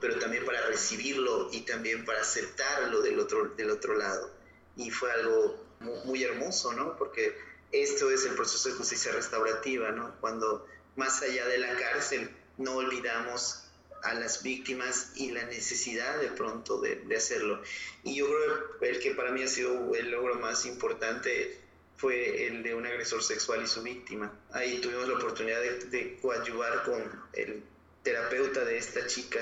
pero 0.00 0.18
también 0.18 0.44
para 0.44 0.66
recibirlo 0.66 1.48
y 1.52 1.62
también 1.62 2.04
para 2.04 2.20
aceptarlo 2.20 3.00
del 3.02 3.18
otro, 3.18 3.48
del 3.56 3.70
otro 3.70 3.96
lado. 3.96 4.30
Y 4.76 4.90
fue 4.90 5.10
algo 5.10 5.58
muy, 6.04 6.22
hermoso, 6.22 6.72
¿no? 6.72 6.96
Porque 6.96 7.36
esto 7.72 8.10
es 8.10 8.24
el 8.24 8.34
proceso 8.34 8.68
de 8.68 8.74
justicia 8.76 9.12
restaurativa, 9.12 9.90
¿no? 9.90 10.14
Cuando 10.20 10.66
más 10.96 11.22
allá 11.22 11.46
de 11.46 11.58
la 11.58 11.76
cárcel 11.76 12.30
no 12.58 12.76
olvidamos 12.76 13.64
a 14.02 14.14
las 14.14 14.42
víctimas 14.42 15.12
y 15.14 15.30
la 15.30 15.44
necesidad 15.44 16.20
de 16.20 16.28
pronto 16.28 16.80
de, 16.80 17.02
hacerlo. 17.16 17.62
Y 18.02 18.16
yo 18.16 18.26
creo 18.26 18.78
que 18.78 18.88
el 18.90 19.00
que 19.00 19.14
para 19.14 19.32
mí 19.32 19.42
ha 19.42 19.48
sido 19.48 19.94
el 19.94 20.10
logro 20.10 20.36
más 20.36 20.66
importante 20.66 21.58
fue 21.96 22.46
el 22.46 22.62
de 22.62 22.74
un 22.74 22.86
agresor 22.86 23.22
sexual 23.22 23.62
y 23.62 23.66
su 23.66 23.82
víctima. 23.82 24.32
Ahí 24.52 24.78
tuvimos 24.80 25.08
la 25.08 25.14
oportunidad 25.14 25.60
de, 25.60 25.84
de 25.86 26.18
coadyuvar 26.20 26.84
con 26.84 27.02
el 27.32 27.62
terapeuta 28.02 28.64
de 28.64 28.76
esta 28.76 29.06
chica 29.06 29.40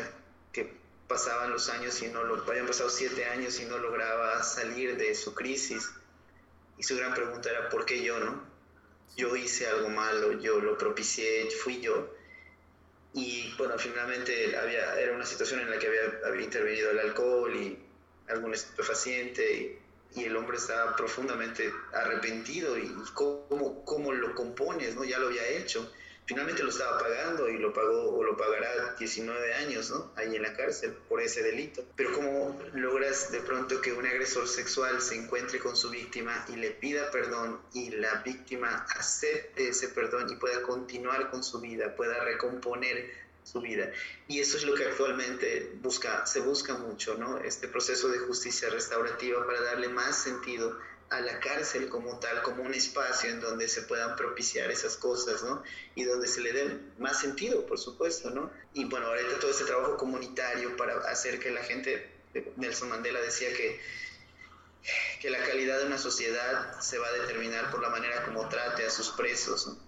que 0.53 0.73
pasaban 1.09 1.51
los 1.51 1.69
años 1.69 2.01
y 2.03 2.09
no 2.09 2.23
lo, 2.23 2.43
habían 2.49 2.67
pasado 2.67 2.89
siete 2.89 3.27
años 3.27 3.61
y 3.61 3.67
no 3.67 3.77
lograba 3.77 4.43
salir 4.43 4.97
de 4.97 5.15
su 5.15 5.35
crisis. 5.35 5.91
Y 6.83 6.85
su 6.85 6.97
gran 6.97 7.15
pregunta 7.15 7.49
era, 7.49 7.69
¿por 7.69 7.87
qué 7.87 8.03
yo 8.03 8.19
no? 8.19 8.43
Yo 9.17 9.37
hice 9.37 9.69
algo 9.69 9.89
malo, 9.89 10.41
yo 10.41 10.59
lo 10.59 10.77
propicié, 10.77 11.49
fui 11.49 11.81
yo 11.81 12.13
y 13.15 13.55
bueno, 13.57 13.79
finalmente 13.79 14.57
había, 14.57 14.99
era 14.99 15.15
una 15.15 15.25
situación 15.25 15.61
en 15.61 15.71
la 15.71 15.79
que 15.79 15.87
había, 15.87 16.27
había 16.27 16.43
intervenido 16.43 16.91
el 16.91 16.99
alcohol 16.99 17.55
y 17.55 17.79
algún 18.29 18.53
estupefaciente 18.53 19.55
y, 19.55 19.79
y, 20.19 20.25
el 20.25 20.37
hombre 20.37 20.57
estaba 20.57 20.97
profundamente 20.97 21.73
arrepentido 21.93 22.77
y 22.77 22.91
cómo, 23.15 23.85
cómo 23.85 24.13
lo 24.13 24.35
compones, 24.35 24.97
¿no? 24.97 25.05
Ya 25.05 25.21
lo 25.21 25.29
había 25.29 25.47
hecho 25.47 25.89
finalmente 26.27 26.63
lo 26.63 26.71
estaba 26.71 26.99
pagando 26.99 27.49
y 27.49 27.59
lo 27.59 27.73
pagó 27.73 28.17
o 28.17 28.25
lo 28.25 28.37
pagará 28.37 28.95
19 28.99 29.55
años, 29.55 29.91
¿no? 29.91 30.13
Ahí 30.17 30.35
en 30.37 30.43
la 30.43 30.55
cárcel 30.55 30.93
por 31.09 31.21
ese 31.21 31.43
delito. 31.43 31.85
Pero 31.97 32.13
¿cómo 32.13 32.61
logras 32.75 33.33
de 33.33 33.41
pronto 33.41 33.81
que 33.81 33.93
un 33.93 34.07
agresor 34.07 34.49
sexual 34.49 35.01
se 35.01 35.17
encuentre 35.17 35.59
con 35.59 35.77
su 35.77 35.91
víctima 35.91 36.45
y 36.49 36.57
le 36.57 36.71
pida 36.71 37.11
perdón 37.11 37.61
y 37.73 37.91
la 37.91 38.23
víctima 38.23 38.87
acepte 38.97 39.69
ese 39.69 39.89
perdón 39.89 40.31
y 40.31 40.37
pueda 40.37 40.63
continuar 40.63 41.31
con 41.31 41.43
su 41.43 41.61
vida, 41.61 41.95
pueda 41.95 42.23
recomponer 42.25 43.23
su 43.45 43.61
vida. 43.61 43.91
Y 44.29 44.41
eso 44.41 44.57
es 44.57 44.65
lo 44.65 44.75
que 44.75 44.85
actualmente 44.85 45.73
busca, 45.83 46.27
se 46.27 46.41
busca 46.41 46.75
mucho, 46.75 47.17
¿no? 47.19 47.39
Este 47.39 47.69
proceso 47.69 48.09
de 48.09 48.21
justicia 48.21 48.71
restaurativa 48.71 49.45
para 49.45 49.61
darle 49.63 49.89
más 49.89 50.17
sentido 50.17 50.79
a 51.13 51.21
la 51.21 51.39
cárcel 51.41 51.91
como 51.91 52.19
tal, 52.19 52.43
como 52.43 52.63
un 52.63 52.73
espacio 52.73 53.29
en 53.29 53.41
donde 53.41 53.69
se 53.69 53.83
puedan 53.83 54.17
propiciar 54.17 54.71
esas 54.71 54.97
cosas, 54.97 55.43
¿no? 55.43 55.63
Y 55.95 56.05
donde 56.05 56.27
se 56.27 56.41
le 56.41 56.53
dé 56.53 56.79
más 56.99 57.21
sentido, 57.21 57.67
por 57.67 57.79
supuesto, 57.79 58.31
¿no? 58.31 58.51
Y 58.73 58.87
bueno, 58.87 59.09
ahorita 59.09 59.39
todo 59.39 59.51
este 59.51 59.65
trabajo 59.65 59.99
comunitario 59.99 60.75
para 60.75 60.97
hacer 61.11 61.39
que 61.39 61.51
la 61.51 61.63
gente, 61.63 62.11
Nelson 62.57 62.89
Mandela 62.89 63.21
decía 63.21 63.53
que, 63.53 63.79
que 65.21 65.29
la 65.29 65.45
calidad 65.45 65.81
de 65.81 65.87
una 65.87 65.99
sociedad 65.99 66.81
se 66.81 66.97
va 66.97 67.09
a 67.09 67.13
determinar 67.13 67.71
por 67.71 67.83
la 67.83 67.91
manera 67.91 68.25
como 68.25 68.49
trate 68.49 68.87
a 68.87 68.91
sus 68.91 69.11
presos, 69.11 69.67
¿no? 69.67 69.79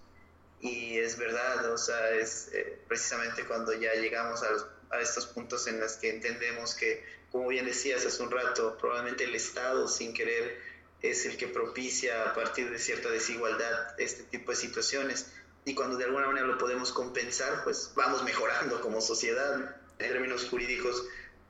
Y 0.61 0.99
es 0.99 1.17
verdad, 1.17 1.71
o 1.71 1.77
sea, 1.77 2.11
es 2.11 2.49
eh, 2.53 2.79
precisamente 2.87 3.45
cuando 3.45 3.73
ya 3.73 3.93
llegamos 3.95 4.43
a, 4.43 4.95
a 4.95 5.01
estos 5.01 5.25
puntos 5.25 5.65
en 5.65 5.79
los 5.79 5.93
que 5.93 6.11
entendemos 6.11 6.75
que, 6.75 7.03
como 7.31 7.47
bien 7.47 7.65
decías 7.65 8.05
hace 8.05 8.21
un 8.21 8.29
rato, 8.29 8.77
probablemente 8.77 9.23
el 9.23 9.33
Estado 9.33 9.87
sin 9.87 10.13
querer 10.13 10.74
es 11.09 11.25
el 11.25 11.37
que 11.37 11.47
propicia 11.47 12.29
a 12.29 12.33
partir 12.33 12.69
de 12.69 12.79
cierta 12.79 13.09
desigualdad 13.09 13.99
este 13.99 14.23
tipo 14.23 14.51
de 14.51 14.57
situaciones. 14.57 15.31
Y 15.65 15.73
cuando 15.73 15.97
de 15.97 16.05
alguna 16.05 16.27
manera 16.27 16.45
lo 16.45 16.57
podemos 16.57 16.91
compensar, 16.91 17.63
pues 17.63 17.91
vamos 17.95 18.23
mejorando 18.23 18.81
como 18.81 19.01
sociedad. 19.01 19.75
En 19.97 20.09
términos 20.09 20.47
jurídicos 20.49 21.05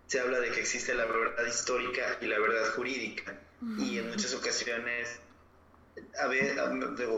se 0.08 0.20
habla 0.20 0.40
de 0.40 0.52
que 0.52 0.62
existe 0.62 0.94
la 0.94 1.06
verdad 1.06 1.46
histórica 1.46 2.18
y 2.22 2.28
la 2.28 2.40
verdad 2.40 2.74
jurídica. 2.76 3.40
Y 3.80 3.98
en 3.98 4.10
muchas 4.10 4.34
ocasiones, 4.34 5.10
a 6.20 6.28
ver, 6.28 6.56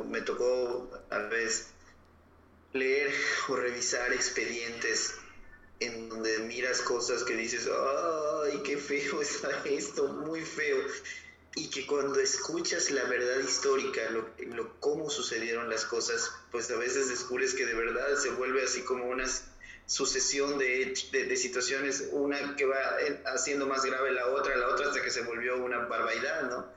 me 0.07 0.21
tocó 0.21 0.89
a 1.09 1.17
veces 1.19 1.67
leer 2.73 3.11
o 3.49 3.55
revisar 3.55 4.13
expedientes 4.13 5.15
en 5.79 6.09
donde 6.09 6.39
miras 6.39 6.81
cosas 6.81 7.23
que 7.23 7.35
dices, 7.35 7.67
ay, 7.67 8.61
qué 8.63 8.77
feo 8.77 9.21
está 9.21 9.49
esto, 9.65 10.07
muy 10.07 10.41
feo 10.41 10.77
y 11.57 11.69
que 11.69 11.87
cuando 11.87 12.19
escuchas 12.19 12.91
la 12.91 13.03
verdad 13.05 13.39
histórica, 13.39 14.01
lo, 14.11 14.79
cómo 14.79 15.09
sucedieron 15.09 15.67
las 15.69 15.85
cosas, 15.85 16.31
pues 16.51 16.69
a 16.69 16.77
veces 16.77 17.09
descubres 17.09 17.55
que 17.55 17.65
de 17.65 17.73
verdad 17.73 18.15
se 18.15 18.29
vuelve 18.29 18.63
así 18.63 18.83
como 18.83 19.05
una 19.05 19.25
sucesión 19.87 20.59
de, 20.59 20.93
de, 21.11 21.35
situaciones, 21.35 22.09
una 22.11 22.55
que 22.55 22.65
va 22.65 22.77
haciendo 23.33 23.65
más 23.65 23.83
grave 23.83 24.11
la 24.11 24.27
otra, 24.27 24.55
la 24.55 24.67
otra 24.67 24.89
hasta 24.89 25.01
que 25.01 25.09
se 25.09 25.23
volvió 25.23 25.57
una 25.57 25.79
barbaridad, 25.79 26.43
¿no? 26.43 26.67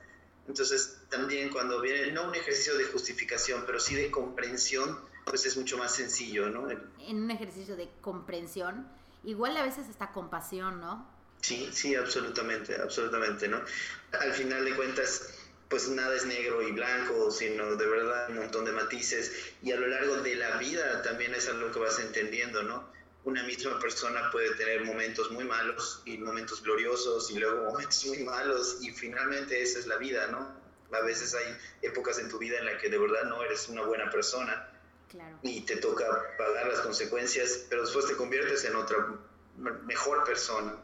Entonces 0.47 0.97
también 1.09 1.49
cuando 1.49 1.79
viene, 1.79 2.11
no 2.11 2.27
un 2.27 2.33
ejercicio 2.33 2.75
de 2.75 2.85
justificación, 2.85 3.63
pero 3.67 3.79
sí 3.79 3.93
de 3.93 4.09
comprensión, 4.09 4.99
pues 5.25 5.45
es 5.45 5.57
mucho 5.57 5.77
más 5.77 5.93
sencillo, 5.93 6.49
¿no? 6.49 6.67
En 6.71 7.23
un 7.23 7.29
ejercicio 7.29 7.75
de 7.75 7.87
comprensión, 8.01 8.87
igual 9.23 9.55
a 9.57 9.63
veces 9.63 9.87
hasta 9.89 10.11
compasión, 10.11 10.81
¿no? 10.81 11.20
Sí, 11.41 11.69
sí, 11.71 11.95
absolutamente, 11.95 12.75
absolutamente, 12.75 13.47
¿no? 13.47 13.63
Al 14.11 14.31
final 14.33 14.63
de 14.63 14.75
cuentas, 14.75 15.27
pues 15.67 15.87
nada 15.89 16.15
es 16.15 16.25
negro 16.25 16.61
y 16.61 16.71
blanco, 16.71 17.31
sino 17.31 17.75
de 17.75 17.85
verdad 17.87 18.29
un 18.29 18.35
montón 18.35 18.65
de 18.65 18.71
matices 18.71 19.31
y 19.61 19.71
a 19.71 19.77
lo 19.77 19.87
largo 19.87 20.17
de 20.17 20.35
la 20.35 20.57
vida 20.57 21.01
también 21.01 21.33
es 21.33 21.47
algo 21.47 21.71
que 21.71 21.79
vas 21.79 21.97
entendiendo, 21.99 22.61
¿no? 22.61 22.91
Una 23.23 23.43
misma 23.43 23.79
persona 23.79 24.29
puede 24.31 24.53
tener 24.55 24.83
momentos 24.83 25.31
muy 25.31 25.45
malos 25.45 26.01
y 26.05 26.17
momentos 26.17 26.61
gloriosos 26.61 27.29
y 27.31 27.39
luego 27.39 27.63
momentos 27.71 28.05
muy 28.05 28.19
malos 28.19 28.77
y 28.81 28.91
finalmente 28.91 29.61
esa 29.61 29.79
es 29.79 29.87
la 29.87 29.97
vida, 29.97 30.27
¿no? 30.27 30.53
A 30.91 31.01
veces 31.01 31.33
hay 31.33 31.55
épocas 31.81 32.19
en 32.19 32.27
tu 32.29 32.37
vida 32.37 32.57
en 32.57 32.65
las 32.65 32.81
que 32.81 32.89
de 32.89 32.97
verdad 32.97 33.23
no 33.23 33.43
eres 33.43 33.67
una 33.67 33.83
buena 33.83 34.09
persona 34.09 34.67
claro. 35.09 35.39
y 35.41 35.61
te 35.61 35.77
toca 35.77 36.05
pagar 36.37 36.67
las 36.67 36.81
consecuencias, 36.81 37.65
pero 37.69 37.83
después 37.83 38.05
te 38.05 38.15
conviertes 38.15 38.63
en 38.65 38.75
otra 38.75 39.07
mejor 39.55 40.23
persona. 40.23 40.77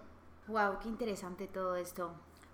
Wow, 0.47 0.79
qué 0.81 0.87
interesante 0.87 1.47
todo 1.47 1.75
esto, 1.75 2.11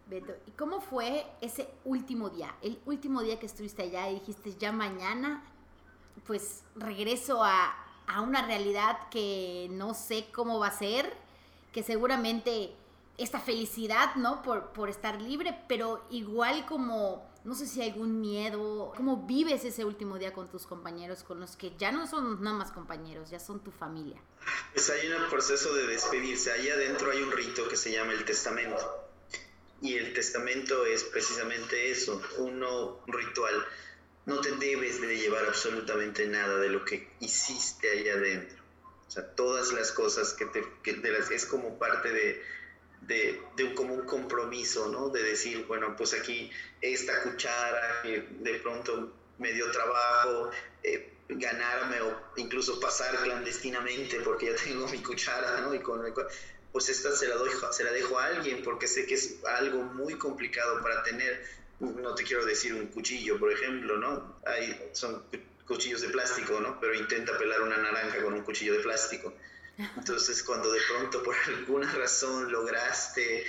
Beto. 0.08 0.34
¿Y 0.48 0.52
cómo 0.52 0.82
fue 0.82 1.28
ese 1.42 1.70
último 1.86 2.32
día? 2.32 2.56
El 2.64 2.80
último 2.88 3.22
día 3.22 3.40
que 3.40 3.46
estuviste 3.46 3.84
allá 3.84 4.10
y 4.10 4.16
dijiste, 4.16 4.56
ya 4.56 4.72
mañana, 4.72 5.44
pues 6.26 6.64
regreso 6.76 7.44
a, 7.44 7.76
a 8.08 8.22
una 8.22 8.48
realidad 8.48 8.98
que 9.12 9.68
no 9.72 9.94
sé 9.94 10.26
cómo 10.34 10.58
va 10.58 10.68
a 10.68 10.72
ser, 10.72 11.14
que 11.72 11.84
seguramente 11.84 12.76
esta 13.20 13.40
felicidad, 13.40 14.16
¿no? 14.16 14.42
Por, 14.42 14.70
por 14.70 14.90
estar 14.90 15.22
libre, 15.22 15.64
pero 15.68 16.04
igual 16.10 16.66
como 16.66 17.22
no 17.44 17.56
sé 17.56 17.68
si 17.68 17.82
algún 17.82 18.22
miedo. 18.22 18.94
¿Cómo 18.96 19.28
vives 19.28 19.66
ese 19.66 19.84
último 19.84 20.18
día 20.18 20.34
con 20.34 20.50
tus 20.50 20.66
compañeros, 20.66 21.24
con 21.24 21.40
los 21.40 21.56
que 21.56 21.74
ya 21.78 21.92
no 21.92 22.08
son 22.08 22.42
nada 22.42 22.58
más 22.58 22.72
compañeros, 22.72 23.30
ya 23.30 23.40
son 23.40 23.64
tu 23.64 23.72
familia? 23.72 24.22
Pues 24.74 24.90
hay 24.90 25.10
un 25.10 25.30
proceso 25.30 25.74
de 25.74 25.88
despedirse. 25.88 26.52
Ahí 26.52 26.70
adentro 26.70 27.12
hay 27.12 27.22
un 27.22 27.32
rito 27.32 27.68
que 27.68 27.76
se 27.76 27.92
llama 27.92 28.14
el 28.14 28.24
testamento. 28.24 29.10
Y 29.82 29.96
el 29.96 30.14
testamento 30.14 30.86
es 30.86 31.04
precisamente 31.04 31.92
eso, 31.92 32.22
uno, 32.38 33.04
un 33.06 33.14
ritual. 33.14 33.66
No 34.26 34.40
te 34.40 34.52
debes 34.54 35.02
de 35.02 35.18
llevar 35.18 35.46
absolutamente 35.46 36.26
nada 36.28 36.58
de 36.60 36.70
lo 36.70 36.86
que 36.86 37.12
hiciste 37.20 37.92
ahí 37.92 38.08
adentro. 38.08 38.64
O 39.06 39.12
sea, 39.12 39.36
todas 39.36 39.74
las 39.74 39.92
cosas 39.92 40.34
que 40.34 40.46
te... 40.46 40.64
Que 40.82 40.94
las, 40.94 41.30
es 41.30 41.46
como 41.46 41.78
parte 41.78 42.10
de 42.10 42.42
de, 43.08 43.42
de, 43.56 43.64
un, 43.64 43.74
como 43.74 43.94
un 43.94 44.06
compromiso, 44.06 44.88
¿no? 44.88 45.10
De 45.10 45.24
decir, 45.24 45.66
bueno, 45.68 45.96
pues 45.96 46.14
aquí 46.14 46.50
esta 46.82 47.22
cuchara 47.22 48.02
que 48.02 48.24
de 48.40 48.54
pronto 48.56 49.12
me 49.38 49.52
dio 49.52 49.70
trabajo, 49.72 50.50
eh, 50.84 51.10
ganarme 51.30 52.02
o 52.02 52.16
incluso 52.36 52.80
pasar 52.80 53.16
clandestinamente 53.24 54.20
porque 54.22 54.48
ya 54.48 54.56
tengo 54.56 54.88
mi 54.88 55.02
cuchara, 55.02 55.62
¿no? 55.62 55.74
Y 55.74 55.80
con, 55.80 56.02
pues 56.72 56.90
esta 56.90 57.12
se 57.12 57.28
la, 57.28 57.36
doy, 57.36 57.52
se 57.72 57.84
la 57.84 57.92
dejo 57.92 58.18
a 58.18 58.26
alguien 58.26 58.62
porque 58.64 58.88
sé 58.88 59.06
que 59.06 59.16
es 59.16 59.36
algo 59.46 59.84
muy 59.84 60.16
complicado 60.16 60.82
para 60.82 61.04
tener, 61.04 61.44
no 61.80 62.16
te 62.16 62.24
quiero 62.24 62.46
decir 62.46 62.74
un 62.74 62.88
cuchillo, 62.88 63.38
por 63.38 63.52
ejemplo, 63.52 63.98
¿no? 63.98 64.38
Hay, 64.46 64.90
son 64.92 65.24
cuchillos 65.66 66.02
de 66.02 66.10
plástico, 66.10 66.60
¿no? 66.60 66.80
Pero 66.80 66.94
intenta 66.94 67.38
pelar 67.38 67.62
una 67.62 67.78
naranja 67.78 68.22
con 68.22 68.34
un 68.34 68.42
cuchillo 68.42 68.74
de 68.74 68.80
plástico. 68.80 69.34
Entonces, 69.78 70.44
cuando 70.44 70.72
de 70.72 70.80
pronto 70.88 71.24
por 71.24 71.36
alguna 71.48 71.92
razón 71.94 72.52
lograste 72.52 73.44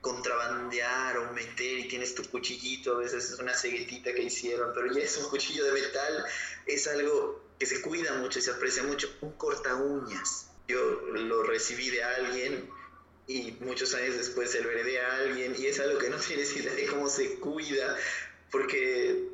contrabandear 0.00 1.18
o 1.18 1.32
meter 1.32 1.78
y 1.78 1.88
tienes 1.88 2.14
tu 2.14 2.22
cuchillito, 2.24 2.96
a 2.96 2.98
veces 2.98 3.30
es 3.30 3.38
una 3.38 3.54
ceguetita 3.54 4.14
que 4.14 4.22
hicieron, 4.22 4.72
pero 4.74 4.92
ya 4.92 5.02
es 5.02 5.16
un 5.18 5.28
cuchillo 5.28 5.64
de 5.64 5.72
metal, 5.72 6.24
es 6.66 6.86
algo 6.86 7.42
que 7.58 7.66
se 7.66 7.80
cuida 7.82 8.14
mucho 8.14 8.38
y 8.38 8.42
se 8.42 8.50
aprecia 8.50 8.82
mucho, 8.82 9.10
un 9.20 9.32
corta 9.32 9.74
uñas. 9.74 10.46
Yo 10.68 10.82
lo 11.12 11.42
recibí 11.42 11.90
de 11.90 12.02
alguien 12.02 12.70
y 13.26 13.52
muchos 13.60 13.94
años 13.94 14.16
después 14.16 14.50
se 14.50 14.62
lo 14.62 14.70
heredé 14.70 15.00
a 15.00 15.16
alguien 15.16 15.54
y 15.56 15.66
es 15.66 15.78
algo 15.80 15.98
que 15.98 16.08
no 16.08 16.16
tienes 16.16 16.56
idea 16.56 16.72
de 16.74 16.86
cómo 16.86 17.08
se 17.08 17.38
cuida 17.38 17.96
porque 18.50 19.28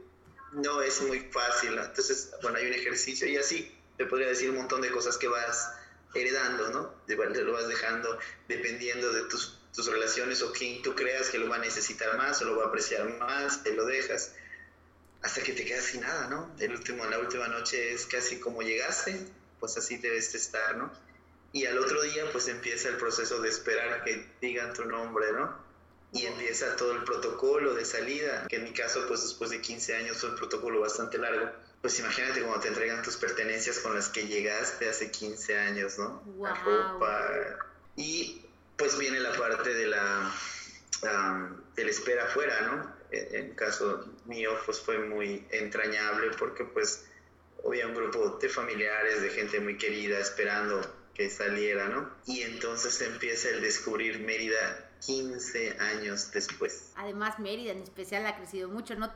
no 0.52 0.82
es 0.82 1.00
muy 1.02 1.20
fácil. 1.30 1.78
Entonces, 1.78 2.30
bueno, 2.42 2.58
hay 2.58 2.66
un 2.66 2.72
ejercicio 2.72 3.28
y 3.28 3.36
así 3.36 3.72
te 3.96 4.06
podría 4.06 4.28
decir 4.28 4.50
un 4.50 4.56
montón 4.56 4.80
de 4.80 4.90
cosas 4.90 5.16
que 5.16 5.28
vas 5.28 5.72
heredando, 6.16 6.70
¿no? 6.70 6.94
Te 7.06 7.16
lo 7.16 7.52
vas 7.52 7.68
dejando 7.68 8.18
dependiendo 8.48 9.12
de 9.12 9.22
tus, 9.24 9.58
tus 9.74 9.86
relaciones 9.86 10.42
o 10.42 10.52
quien 10.52 10.82
tú 10.82 10.94
creas 10.94 11.30
que 11.30 11.38
lo 11.38 11.48
va 11.48 11.56
a 11.56 11.60
necesitar 11.60 12.16
más 12.16 12.40
o 12.42 12.46
lo 12.46 12.56
va 12.56 12.64
a 12.64 12.68
apreciar 12.68 13.08
más, 13.18 13.62
te 13.62 13.74
lo 13.74 13.86
dejas 13.86 14.32
hasta 15.22 15.42
que 15.42 15.52
te 15.52 15.64
quedas 15.64 15.84
sin 15.84 16.02
nada, 16.02 16.28
¿no? 16.28 16.54
El 16.58 16.72
último, 16.72 17.04
la 17.06 17.18
última 17.18 17.48
noche 17.48 17.92
es 17.92 18.06
casi 18.06 18.38
como 18.38 18.62
llegaste, 18.62 19.26
pues 19.58 19.76
así 19.76 19.96
debes 19.96 20.32
de 20.32 20.38
estar, 20.38 20.76
¿no? 20.76 20.92
Y 21.52 21.66
al 21.66 21.78
otro 21.78 22.02
día 22.02 22.24
pues 22.32 22.48
empieza 22.48 22.88
el 22.88 22.96
proceso 22.96 23.40
de 23.40 23.48
esperar 23.48 24.04
que 24.04 24.28
digan 24.40 24.72
tu 24.72 24.84
nombre, 24.84 25.32
¿no? 25.32 25.56
Y 26.12 26.26
empieza 26.26 26.76
todo 26.76 26.92
el 26.92 27.02
protocolo 27.04 27.74
de 27.74 27.84
salida, 27.84 28.46
que 28.48 28.56
en 28.56 28.64
mi 28.64 28.72
caso 28.72 29.04
pues 29.08 29.22
después 29.22 29.50
de 29.50 29.60
15 29.60 29.96
años 29.96 30.18
fue 30.18 30.30
un 30.30 30.36
protocolo 30.36 30.80
bastante 30.80 31.18
largo 31.18 31.50
pues 31.86 32.00
imagínate 32.00 32.42
cuando 32.42 32.58
te 32.58 32.66
entregan 32.66 33.00
tus 33.00 33.16
pertenencias 33.16 33.78
con 33.78 33.94
las 33.94 34.08
que 34.08 34.26
llegaste 34.26 34.88
hace 34.88 35.12
15 35.12 35.56
años, 35.56 35.96
¿no? 36.00 36.20
La 36.40 36.52
ropa. 36.52 37.30
Y 37.94 38.44
pues 38.76 38.98
viene 38.98 39.20
la 39.20 39.30
parte 39.34 39.72
de 39.72 39.86
la, 39.86 40.32
de 41.76 41.84
la 41.84 41.90
espera 41.90 42.24
afuera, 42.24 42.60
¿no? 42.62 42.92
E, 43.12 43.38
en, 43.38 43.54
caso 43.54 44.04
mío, 44.24 44.50
pues 44.64 44.80
fue 44.80 44.98
muy 44.98 45.46
entrañable 45.52 46.32
porque 46.36 46.64
pues 46.64 47.04
había 47.64 47.86
un 47.86 47.94
grupo 47.94 48.30
de 48.30 48.48
familiares, 48.48 49.22
de 49.22 49.30
gente 49.30 49.60
muy 49.60 49.78
querida 49.78 50.18
esperando 50.18 50.80
que 51.14 51.30
saliera, 51.30 51.86
¿no? 51.86 52.10
Y 52.26 52.42
entonces 52.42 53.00
empieza 53.00 53.50
el 53.50 53.60
descubrir 53.60 54.18
Mérida 54.18 54.90
15 55.06 55.78
años 55.78 56.32
después. 56.32 56.90
Además, 56.96 57.38
Mérida 57.38 57.70
en 57.70 57.84
especial 57.84 58.26
ha 58.26 58.34
crecido 58.34 58.68
mucho, 58.68 58.96
¿no? 58.96 59.08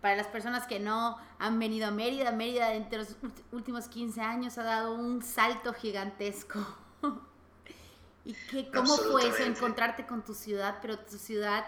Para 0.00 0.16
las 0.16 0.26
personas 0.26 0.66
que 0.66 0.78
no 0.78 1.18
han 1.38 1.58
venido 1.58 1.86
a 1.86 1.90
Mérida, 1.90 2.30
Mérida 2.32 2.74
entre 2.74 2.98
los 2.98 3.16
últimos 3.52 3.88
15 3.88 4.20
años 4.20 4.58
ha 4.58 4.62
dado 4.62 4.94
un 4.94 5.22
salto 5.22 5.72
gigantesco. 5.72 6.60
¿Y 8.24 8.34
qué, 8.50 8.70
cómo 8.70 8.96
fue 8.96 9.28
eso, 9.28 9.44
encontrarte 9.44 10.06
con 10.06 10.24
tu 10.24 10.34
ciudad, 10.34 10.78
pero 10.82 10.98
tu 10.98 11.16
ciudad 11.16 11.64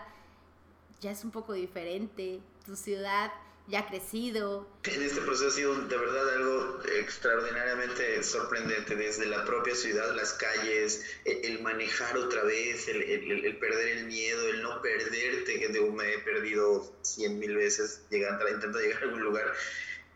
ya 1.00 1.10
es 1.10 1.24
un 1.24 1.30
poco 1.30 1.52
diferente? 1.52 2.40
Tu 2.66 2.76
ciudad 2.76 3.30
ya 3.68 3.86
crecido. 3.86 4.66
En 4.84 5.02
este 5.02 5.20
proceso 5.20 5.48
ha 5.48 5.50
sido 5.50 5.74
de 5.74 5.96
verdad 5.96 6.28
algo 6.36 6.80
extraordinariamente 6.98 8.22
sorprendente, 8.22 8.96
desde 8.96 9.26
la 9.26 9.44
propia 9.44 9.74
ciudad, 9.74 10.14
las 10.14 10.32
calles, 10.32 11.04
el, 11.24 11.60
manejar 11.62 12.16
otra 12.16 12.42
vez, 12.44 12.88
el, 12.88 13.02
el, 13.02 13.58
perder 13.58 13.98
el 13.98 14.04
miedo, 14.06 14.48
el 14.48 14.62
no 14.62 14.80
perderte, 14.80 15.60
que 15.60 15.68
me 15.68 16.14
he 16.14 16.18
perdido 16.20 16.90
cien 17.02 17.38
mil 17.38 17.54
veces 17.56 18.02
intentando 18.10 18.80
llegar 18.80 19.02
a 19.02 19.06
algún 19.06 19.22
lugar. 19.22 19.52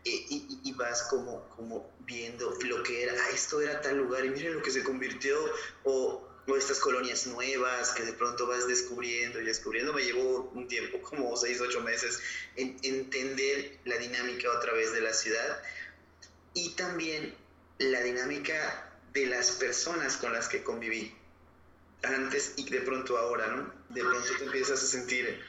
Y, 0.05 0.59
y, 0.63 0.73
vas 0.73 1.03
como, 1.03 1.47
como 1.55 1.89
viendo 1.99 2.53
lo 2.65 2.83
que 2.83 3.03
era, 3.03 3.13
ah, 3.13 3.29
esto 3.33 3.61
era 3.61 3.79
tal 3.79 3.97
lugar 3.97 4.25
y 4.25 4.31
mira 4.31 4.49
lo 4.49 4.61
que 4.61 4.71
se 4.71 4.83
convirtió, 4.83 5.37
o 5.85 6.27
o 6.47 6.57
estas 6.57 6.79
colonias 6.79 7.27
nuevas 7.27 7.91
que 7.91 8.03
de 8.03 8.13
pronto 8.13 8.45
vas 8.47 8.67
descubriendo 8.67 9.39
y 9.41 9.45
descubriendo. 9.45 9.93
Me 9.93 10.03
llevó 10.03 10.51
un 10.53 10.67
tiempo, 10.67 11.01
como 11.01 11.35
seis, 11.37 11.61
ocho 11.61 11.81
meses, 11.81 12.19
en 12.55 12.77
entender 12.83 13.79
la 13.85 13.97
dinámica 13.97 14.51
otra 14.51 14.73
vez 14.73 14.93
de 14.93 15.01
la 15.01 15.13
ciudad 15.13 15.61
y 16.53 16.69
también 16.71 17.35
la 17.79 18.01
dinámica 18.01 18.89
de 19.13 19.27
las 19.27 19.51
personas 19.51 20.17
con 20.17 20.33
las 20.33 20.47
que 20.47 20.63
conviví 20.63 21.15
antes 22.03 22.53
y 22.57 22.69
de 22.69 22.81
pronto 22.81 23.17
ahora, 23.17 23.47
¿no? 23.47 23.73
De 23.89 24.01
pronto 24.01 24.27
te 24.37 24.43
empiezas 24.43 24.83
a 24.83 24.87
sentir 24.87 25.41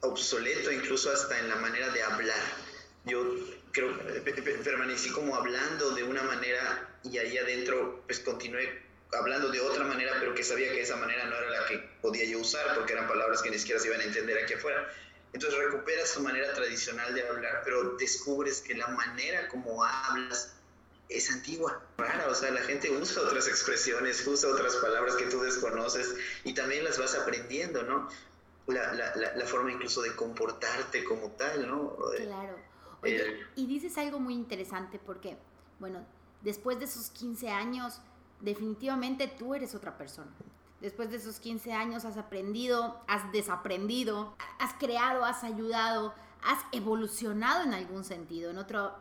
obsoleto, 0.00 0.70
incluso 0.70 1.10
hasta 1.10 1.38
en 1.38 1.48
la 1.48 1.56
manera 1.56 1.88
de 1.90 2.02
hablar. 2.02 2.42
Yo 3.06 3.24
creo, 3.72 3.96
permanecí 4.64 5.10
como 5.10 5.36
hablando 5.36 5.90
de 5.92 6.02
una 6.02 6.22
manera 6.22 6.98
y 7.04 7.18
ahí 7.18 7.38
adentro 7.38 8.02
pues 8.06 8.20
continué 8.20 8.85
hablando 9.12 9.48
de 9.48 9.60
otra 9.60 9.84
manera, 9.84 10.12
pero 10.18 10.34
que 10.34 10.42
sabía 10.42 10.70
que 10.72 10.82
esa 10.82 10.96
manera 10.96 11.24
no 11.26 11.36
era 11.36 11.50
la 11.50 11.66
que 11.66 11.78
podía 12.00 12.24
yo 12.24 12.40
usar, 12.40 12.74
porque 12.74 12.92
eran 12.92 13.08
palabras 13.08 13.42
que 13.42 13.50
ni 13.50 13.58
siquiera 13.58 13.80
se 13.80 13.88
iban 13.88 14.00
a 14.00 14.04
entender 14.04 14.42
aquí 14.42 14.54
afuera. 14.54 14.88
Entonces 15.32 15.58
recuperas 15.58 16.12
tu 16.14 16.20
manera 16.20 16.52
tradicional 16.54 17.14
de 17.14 17.28
hablar, 17.28 17.62
pero 17.64 17.96
descubres 17.96 18.60
que 18.60 18.74
la 18.74 18.88
manera 18.88 19.48
como 19.48 19.84
hablas 19.84 20.54
es 21.08 21.30
antigua, 21.30 21.82
rara, 21.98 22.28
o 22.28 22.34
sea, 22.34 22.50
la 22.50 22.62
gente 22.62 22.90
usa 22.90 23.22
otras 23.22 23.46
expresiones, 23.46 24.26
usa 24.26 24.50
otras 24.50 24.74
palabras 24.76 25.14
que 25.14 25.26
tú 25.26 25.40
desconoces 25.40 26.14
y 26.42 26.52
también 26.52 26.82
las 26.84 26.98
vas 26.98 27.14
aprendiendo, 27.14 27.82
¿no? 27.84 28.08
La, 28.66 28.92
la, 28.94 29.14
la, 29.14 29.46
forma 29.46 29.70
incluso 29.70 30.02
de 30.02 30.16
comportarte 30.16 31.04
como 31.04 31.30
tal, 31.32 31.68
¿no? 31.68 31.96
Claro. 32.16 32.58
Oye, 33.02 33.46
y 33.54 33.66
dices 33.66 33.96
algo 33.98 34.18
muy 34.18 34.34
interesante 34.34 34.98
porque, 34.98 35.36
bueno, 35.78 36.04
después 36.42 36.76
de 36.80 36.86
esos 36.86 37.10
15 37.10 37.50
años, 37.50 38.00
definitivamente 38.40 39.28
tú 39.28 39.54
eres 39.54 39.74
otra 39.74 39.96
persona. 39.96 40.30
Después 40.80 41.10
de 41.10 41.16
esos 41.16 41.40
15 41.40 41.72
años 41.72 42.04
has 42.04 42.18
aprendido, 42.18 43.00
has 43.06 43.32
desaprendido, 43.32 44.34
has 44.58 44.74
creado, 44.74 45.24
has 45.24 45.42
ayudado, 45.42 46.14
has 46.42 46.58
evolucionado 46.72 47.64
en 47.64 47.74
algún 47.74 48.04
sentido. 48.04 48.50
En 48.50 48.58
otro, 48.58 48.92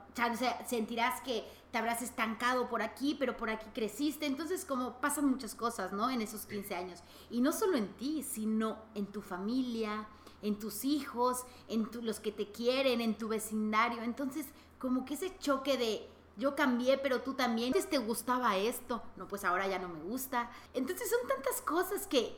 sentirás 0.66 1.22
que 1.22 1.46
te 1.72 1.78
habrás 1.78 2.02
estancado 2.02 2.70
por 2.70 2.82
aquí, 2.82 3.16
pero 3.20 3.36
por 3.36 3.50
aquí 3.50 3.66
creciste. 3.74 4.26
Entonces, 4.26 4.64
como 4.64 5.02
pasan 5.02 5.30
muchas 5.30 5.54
cosas, 5.54 5.92
¿no? 5.92 6.10
En 6.10 6.22
esos 6.22 6.46
15 6.46 6.76
años. 6.76 7.04
Y 7.30 7.42
no 7.42 7.52
solo 7.52 7.78
en 7.78 7.90
ti, 7.96 8.24
sino 8.24 8.78
en 8.96 9.08
tu 9.08 9.22
familia, 9.22 10.08
en 10.42 10.58
tus 10.58 10.86
hijos, 10.86 11.46
en 11.68 11.90
los 12.02 12.20
que 12.20 12.32
te 12.32 12.52
quieren, 12.52 13.02
en 13.02 13.18
tu 13.18 13.28
vecindario. 13.28 14.02
Entonces, 14.02 14.46
como 14.80 15.04
que 15.06 15.16
ese 15.16 15.38
choque 15.40 15.78
de 15.78 16.10
yo 16.38 16.56
cambié, 16.56 16.98
pero 16.98 17.22
tú 17.22 17.34
también. 17.34 17.68
Antes 17.68 17.90
te 17.90 17.98
gustaba 17.98 18.58
esto, 18.58 19.02
no, 19.16 19.28
pues 19.28 19.44
ahora 19.44 19.68
ya 19.68 19.80
no 19.80 19.90
me 19.90 20.02
gusta. 20.02 20.50
Entonces 20.74 21.10
son 21.10 21.28
tantas 21.28 21.62
cosas 21.62 22.08
que, 22.08 22.38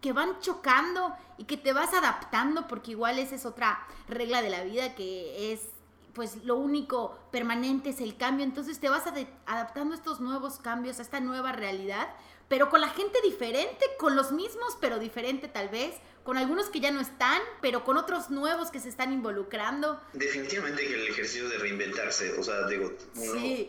que 0.00 0.12
van 0.12 0.38
chocando 0.40 1.14
y 1.38 1.44
que 1.44 1.56
te 1.56 1.72
vas 1.72 1.92
adaptando, 1.94 2.66
porque 2.66 2.92
igual 2.92 3.18
esa 3.18 3.34
es 3.34 3.46
otra 3.46 3.86
regla 4.08 4.42
de 4.42 4.50
la 4.50 4.64
vida 4.64 4.94
que 4.94 5.52
es 5.52 5.68
pues 6.14 6.44
lo 6.44 6.56
único 6.56 7.18
permanente 7.32 7.90
es 7.90 8.00
el 8.00 8.16
cambio, 8.16 8.44
entonces 8.44 8.78
te 8.78 8.88
vas 8.88 9.04
adaptando 9.46 9.94
a 9.94 9.96
estos 9.96 10.20
nuevos 10.20 10.58
cambios, 10.58 11.00
a 11.00 11.02
esta 11.02 11.18
nueva 11.18 11.50
realidad, 11.52 12.08
pero 12.48 12.70
con 12.70 12.80
la 12.80 12.88
gente 12.88 13.18
diferente, 13.22 13.84
con 13.98 14.16
los 14.16 14.32
mismos, 14.32 14.76
pero 14.80 14.98
diferente 14.98 15.48
tal 15.48 15.68
vez, 15.68 15.94
con 16.24 16.38
algunos 16.38 16.68
que 16.68 16.80
ya 16.80 16.90
no 16.90 17.00
están, 17.00 17.40
pero 17.60 17.84
con 17.84 17.96
otros 17.96 18.30
nuevos 18.30 18.70
que 18.70 18.80
se 18.80 18.88
están 18.88 19.12
involucrando. 19.12 20.00
Definitivamente 20.14 20.86
que 20.86 20.94
el 20.94 21.08
ejercicio 21.08 21.48
de 21.48 21.58
reinventarse, 21.58 22.32
o 22.38 22.42
sea, 22.42 22.66
digo, 22.66 22.92
sí. 23.14 23.68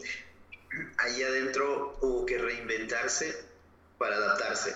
ahí 0.98 1.24
adentro 1.24 1.98
hubo 2.02 2.26
que 2.26 2.38
reinventarse 2.38 3.36
para 3.98 4.16
adaptarse. 4.16 4.76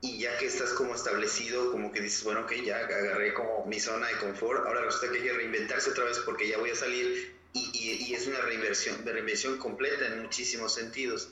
Y 0.00 0.18
ya 0.18 0.36
que 0.36 0.46
estás 0.46 0.70
como 0.74 0.94
establecido, 0.94 1.72
como 1.72 1.90
que 1.90 2.00
dices, 2.00 2.24
bueno, 2.24 2.40
ok, 2.40 2.52
ya 2.64 2.78
agarré 2.78 3.32
como 3.32 3.64
mi 3.64 3.80
zona 3.80 4.08
de 4.08 4.18
confort, 4.18 4.66
ahora 4.66 4.82
resulta 4.82 5.10
que 5.10 5.18
hay 5.18 5.24
que 5.24 5.32
reinventarse 5.32 5.90
otra 5.90 6.04
vez 6.04 6.18
porque 6.18 6.46
ya 6.46 6.58
voy 6.58 6.70
a 6.70 6.74
salir 6.74 7.34
y, 7.54 7.70
y, 7.72 8.10
y 8.10 8.14
es 8.14 8.26
una 8.26 8.40
reinversión, 8.40 9.02
de 9.04 9.12
reinversión 9.12 9.56
completa 9.58 10.06
en 10.06 10.22
muchísimos 10.22 10.74
sentidos. 10.74 11.30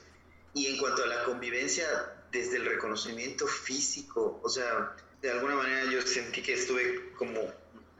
Y 0.54 0.66
en 0.66 0.78
cuanto 0.78 1.02
a 1.02 1.06
la 1.06 1.24
convivencia, 1.24 1.86
desde 2.30 2.56
el 2.56 2.66
reconocimiento 2.66 3.46
físico, 3.46 4.40
o 4.42 4.48
sea, 4.48 4.94
de 5.20 5.30
alguna 5.30 5.56
manera 5.56 5.90
yo 5.90 6.02
sentí 6.02 6.42
que 6.42 6.54
estuve 6.54 7.12
como, 7.16 7.40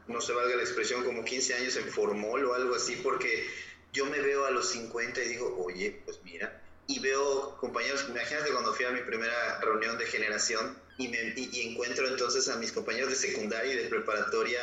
no 0.07 0.21
se 0.21 0.33
valga 0.33 0.55
la 0.55 0.63
expresión, 0.63 1.03
como 1.03 1.23
15 1.23 1.55
años 1.55 1.75
en 1.77 1.87
formol 1.89 2.45
o 2.45 2.53
algo 2.53 2.75
así, 2.75 2.95
porque 2.97 3.47
yo 3.93 4.05
me 4.07 4.19
veo 4.19 4.45
a 4.45 4.51
los 4.51 4.69
50 4.69 5.23
y 5.23 5.29
digo, 5.29 5.55
oye, 5.63 6.01
pues 6.05 6.19
mira, 6.23 6.61
y, 6.87 6.99
veo 6.99 7.57
compañeros, 7.59 8.05
imagínate 8.09 8.51
cuando 8.51 8.73
fui 8.73 8.85
a 8.85 8.91
mi 8.91 9.01
primera 9.01 9.59
reunión 9.61 9.97
de 9.97 10.05
generación 10.05 10.77
y, 10.97 11.07
me, 11.07 11.33
y, 11.37 11.69
encuentro 11.69 12.07
entonces 12.07 12.49
a 12.49 12.57
mis 12.57 12.71
compañeros 12.71 13.09
de 13.11 13.15
secundaria 13.15 13.73
y 13.73 13.77
de 13.77 13.89
preparatoria 13.89 14.59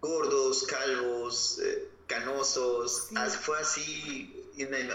gordos, 0.00 0.64
calvos, 0.64 1.60
eh, 1.62 1.88
canosos, 2.06 3.08
fue 3.40 3.58
así 3.58 4.41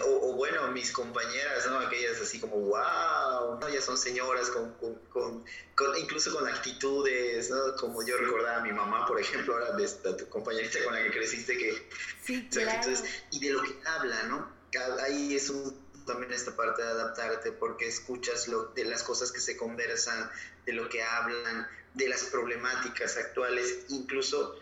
o, 0.03 0.33
bueno, 0.33 0.67
mis 0.71 0.91
compañeras, 0.91 1.65
¿no? 1.67 1.79
Aquellas 1.79 2.21
así 2.21 2.39
como, 2.39 2.57
wow, 2.57 3.59
¿no? 3.59 3.69
Ya 3.69 3.81
son 3.81 3.97
señoras 3.97 4.49
con, 4.49 4.73
con, 4.75 4.95
con, 5.09 5.97
incluso 5.97 6.33
con 6.33 6.47
actitudes, 6.47 7.49
¿no? 7.49 7.75
Como 7.75 8.05
yo 8.05 8.17
recordaba 8.17 8.57
a 8.57 8.61
mi 8.61 8.71
mamá, 8.71 9.05
por 9.05 9.19
ejemplo, 9.19 9.53
ahora 9.53 9.71
de 9.71 9.83
esta 9.83 10.15
tu 10.15 10.29
compañerita 10.29 10.83
con 10.83 10.93
la 10.93 11.03
que 11.03 11.11
creciste, 11.11 11.57
que... 11.57 11.89
Sí, 12.23 12.47
claro. 12.51 12.91
y 13.31 13.39
de 13.39 13.49
lo 13.51 13.63
que 13.63 13.75
habla, 13.85 14.23
¿no? 14.23 14.57
Ahí 15.01 15.35
es 15.35 15.49
un, 15.49 15.87
también 16.05 16.31
esta 16.31 16.55
parte 16.55 16.83
de 16.83 16.89
adaptarte 16.89 17.51
porque 17.51 17.87
escuchas 17.87 18.47
lo, 18.47 18.65
de 18.67 18.85
las 18.85 19.03
cosas 19.03 19.31
que 19.31 19.39
se 19.39 19.57
conversan, 19.57 20.29
de 20.65 20.73
lo 20.73 20.87
que 20.89 21.03
hablan, 21.03 21.67
de 21.93 22.09
las 22.09 22.25
problemáticas 22.25 23.17
actuales, 23.17 23.85
incluso 23.89 24.59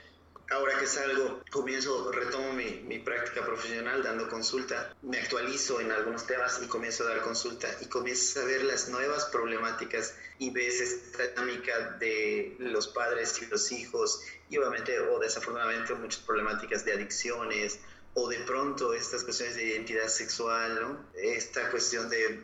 ahora 0.51 0.77
que 0.79 0.85
salgo, 0.85 1.41
comienzo, 1.49 2.11
retomo 2.11 2.53
mi, 2.53 2.83
mi, 2.87 2.99
práctica 2.99 3.45
profesional 3.45 4.03
dando 4.03 4.29
consulta, 4.29 4.95
me 5.01 5.19
actualizo 5.19 5.81
en 5.81 5.91
algunos 5.91 6.27
temas 6.27 6.59
y 6.63 6.67
comienzo 6.67 7.03
a 7.03 7.09
dar 7.09 7.21
consulta 7.21 7.67
y 7.81 7.87
comienzas 7.87 8.43
a 8.43 8.45
ver 8.45 8.63
las 8.63 8.89
nuevas 8.89 9.25
problemáticas 9.25 10.15
y 10.37 10.51
ves 10.51 10.81
esta 10.81 11.27
dinámica 11.27 11.91
de 11.99 12.55
los 12.59 12.87
padres 12.89 13.41
y 13.41 13.45
los 13.47 13.71
hijos 13.71 14.21
y 14.49 14.57
obviamente 14.57 14.99
o 14.99 15.19
desafortunadamente 15.19 15.93
muchas 15.95 16.21
problemáticas 16.21 16.85
de 16.85 16.93
adicciones 16.93 17.79
o 18.13 18.29
de 18.29 18.39
pronto 18.39 18.93
estas 18.93 19.23
cuestiones 19.23 19.55
de 19.55 19.65
identidad 19.65 20.07
sexual, 20.07 20.79
¿no? 20.79 21.05
Esta 21.15 21.69
cuestión 21.69 22.09
de 22.09 22.41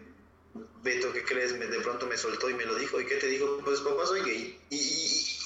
Beto, 0.83 1.13
¿qué 1.13 1.23
crees? 1.23 1.57
de 1.57 1.79
pronto 1.79 2.07
me 2.07 2.17
soltó 2.17 2.49
y 2.49 2.55
me 2.55 2.65
lo 2.65 2.75
dijo. 2.75 2.99
¿Y 2.99 3.05
qué 3.05 3.15
te 3.15 3.27
dijo? 3.27 3.61
Pues 3.63 3.79
papá, 3.79 4.05
soy 4.05 4.21
gay. 4.21 4.59
y, 4.69 4.75
¿y 4.75 5.40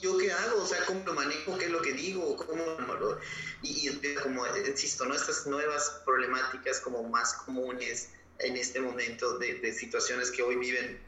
yo 0.00 0.16
qué 0.18 0.32
hago? 0.32 0.62
O 0.62 0.66
sea, 0.66 0.84
¿cómo 0.86 1.02
lo 1.04 1.14
manejo? 1.14 1.58
¿Qué 1.58 1.66
es 1.66 1.70
lo 1.70 1.82
que 1.82 1.92
digo? 1.92 2.36
¿Cómo 2.36 2.64
lo... 3.00 3.18
Y, 3.62 3.88
y 3.88 4.14
como, 4.22 4.46
insisto, 4.56 5.04
¿no? 5.04 5.14
Estas 5.14 5.46
nuevas 5.46 6.00
problemáticas 6.04 6.80
como 6.80 7.02
más 7.08 7.34
comunes 7.34 8.10
en 8.38 8.56
este 8.56 8.80
momento 8.80 9.38
de, 9.38 9.72
situaciones 9.72 10.30
que 10.30 10.42
hoy 10.42 10.56
viven 10.56 11.00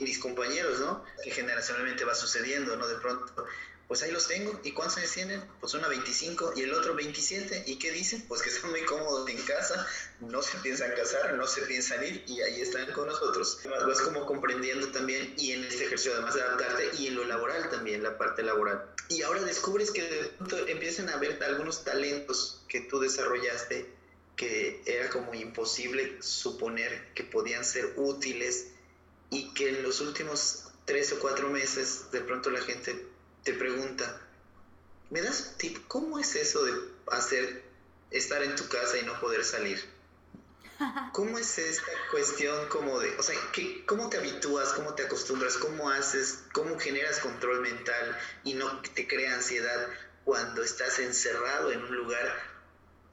mis 0.00 0.18
compañeros, 0.18 0.80
¿no? 0.80 1.04
Que 1.22 1.30
generacionalmente 1.30 2.04
va 2.04 2.14
sucediendo, 2.14 2.76
¿no? 2.76 2.86
De 2.86 2.96
pronto 2.96 3.46
pues 3.88 4.02
ahí 4.02 4.10
los 4.10 4.26
tengo. 4.26 4.58
¿Y 4.64 4.72
cuántos 4.72 4.98
años 4.98 5.12
tienen? 5.12 5.42
Pues 5.60 5.74
una 5.74 5.88
25 5.88 6.54
y 6.56 6.62
el 6.62 6.72
otro 6.72 6.94
27. 6.94 7.64
¿Y 7.66 7.78
qué 7.78 7.92
dicen? 7.92 8.24
Pues 8.26 8.42
que 8.42 8.50
están 8.50 8.70
muy 8.70 8.82
cómodos 8.84 9.28
en 9.28 9.40
casa, 9.42 9.86
no 10.20 10.42
se 10.42 10.58
piensan 10.58 10.92
casar, 10.92 11.34
no 11.34 11.46
se 11.46 11.62
piensan 11.62 12.04
ir 12.04 12.24
y 12.26 12.40
ahí 12.42 12.60
están 12.60 12.90
con 12.92 13.06
nosotros. 13.06 13.60
Vas 13.86 14.00
como 14.00 14.26
comprendiendo 14.26 14.88
también 14.88 15.34
y 15.36 15.52
en 15.52 15.64
este 15.64 15.84
ejercicio 15.84 16.14
además 16.14 16.34
de 16.34 16.42
adaptarte 16.42 16.90
y 16.98 17.08
en 17.08 17.16
lo 17.16 17.24
laboral 17.24 17.70
también, 17.70 18.02
la 18.02 18.18
parte 18.18 18.42
laboral. 18.42 18.90
Y 19.08 19.22
ahora 19.22 19.42
descubres 19.42 19.92
que 19.92 20.02
de 20.02 20.24
pronto 20.30 20.66
empiezan 20.66 21.08
a 21.08 21.16
ver 21.16 21.42
algunos 21.44 21.84
talentos 21.84 22.62
que 22.68 22.80
tú 22.80 22.98
desarrollaste 22.98 23.94
que 24.34 24.82
era 24.84 25.08
como 25.08 25.32
imposible 25.32 26.18
suponer 26.20 27.14
que 27.14 27.24
podían 27.24 27.64
ser 27.64 27.94
útiles 27.96 28.66
y 29.30 29.54
que 29.54 29.70
en 29.70 29.82
los 29.82 30.00
últimos 30.00 30.66
tres 30.84 31.12
o 31.12 31.18
cuatro 31.18 31.48
meses 31.48 32.10
de 32.12 32.20
pronto 32.20 32.50
la 32.50 32.60
gente 32.60 33.06
te 33.46 33.54
pregunta, 33.54 34.20
¿me 35.08 35.22
das 35.22 35.50
un 35.52 35.58
tip? 35.58 35.86
¿Cómo 35.86 36.18
es 36.18 36.34
eso 36.34 36.64
de 36.64 36.72
hacer, 37.12 37.62
estar 38.10 38.42
en 38.42 38.56
tu 38.56 38.68
casa 38.68 38.98
y 38.98 39.04
no 39.04 39.20
poder 39.20 39.44
salir? 39.44 39.80
¿Cómo 41.12 41.38
es 41.38 41.56
esta 41.56 41.92
cuestión 42.10 42.68
como 42.68 42.98
de, 42.98 43.16
o 43.16 43.22
sea, 43.22 43.36
¿qué, 43.52 43.86
¿cómo 43.86 44.10
te 44.10 44.18
habitúas, 44.18 44.70
cómo 44.72 44.94
te 44.94 45.04
acostumbras, 45.04 45.58
cómo 45.58 45.88
haces, 45.90 46.40
cómo 46.52 46.76
generas 46.80 47.20
control 47.20 47.60
mental 47.60 48.18
y 48.42 48.54
no 48.54 48.80
te 48.80 49.06
crea 49.06 49.34
ansiedad 49.34 49.90
cuando 50.24 50.64
estás 50.64 50.98
encerrado 50.98 51.70
en 51.70 51.84
un 51.84 51.96
lugar 51.96 52.42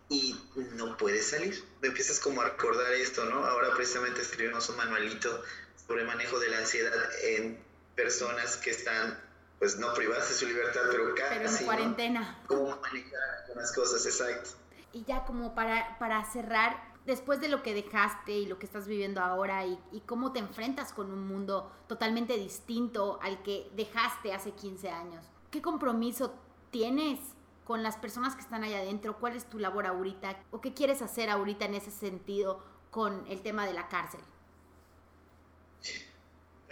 y 0.10 0.36
no 0.56 0.98
puedes 0.98 1.28
salir? 1.28 1.64
Empiezas 1.84 2.20
como 2.20 2.42
a 2.42 2.50
recordar 2.50 2.92
esto, 2.94 3.24
¿no? 3.26 3.46
Ahora 3.46 3.76
precisamente 3.76 4.24
escribimos 4.24 4.68
un 4.70 4.78
manualito 4.78 5.44
sobre 5.88 6.06
manejo 6.06 6.40
de 6.40 6.48
la 6.50 6.58
ansiedad 6.58 7.10
en 7.22 7.64
personas 7.96 8.58
que 8.58 8.72
están 8.72 9.22
pues 9.64 9.80
no 9.80 9.94
privarse 9.94 10.34
su 10.34 10.46
libertad, 10.46 10.82
pero 10.92 11.16
casi. 11.16 11.36
Pero 11.38 11.50
en 11.50 11.66
cuarentena. 11.66 12.38
Cómo 12.48 12.78
manejar 12.82 13.22
las 13.56 13.72
cosas, 13.72 14.06
exacto. 14.06 14.50
Y 14.92 15.06
ya 15.06 15.24
como 15.24 15.56
para, 15.56 15.98
para 16.00 16.22
cerrar, 16.26 16.84
después 17.06 17.40
de 17.40 17.48
lo 17.48 17.64
que 17.64 17.74
dejaste 17.74 18.34
y 18.34 18.46
lo 18.46 18.60
que 18.60 18.66
estás 18.66 18.90
viviendo 18.90 19.22
ahora 19.22 19.66
y, 19.66 19.80
y, 19.94 20.02
cómo 20.02 20.34
te 20.34 20.40
enfrentas 20.40 20.92
con 20.92 21.10
un 21.14 21.26
mundo 21.26 21.72
totalmente 21.88 22.34
distinto 22.38 23.20
al 23.24 23.42
que 23.42 23.72
dejaste 23.74 24.34
hace 24.34 24.52
15 24.52 24.90
años, 24.90 25.26
¿qué 25.50 25.62
compromiso 25.62 26.34
tienes 26.70 27.22
con 27.64 27.84
las 27.84 27.96
personas 27.96 28.36
que 28.36 28.42
están 28.42 28.66
allá 28.66 28.80
adentro? 28.80 29.18
¿Cuál 29.18 29.38
es 29.38 29.46
tu 29.46 29.60
labor 29.60 29.88
ahorita? 29.88 30.44
¿O 30.52 30.60
qué 30.60 30.74
quieres 30.74 31.02
hacer 31.02 31.30
ahorita 31.30 31.64
en 31.64 31.76
ese 31.76 31.92
sentido 31.92 32.62
con 32.92 33.26
el 33.30 33.42
tema 33.42 33.66
de 33.66 33.72
la 33.72 33.88
cárcel? 33.88 34.20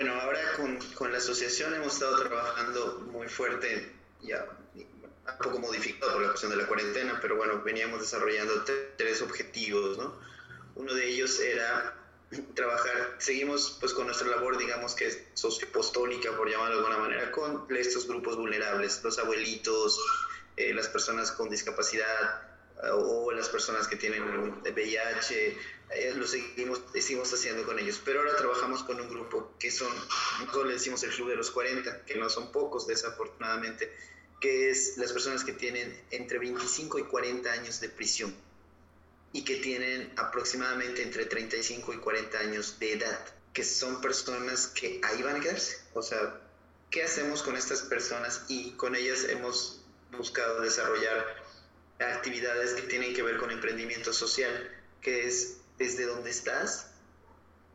Bueno, 0.02 0.20
ahora 0.20 0.40
con, 0.58 0.80
con, 0.96 1.12
la 1.12 1.20
asociación 1.20 1.76
hemos 1.76 1.94
estado 1.94 2.24
trabajando 2.24 3.08
muy 3.12 3.28
fuerte, 3.28 3.92
ya 4.24 4.48
un 4.74 5.38
poco 5.44 5.60
modificado 5.60 6.14
por 6.14 6.24
la 6.24 6.30
cuestión 6.30 6.50
de 6.50 6.58
la 6.58 6.66
cuarentena, 6.66 7.20
pero 7.22 7.36
bueno, 7.36 7.62
veníamos 7.62 8.02
desarrollando 8.02 8.66
tres 8.98 9.22
objetivos, 9.22 10.00
¿no? 10.00 10.16
Uno 10.74 10.96
de 10.96 11.08
ellos 11.08 11.40
era 11.40 11.94
trabajar, 12.56 13.18
seguimos 13.20 13.78
pues 13.80 13.94
con 13.94 14.08
nuestra 14.08 14.28
labor, 14.28 14.58
digamos 14.58 14.96
que 14.96 15.28
sociopostólica, 15.36 16.36
por 16.36 16.50
llamarlo 16.50 16.78
de 16.78 16.84
alguna 16.84 16.98
manera, 16.98 17.32
con 17.32 17.68
estos 17.70 18.08
grupos 18.08 18.38
vulnerables, 18.38 19.04
los 19.04 19.20
abuelitos, 19.20 20.00
eh, 20.58 20.74
las 20.74 20.88
personas 20.88 21.32
con 21.32 21.48
discapacidad, 21.48 22.51
o 22.94 23.32
las 23.32 23.50
personas 23.50 23.88
que 23.88 23.96
tienen 23.96 24.24
VIH, 24.64 25.58
lo 26.16 26.26
seguimos, 26.26 26.82
seguimos 26.94 27.34
haciendo 27.34 27.64
con 27.64 27.78
ellos. 27.80 28.02
Pero 28.04 28.22
ahora 28.22 28.36
trabajamos 28.36 28.84
con 28.84 29.00
un 29.00 29.10
grupo 29.10 29.54
que 29.60 29.72
son, 29.72 29.94
nosotros 30.40 30.68
le 30.68 30.74
decimos 30.74 31.04
el 31.04 31.12
Club 31.12 31.30
de 31.30 31.36
los 31.36 31.52
40, 31.52 32.06
que 32.06 32.16
no 32.16 32.30
son 32.30 32.52
pocos 32.52 32.88
desafortunadamente, 32.88 33.94
que 34.40 34.72
es 34.72 34.98
las 34.98 35.12
personas 35.12 35.44
que 35.44 35.54
tienen 35.54 35.96
entre 36.10 36.40
25 36.40 37.00
y 37.00 37.04
40 37.04 37.52
años 37.52 37.80
de 37.80 37.90
prisión 37.90 38.36
y 39.34 39.44
que 39.44 39.58
tienen 39.58 40.12
aproximadamente 40.18 41.04
entre 41.04 41.26
35 41.26 41.94
y 41.94 41.98
40 41.98 42.40
años 42.40 42.80
de 42.80 42.94
edad, 42.94 43.26
que 43.54 43.64
son 43.64 44.02
personas 44.02 44.68
que 44.68 45.00
ahí 45.04 45.22
van 45.22 45.36
a 45.36 45.40
quedarse. 45.40 45.78
O 45.94 46.02
sea, 46.02 46.42
¿qué 46.90 47.04
hacemos 47.04 47.44
con 47.44 47.56
estas 47.56 47.84
personas? 47.84 48.46
Y 48.48 48.72
con 48.72 48.96
ellas 48.96 49.26
hemos 49.26 49.82
buscado 50.18 50.62
desarrollar 50.62 51.42
actividades 52.02 52.74
que 52.74 52.84
tienen 52.84 53.14
que 53.14 53.24
ver 53.24 53.38
con 53.38 53.52
emprendimiento 53.52 54.14
social, 54.14 54.70
que 55.02 55.28
es 55.28 55.58
desde 55.78 56.06
donde 56.06 56.30
estás, 56.30 56.92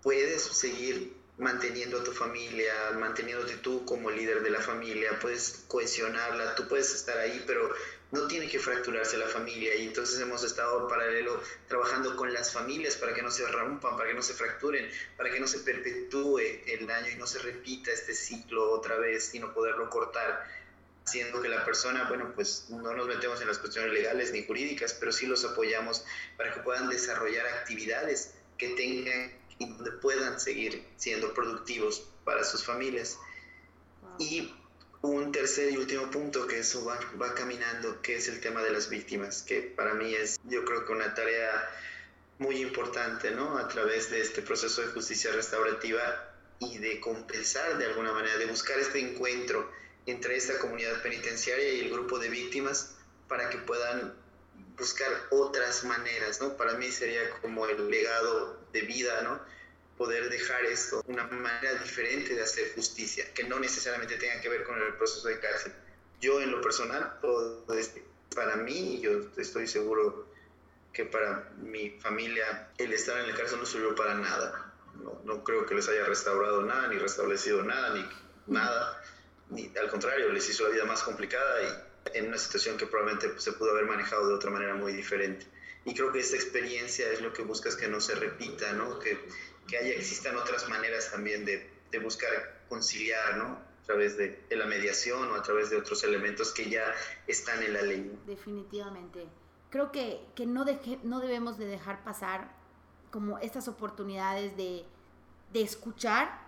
puedes 0.02 0.42
seguir 0.42 1.14
manteniendo 1.38 2.00
a 2.00 2.04
tu 2.04 2.12
familia, 2.12 2.72
manteniéndote 2.98 3.56
tú 3.56 3.84
como 3.84 4.10
líder 4.10 4.42
de 4.42 4.50
la 4.50 4.60
familia, 4.60 5.18
puedes 5.20 5.64
cohesionarla, 5.68 6.54
tú 6.54 6.66
puedes 6.66 6.94
estar 6.94 7.18
ahí, 7.18 7.42
pero 7.46 7.74
no 8.12 8.26
tiene 8.26 8.48
que 8.48 8.58
fracturarse 8.58 9.18
la 9.18 9.26
familia. 9.26 9.74
Y 9.74 9.86
entonces 9.86 10.18
hemos 10.20 10.42
estado 10.44 10.82
en 10.82 10.88
paralelo 10.88 11.40
trabajando 11.68 12.16
con 12.16 12.32
las 12.32 12.52
familias 12.52 12.96
para 12.96 13.12
que 13.12 13.22
no 13.22 13.30
se 13.30 13.46
rompan, 13.48 13.96
para 13.96 14.08
que 14.08 14.14
no 14.14 14.22
se 14.22 14.34
fracturen, 14.34 14.90
para 15.16 15.30
que 15.30 15.40
no 15.40 15.46
se 15.46 15.60
perpetúe 15.60 16.38
el 16.66 16.86
daño 16.86 17.10
y 17.10 17.16
no 17.16 17.26
se 17.26 17.40
repita 17.40 17.90
este 17.90 18.14
ciclo 18.14 18.70
otra 18.70 18.96
vez, 18.96 19.24
sino 19.24 19.52
poderlo 19.52 19.90
cortar 19.90 20.46
haciendo 21.06 21.40
que 21.40 21.48
la 21.48 21.64
persona, 21.64 22.04
bueno, 22.08 22.32
pues 22.34 22.66
no 22.68 22.92
nos 22.92 23.06
metemos 23.06 23.40
en 23.40 23.46
las 23.46 23.58
cuestiones 23.58 23.92
legales 23.92 24.32
ni 24.32 24.44
jurídicas, 24.44 24.92
pero 24.92 25.12
sí 25.12 25.26
los 25.26 25.44
apoyamos 25.44 26.04
para 26.36 26.52
que 26.52 26.60
puedan 26.60 26.88
desarrollar 26.88 27.46
actividades 27.46 28.34
que 28.58 28.70
tengan 28.70 29.32
y 29.58 29.68
donde 29.68 29.92
puedan 29.92 30.40
seguir 30.40 30.84
siendo 30.96 31.32
productivos 31.32 32.08
para 32.24 32.42
sus 32.42 32.64
familias. 32.64 33.18
Y 34.18 34.52
un 35.00 35.30
tercer 35.30 35.72
y 35.72 35.76
último 35.76 36.10
punto 36.10 36.48
que 36.48 36.58
eso 36.58 36.84
va, 36.84 36.98
va 37.20 37.34
caminando, 37.34 38.02
que 38.02 38.16
es 38.16 38.26
el 38.26 38.40
tema 38.40 38.62
de 38.62 38.70
las 38.72 38.88
víctimas, 38.88 39.42
que 39.42 39.60
para 39.62 39.94
mí 39.94 40.12
es 40.12 40.40
yo 40.44 40.64
creo 40.64 40.84
que 40.84 40.92
una 40.92 41.14
tarea 41.14 41.70
muy 42.38 42.56
importante, 42.60 43.30
¿no? 43.30 43.58
A 43.58 43.68
través 43.68 44.10
de 44.10 44.20
este 44.20 44.42
proceso 44.42 44.82
de 44.82 44.88
justicia 44.88 45.30
restaurativa 45.30 46.34
y 46.58 46.78
de 46.78 46.98
compensar 46.98 47.78
de 47.78 47.86
alguna 47.86 48.12
manera, 48.12 48.36
de 48.38 48.46
buscar 48.46 48.76
este 48.80 48.98
encuentro 48.98 49.70
entre 50.06 50.36
esta 50.36 50.58
comunidad 50.58 51.02
penitenciaria 51.02 51.72
y 51.74 51.80
el 51.80 51.90
grupo 51.90 52.18
de 52.18 52.28
víctimas 52.28 52.96
para 53.28 53.50
que 53.50 53.58
puedan 53.58 54.14
buscar 54.78 55.10
otras 55.30 55.84
maneras, 55.84 56.40
¿no? 56.40 56.56
Para 56.56 56.74
mí 56.74 56.90
sería 56.90 57.30
como 57.40 57.66
el 57.66 57.90
legado 57.90 58.60
de 58.72 58.82
vida, 58.82 59.22
¿no? 59.22 59.40
Poder 59.96 60.28
dejar 60.28 60.64
esto, 60.66 61.02
una 61.06 61.24
manera 61.24 61.74
diferente 61.74 62.34
de 62.34 62.42
hacer 62.42 62.74
justicia, 62.74 63.32
que 63.34 63.44
no 63.44 63.58
necesariamente 63.58 64.16
tenga 64.16 64.40
que 64.40 64.48
ver 64.48 64.64
con 64.64 64.80
el 64.80 64.94
proceso 64.94 65.28
de 65.28 65.40
cárcel. 65.40 65.72
Yo 66.20 66.40
en 66.40 66.50
lo 66.50 66.60
personal, 66.60 67.18
para 68.34 68.56
mí, 68.56 69.00
yo 69.00 69.22
estoy 69.36 69.66
seguro 69.66 70.28
que 70.92 71.04
para 71.04 71.50
mi 71.58 71.90
familia 72.00 72.70
el 72.78 72.92
estar 72.92 73.18
en 73.20 73.28
la 73.28 73.36
cárcel 73.36 73.58
no 73.58 73.66
sirvió 73.66 73.94
para 73.94 74.14
nada. 74.14 74.72
No, 75.02 75.20
no 75.24 75.44
creo 75.44 75.66
que 75.66 75.74
les 75.74 75.88
haya 75.88 76.04
restaurado 76.04 76.62
nada, 76.62 76.88
ni 76.88 76.98
restablecido 76.98 77.62
nada, 77.62 77.94
ni 77.94 78.08
nada. 78.46 79.02
Ni, 79.50 79.72
al 79.80 79.88
contrario, 79.88 80.30
les 80.30 80.48
hizo 80.48 80.64
la 80.64 80.70
vida 80.70 80.84
más 80.84 81.02
complicada 81.02 81.62
y 81.62 82.18
en 82.18 82.28
una 82.28 82.38
situación 82.38 82.76
que 82.76 82.86
probablemente 82.86 83.38
se 83.40 83.52
pudo 83.52 83.70
haber 83.70 83.84
manejado 83.84 84.28
de 84.28 84.34
otra 84.34 84.50
manera 84.50 84.74
muy 84.74 84.92
diferente. 84.92 85.46
Y 85.84 85.94
creo 85.94 86.12
que 86.12 86.20
esta 86.20 86.36
experiencia 86.36 87.10
es 87.10 87.20
lo 87.20 87.32
que 87.32 87.42
buscas 87.42 87.76
que 87.76 87.88
no 87.88 88.00
se 88.00 88.14
repita, 88.16 88.72
¿no? 88.72 88.98
Que, 88.98 89.18
que 89.68 89.78
haya, 89.78 89.94
existan 89.94 90.36
otras 90.36 90.68
maneras 90.68 91.10
también 91.10 91.44
de, 91.44 91.70
de 91.90 91.98
buscar 91.98 92.64
conciliar, 92.68 93.36
¿no? 93.36 93.44
A 93.44 93.82
través 93.86 94.16
de, 94.16 94.44
de, 94.48 94.56
la 94.56 94.66
mediación 94.66 95.30
o 95.30 95.34
a 95.36 95.42
través 95.42 95.70
de 95.70 95.76
otros 95.76 96.02
elementos 96.02 96.52
que 96.52 96.68
ya 96.68 96.92
están 97.28 97.62
en 97.62 97.72
la 97.72 97.82
ley. 97.82 98.18
Definitivamente. 98.26 99.26
Creo 99.70 99.92
que, 99.92 100.20
que 100.34 100.44
no, 100.44 100.64
deje, 100.64 100.98
no 101.04 101.20
debemos 101.20 101.56
de 101.56 101.66
dejar 101.66 102.02
pasar 102.02 102.52
como 103.12 103.38
estas 103.38 103.68
oportunidades 103.68 104.56
de, 104.56 104.84
de 105.52 105.62
escuchar 105.62 106.40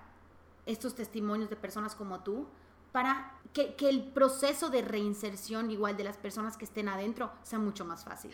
estos 0.66 0.96
testimonios 0.96 1.48
de 1.48 1.56
personas 1.56 1.94
como 1.94 2.24
tú 2.24 2.48
para 2.92 3.32
que, 3.52 3.74
que, 3.74 3.88
el 3.88 4.04
proceso 4.04 4.70
de 4.70 4.82
reinserción 4.82 5.70
igual 5.70 5.96
de 5.96 6.04
las 6.04 6.16
personas 6.16 6.56
que 6.56 6.64
estén 6.64 6.88
adentro 6.88 7.32
sea 7.42 7.58
mucho 7.58 7.84
más 7.84 8.04
fácil. 8.04 8.32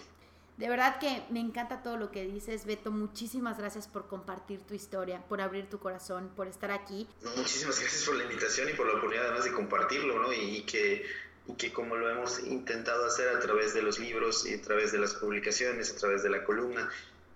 De 0.57 0.69
verdad 0.69 1.01
que 1.01 1.25
me 1.31 1.41
encanta 1.41 1.83
todo 1.83 1.97
lo 1.97 2.13
que 2.13 2.25
dices, 2.25 2.65
Beto. 2.65 2.93
Muchísimas 2.93 3.59
gracias 3.59 3.89
por 3.89 4.07
compartir 4.07 4.61
tu 4.61 4.75
historia, 4.75 5.21
por 5.29 5.41
abrir 5.41 5.69
tu 5.69 5.81
corazón, 5.81 6.31
por 6.37 6.47
estar 6.47 6.71
aquí. 6.71 7.09
No, 7.23 7.31
muchísimas 7.37 7.81
gracias 7.81 8.05
por 8.05 8.15
la 8.15 8.25
invitación 8.25 8.69
y 8.69 8.73
por 8.75 8.87
la 8.87 8.93
oportunidad 8.93 9.25
además 9.27 9.45
de 9.45 9.53
compartirlo, 9.53 10.23
¿no? 10.23 10.33
Y, 10.33 10.63
que, 10.63 11.07
y 11.49 11.55
que 11.55 11.73
como 11.73 11.97
lo 11.97 12.09
hemos 12.09 12.39
intentado 12.45 13.05
hacer 13.05 13.31
a 13.31 13.41
través 13.41 13.75
de 13.75 13.83
los 13.83 13.99
libros 13.99 14.47
y 14.47 14.55
a 14.55 14.63
través 14.63 14.93
de 14.93 14.99
las 14.99 15.15
publicaciones, 15.15 15.93
a 15.93 15.97
través 15.97 16.23
de 16.23 16.31
la 16.31 16.45
columna, 16.45 16.89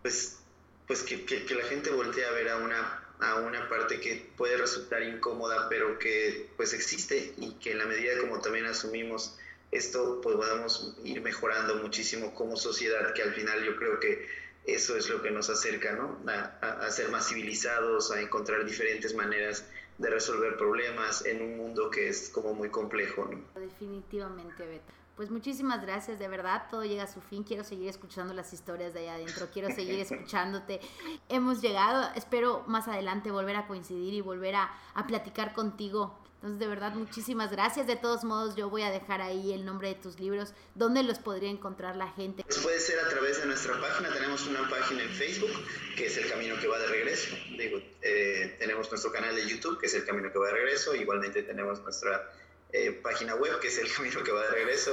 pues, 0.02 0.38
pues 0.86 1.02
que, 1.02 1.24
que, 1.24 1.44
que 1.44 1.54
la 1.56 1.64
gente 1.64 1.90
voltee 1.90 2.24
a 2.24 2.30
ver 2.30 2.50
a 2.50 2.58
una 2.58 3.07
a 3.20 3.36
una 3.36 3.68
parte 3.68 4.00
que 4.00 4.30
puede 4.36 4.56
resultar 4.56 5.02
incómoda, 5.02 5.68
pero 5.68 5.98
que 5.98 6.48
pues 6.56 6.72
existe 6.72 7.32
y 7.36 7.52
que 7.54 7.72
en 7.72 7.78
la 7.78 7.86
medida 7.86 8.18
como 8.20 8.40
también 8.40 8.66
asumimos 8.66 9.36
esto 9.70 10.20
pues 10.22 10.36
podamos 10.36 10.96
ir 11.04 11.20
mejorando 11.20 11.76
muchísimo 11.76 12.34
como 12.34 12.56
sociedad, 12.56 13.12
que 13.12 13.22
al 13.22 13.34
final 13.34 13.62
yo 13.64 13.76
creo 13.76 14.00
que 14.00 14.26
eso 14.64 14.96
es 14.96 15.08
lo 15.08 15.22
que 15.22 15.30
nos 15.30 15.50
acerca, 15.50 15.92
¿no? 15.92 16.18
A, 16.30 16.58
a, 16.60 16.86
a, 16.86 16.90
ser 16.90 17.08
más 17.10 17.28
civilizados, 17.28 18.10
a 18.10 18.20
encontrar 18.20 18.64
diferentes 18.64 19.14
maneras 19.14 19.64
de 19.96 20.10
resolver 20.10 20.56
problemas 20.56 21.24
en 21.24 21.42
un 21.42 21.56
mundo 21.56 21.90
que 21.90 22.08
es 22.08 22.28
como 22.28 22.54
muy 22.54 22.68
complejo, 22.70 23.28
¿no? 23.30 23.60
Definitivamente, 23.60 24.66
Beto. 24.66 24.92
Pues 25.18 25.32
muchísimas 25.32 25.82
gracias, 25.82 26.20
de 26.20 26.28
verdad, 26.28 26.68
todo 26.70 26.84
llega 26.84 27.02
a 27.02 27.12
su 27.12 27.20
fin. 27.20 27.42
Quiero 27.42 27.64
seguir 27.64 27.88
escuchando 27.88 28.34
las 28.34 28.52
historias 28.52 28.94
de 28.94 29.00
allá 29.00 29.14
adentro, 29.16 29.48
quiero 29.52 29.68
seguir 29.74 29.98
escuchándote. 30.08 30.80
Hemos 31.28 31.60
llegado, 31.60 32.08
espero 32.14 32.62
más 32.68 32.86
adelante 32.86 33.32
volver 33.32 33.56
a 33.56 33.66
coincidir 33.66 34.14
y 34.14 34.20
volver 34.20 34.54
a, 34.54 34.70
a 34.94 35.08
platicar 35.08 35.54
contigo 35.54 36.16
entonces, 36.38 36.60
de 36.60 36.68
verdad, 36.68 36.92
muchísimas 36.92 37.50
gracias. 37.50 37.88
De 37.88 37.96
todos 37.96 38.22
modos, 38.22 38.54
yo 38.54 38.70
voy 38.70 38.82
a 38.82 38.92
dejar 38.92 39.20
ahí 39.20 39.52
el 39.52 39.64
nombre 39.64 39.88
de 39.88 39.96
tus 39.96 40.20
libros. 40.20 40.54
¿Dónde 40.76 41.02
los 41.02 41.18
podría 41.18 41.50
encontrar 41.50 41.96
la 41.96 42.12
gente? 42.12 42.44
Pues 42.44 42.58
puede 42.58 42.78
ser 42.78 43.00
a 43.00 43.08
través 43.08 43.40
de 43.40 43.46
nuestra 43.46 43.80
página. 43.80 44.12
Tenemos 44.12 44.46
una 44.46 44.70
página 44.70 45.02
en 45.02 45.08
Facebook, 45.08 45.50
que 45.96 46.06
es 46.06 46.16
El 46.16 46.30
Camino 46.30 46.54
que 46.60 46.68
va 46.68 46.78
de 46.78 46.86
regreso. 46.86 47.34
Digo, 47.58 47.82
eh, 48.02 48.54
tenemos 48.60 48.88
nuestro 48.88 49.10
canal 49.10 49.34
de 49.34 49.48
YouTube, 49.48 49.80
que 49.80 49.86
es 49.86 49.94
El 49.94 50.04
Camino 50.04 50.30
que 50.30 50.38
va 50.38 50.46
de 50.46 50.52
regreso. 50.52 50.94
Igualmente 50.94 51.42
tenemos 51.42 51.82
nuestra 51.82 52.30
eh, 52.72 52.92
página 53.02 53.34
web, 53.34 53.58
que 53.60 53.68
es 53.68 53.78
El 53.78 53.92
Camino 53.96 54.22
que 54.22 54.32
va 54.32 54.42
de 54.42 54.50
regreso. 54.50 54.92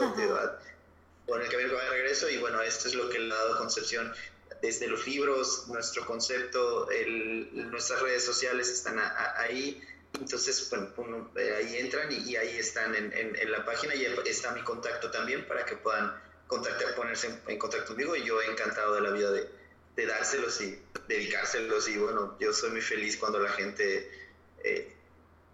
Con 1.25 1.41
El 1.41 1.49
Camino 1.49 1.69
que 1.69 1.75
va 1.75 1.83
de 1.83 1.89
regreso. 1.89 2.29
Y 2.29 2.37
bueno, 2.37 2.61
esto 2.61 2.87
es 2.87 2.95
lo 2.95 3.09
que 3.09 3.19
le 3.19 3.33
ha 3.33 3.37
dado 3.37 3.57
concepción 3.57 4.13
desde 4.61 4.87
los 4.87 5.05
libros, 5.05 5.67
nuestro 5.67 6.05
concepto, 6.05 6.89
el, 6.89 7.69
nuestras 7.69 8.01
redes 8.01 8.23
sociales 8.23 8.69
están 8.69 8.97
a, 8.97 9.07
a, 9.07 9.41
ahí 9.41 9.81
entonces, 10.19 10.69
bueno, 10.69 10.89
uno, 10.97 11.31
eh, 11.35 11.55
ahí 11.57 11.77
entran 11.77 12.11
y, 12.11 12.31
y 12.31 12.35
ahí 12.35 12.57
están 12.57 12.95
en, 12.95 13.11
en, 13.13 13.35
en, 13.35 13.51
la 13.51 13.65
página 13.65 13.95
y 13.95 14.05
está 14.25 14.51
mi 14.53 14.61
contacto 14.61 15.11
también 15.11 15.45
para 15.47 15.65
que 15.65 15.75
puedan 15.75 16.13
contactar, 16.47 16.95
ponerse 16.95 17.27
en, 17.27 17.41
en 17.47 17.59
contacto 17.59 17.87
conmigo 17.87 18.15
y 18.15 18.23
yo 18.23 18.41
encantado 18.41 18.95
de 18.95 19.01
la 19.01 19.11
vida 19.11 19.31
de, 19.31 19.49
de, 19.95 20.05
dárselos 20.05 20.61
y 20.61 20.79
dedicárselos 21.07 21.87
y 21.89 21.97
bueno, 21.97 22.37
yo 22.39 22.53
soy 22.53 22.71
muy 22.71 22.81
feliz 22.81 23.17
cuando 23.17 23.39
la 23.39 23.49
gente 23.49 24.09
eh, 24.63 24.93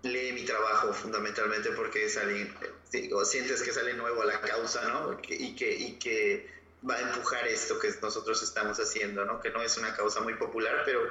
lee 0.03 0.31
mi 0.33 0.45
trabajo 0.45 0.93
fundamentalmente 0.93 1.71
porque 1.71 2.05
es 2.05 2.17
alguien, 2.17 2.53
digo, 2.91 3.23
sientes 3.25 3.61
que 3.61 3.71
sale 3.71 3.93
nuevo 3.93 4.21
a 4.21 4.25
la 4.25 4.41
causa, 4.41 4.87
¿no? 4.89 5.17
Y 5.29 5.55
que, 5.55 5.75
y 5.75 5.93
que 5.99 6.49
va 6.87 6.95
a 6.95 7.01
empujar 7.01 7.47
esto 7.47 7.79
que 7.79 7.89
nosotros 8.01 8.41
estamos 8.41 8.79
haciendo, 8.79 9.25
¿no? 9.25 9.39
Que 9.39 9.51
no 9.51 9.61
es 9.61 9.77
una 9.77 9.95
causa 9.95 10.21
muy 10.21 10.33
popular, 10.35 10.81
pero 10.85 11.01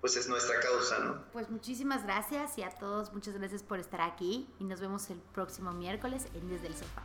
pues 0.00 0.16
es 0.16 0.28
nuestra 0.28 0.60
causa, 0.60 0.98
¿no? 1.00 1.24
Pues 1.32 1.50
muchísimas 1.50 2.04
gracias 2.04 2.56
y 2.56 2.62
a 2.62 2.70
todos 2.70 3.12
muchas 3.12 3.34
gracias 3.34 3.62
por 3.62 3.80
estar 3.80 4.00
aquí 4.00 4.48
y 4.60 4.64
nos 4.64 4.80
vemos 4.80 5.10
el 5.10 5.18
próximo 5.34 5.72
miércoles 5.72 6.26
en 6.34 6.48
Desde 6.48 6.68
el 6.68 6.74
Sofá. 6.74 7.04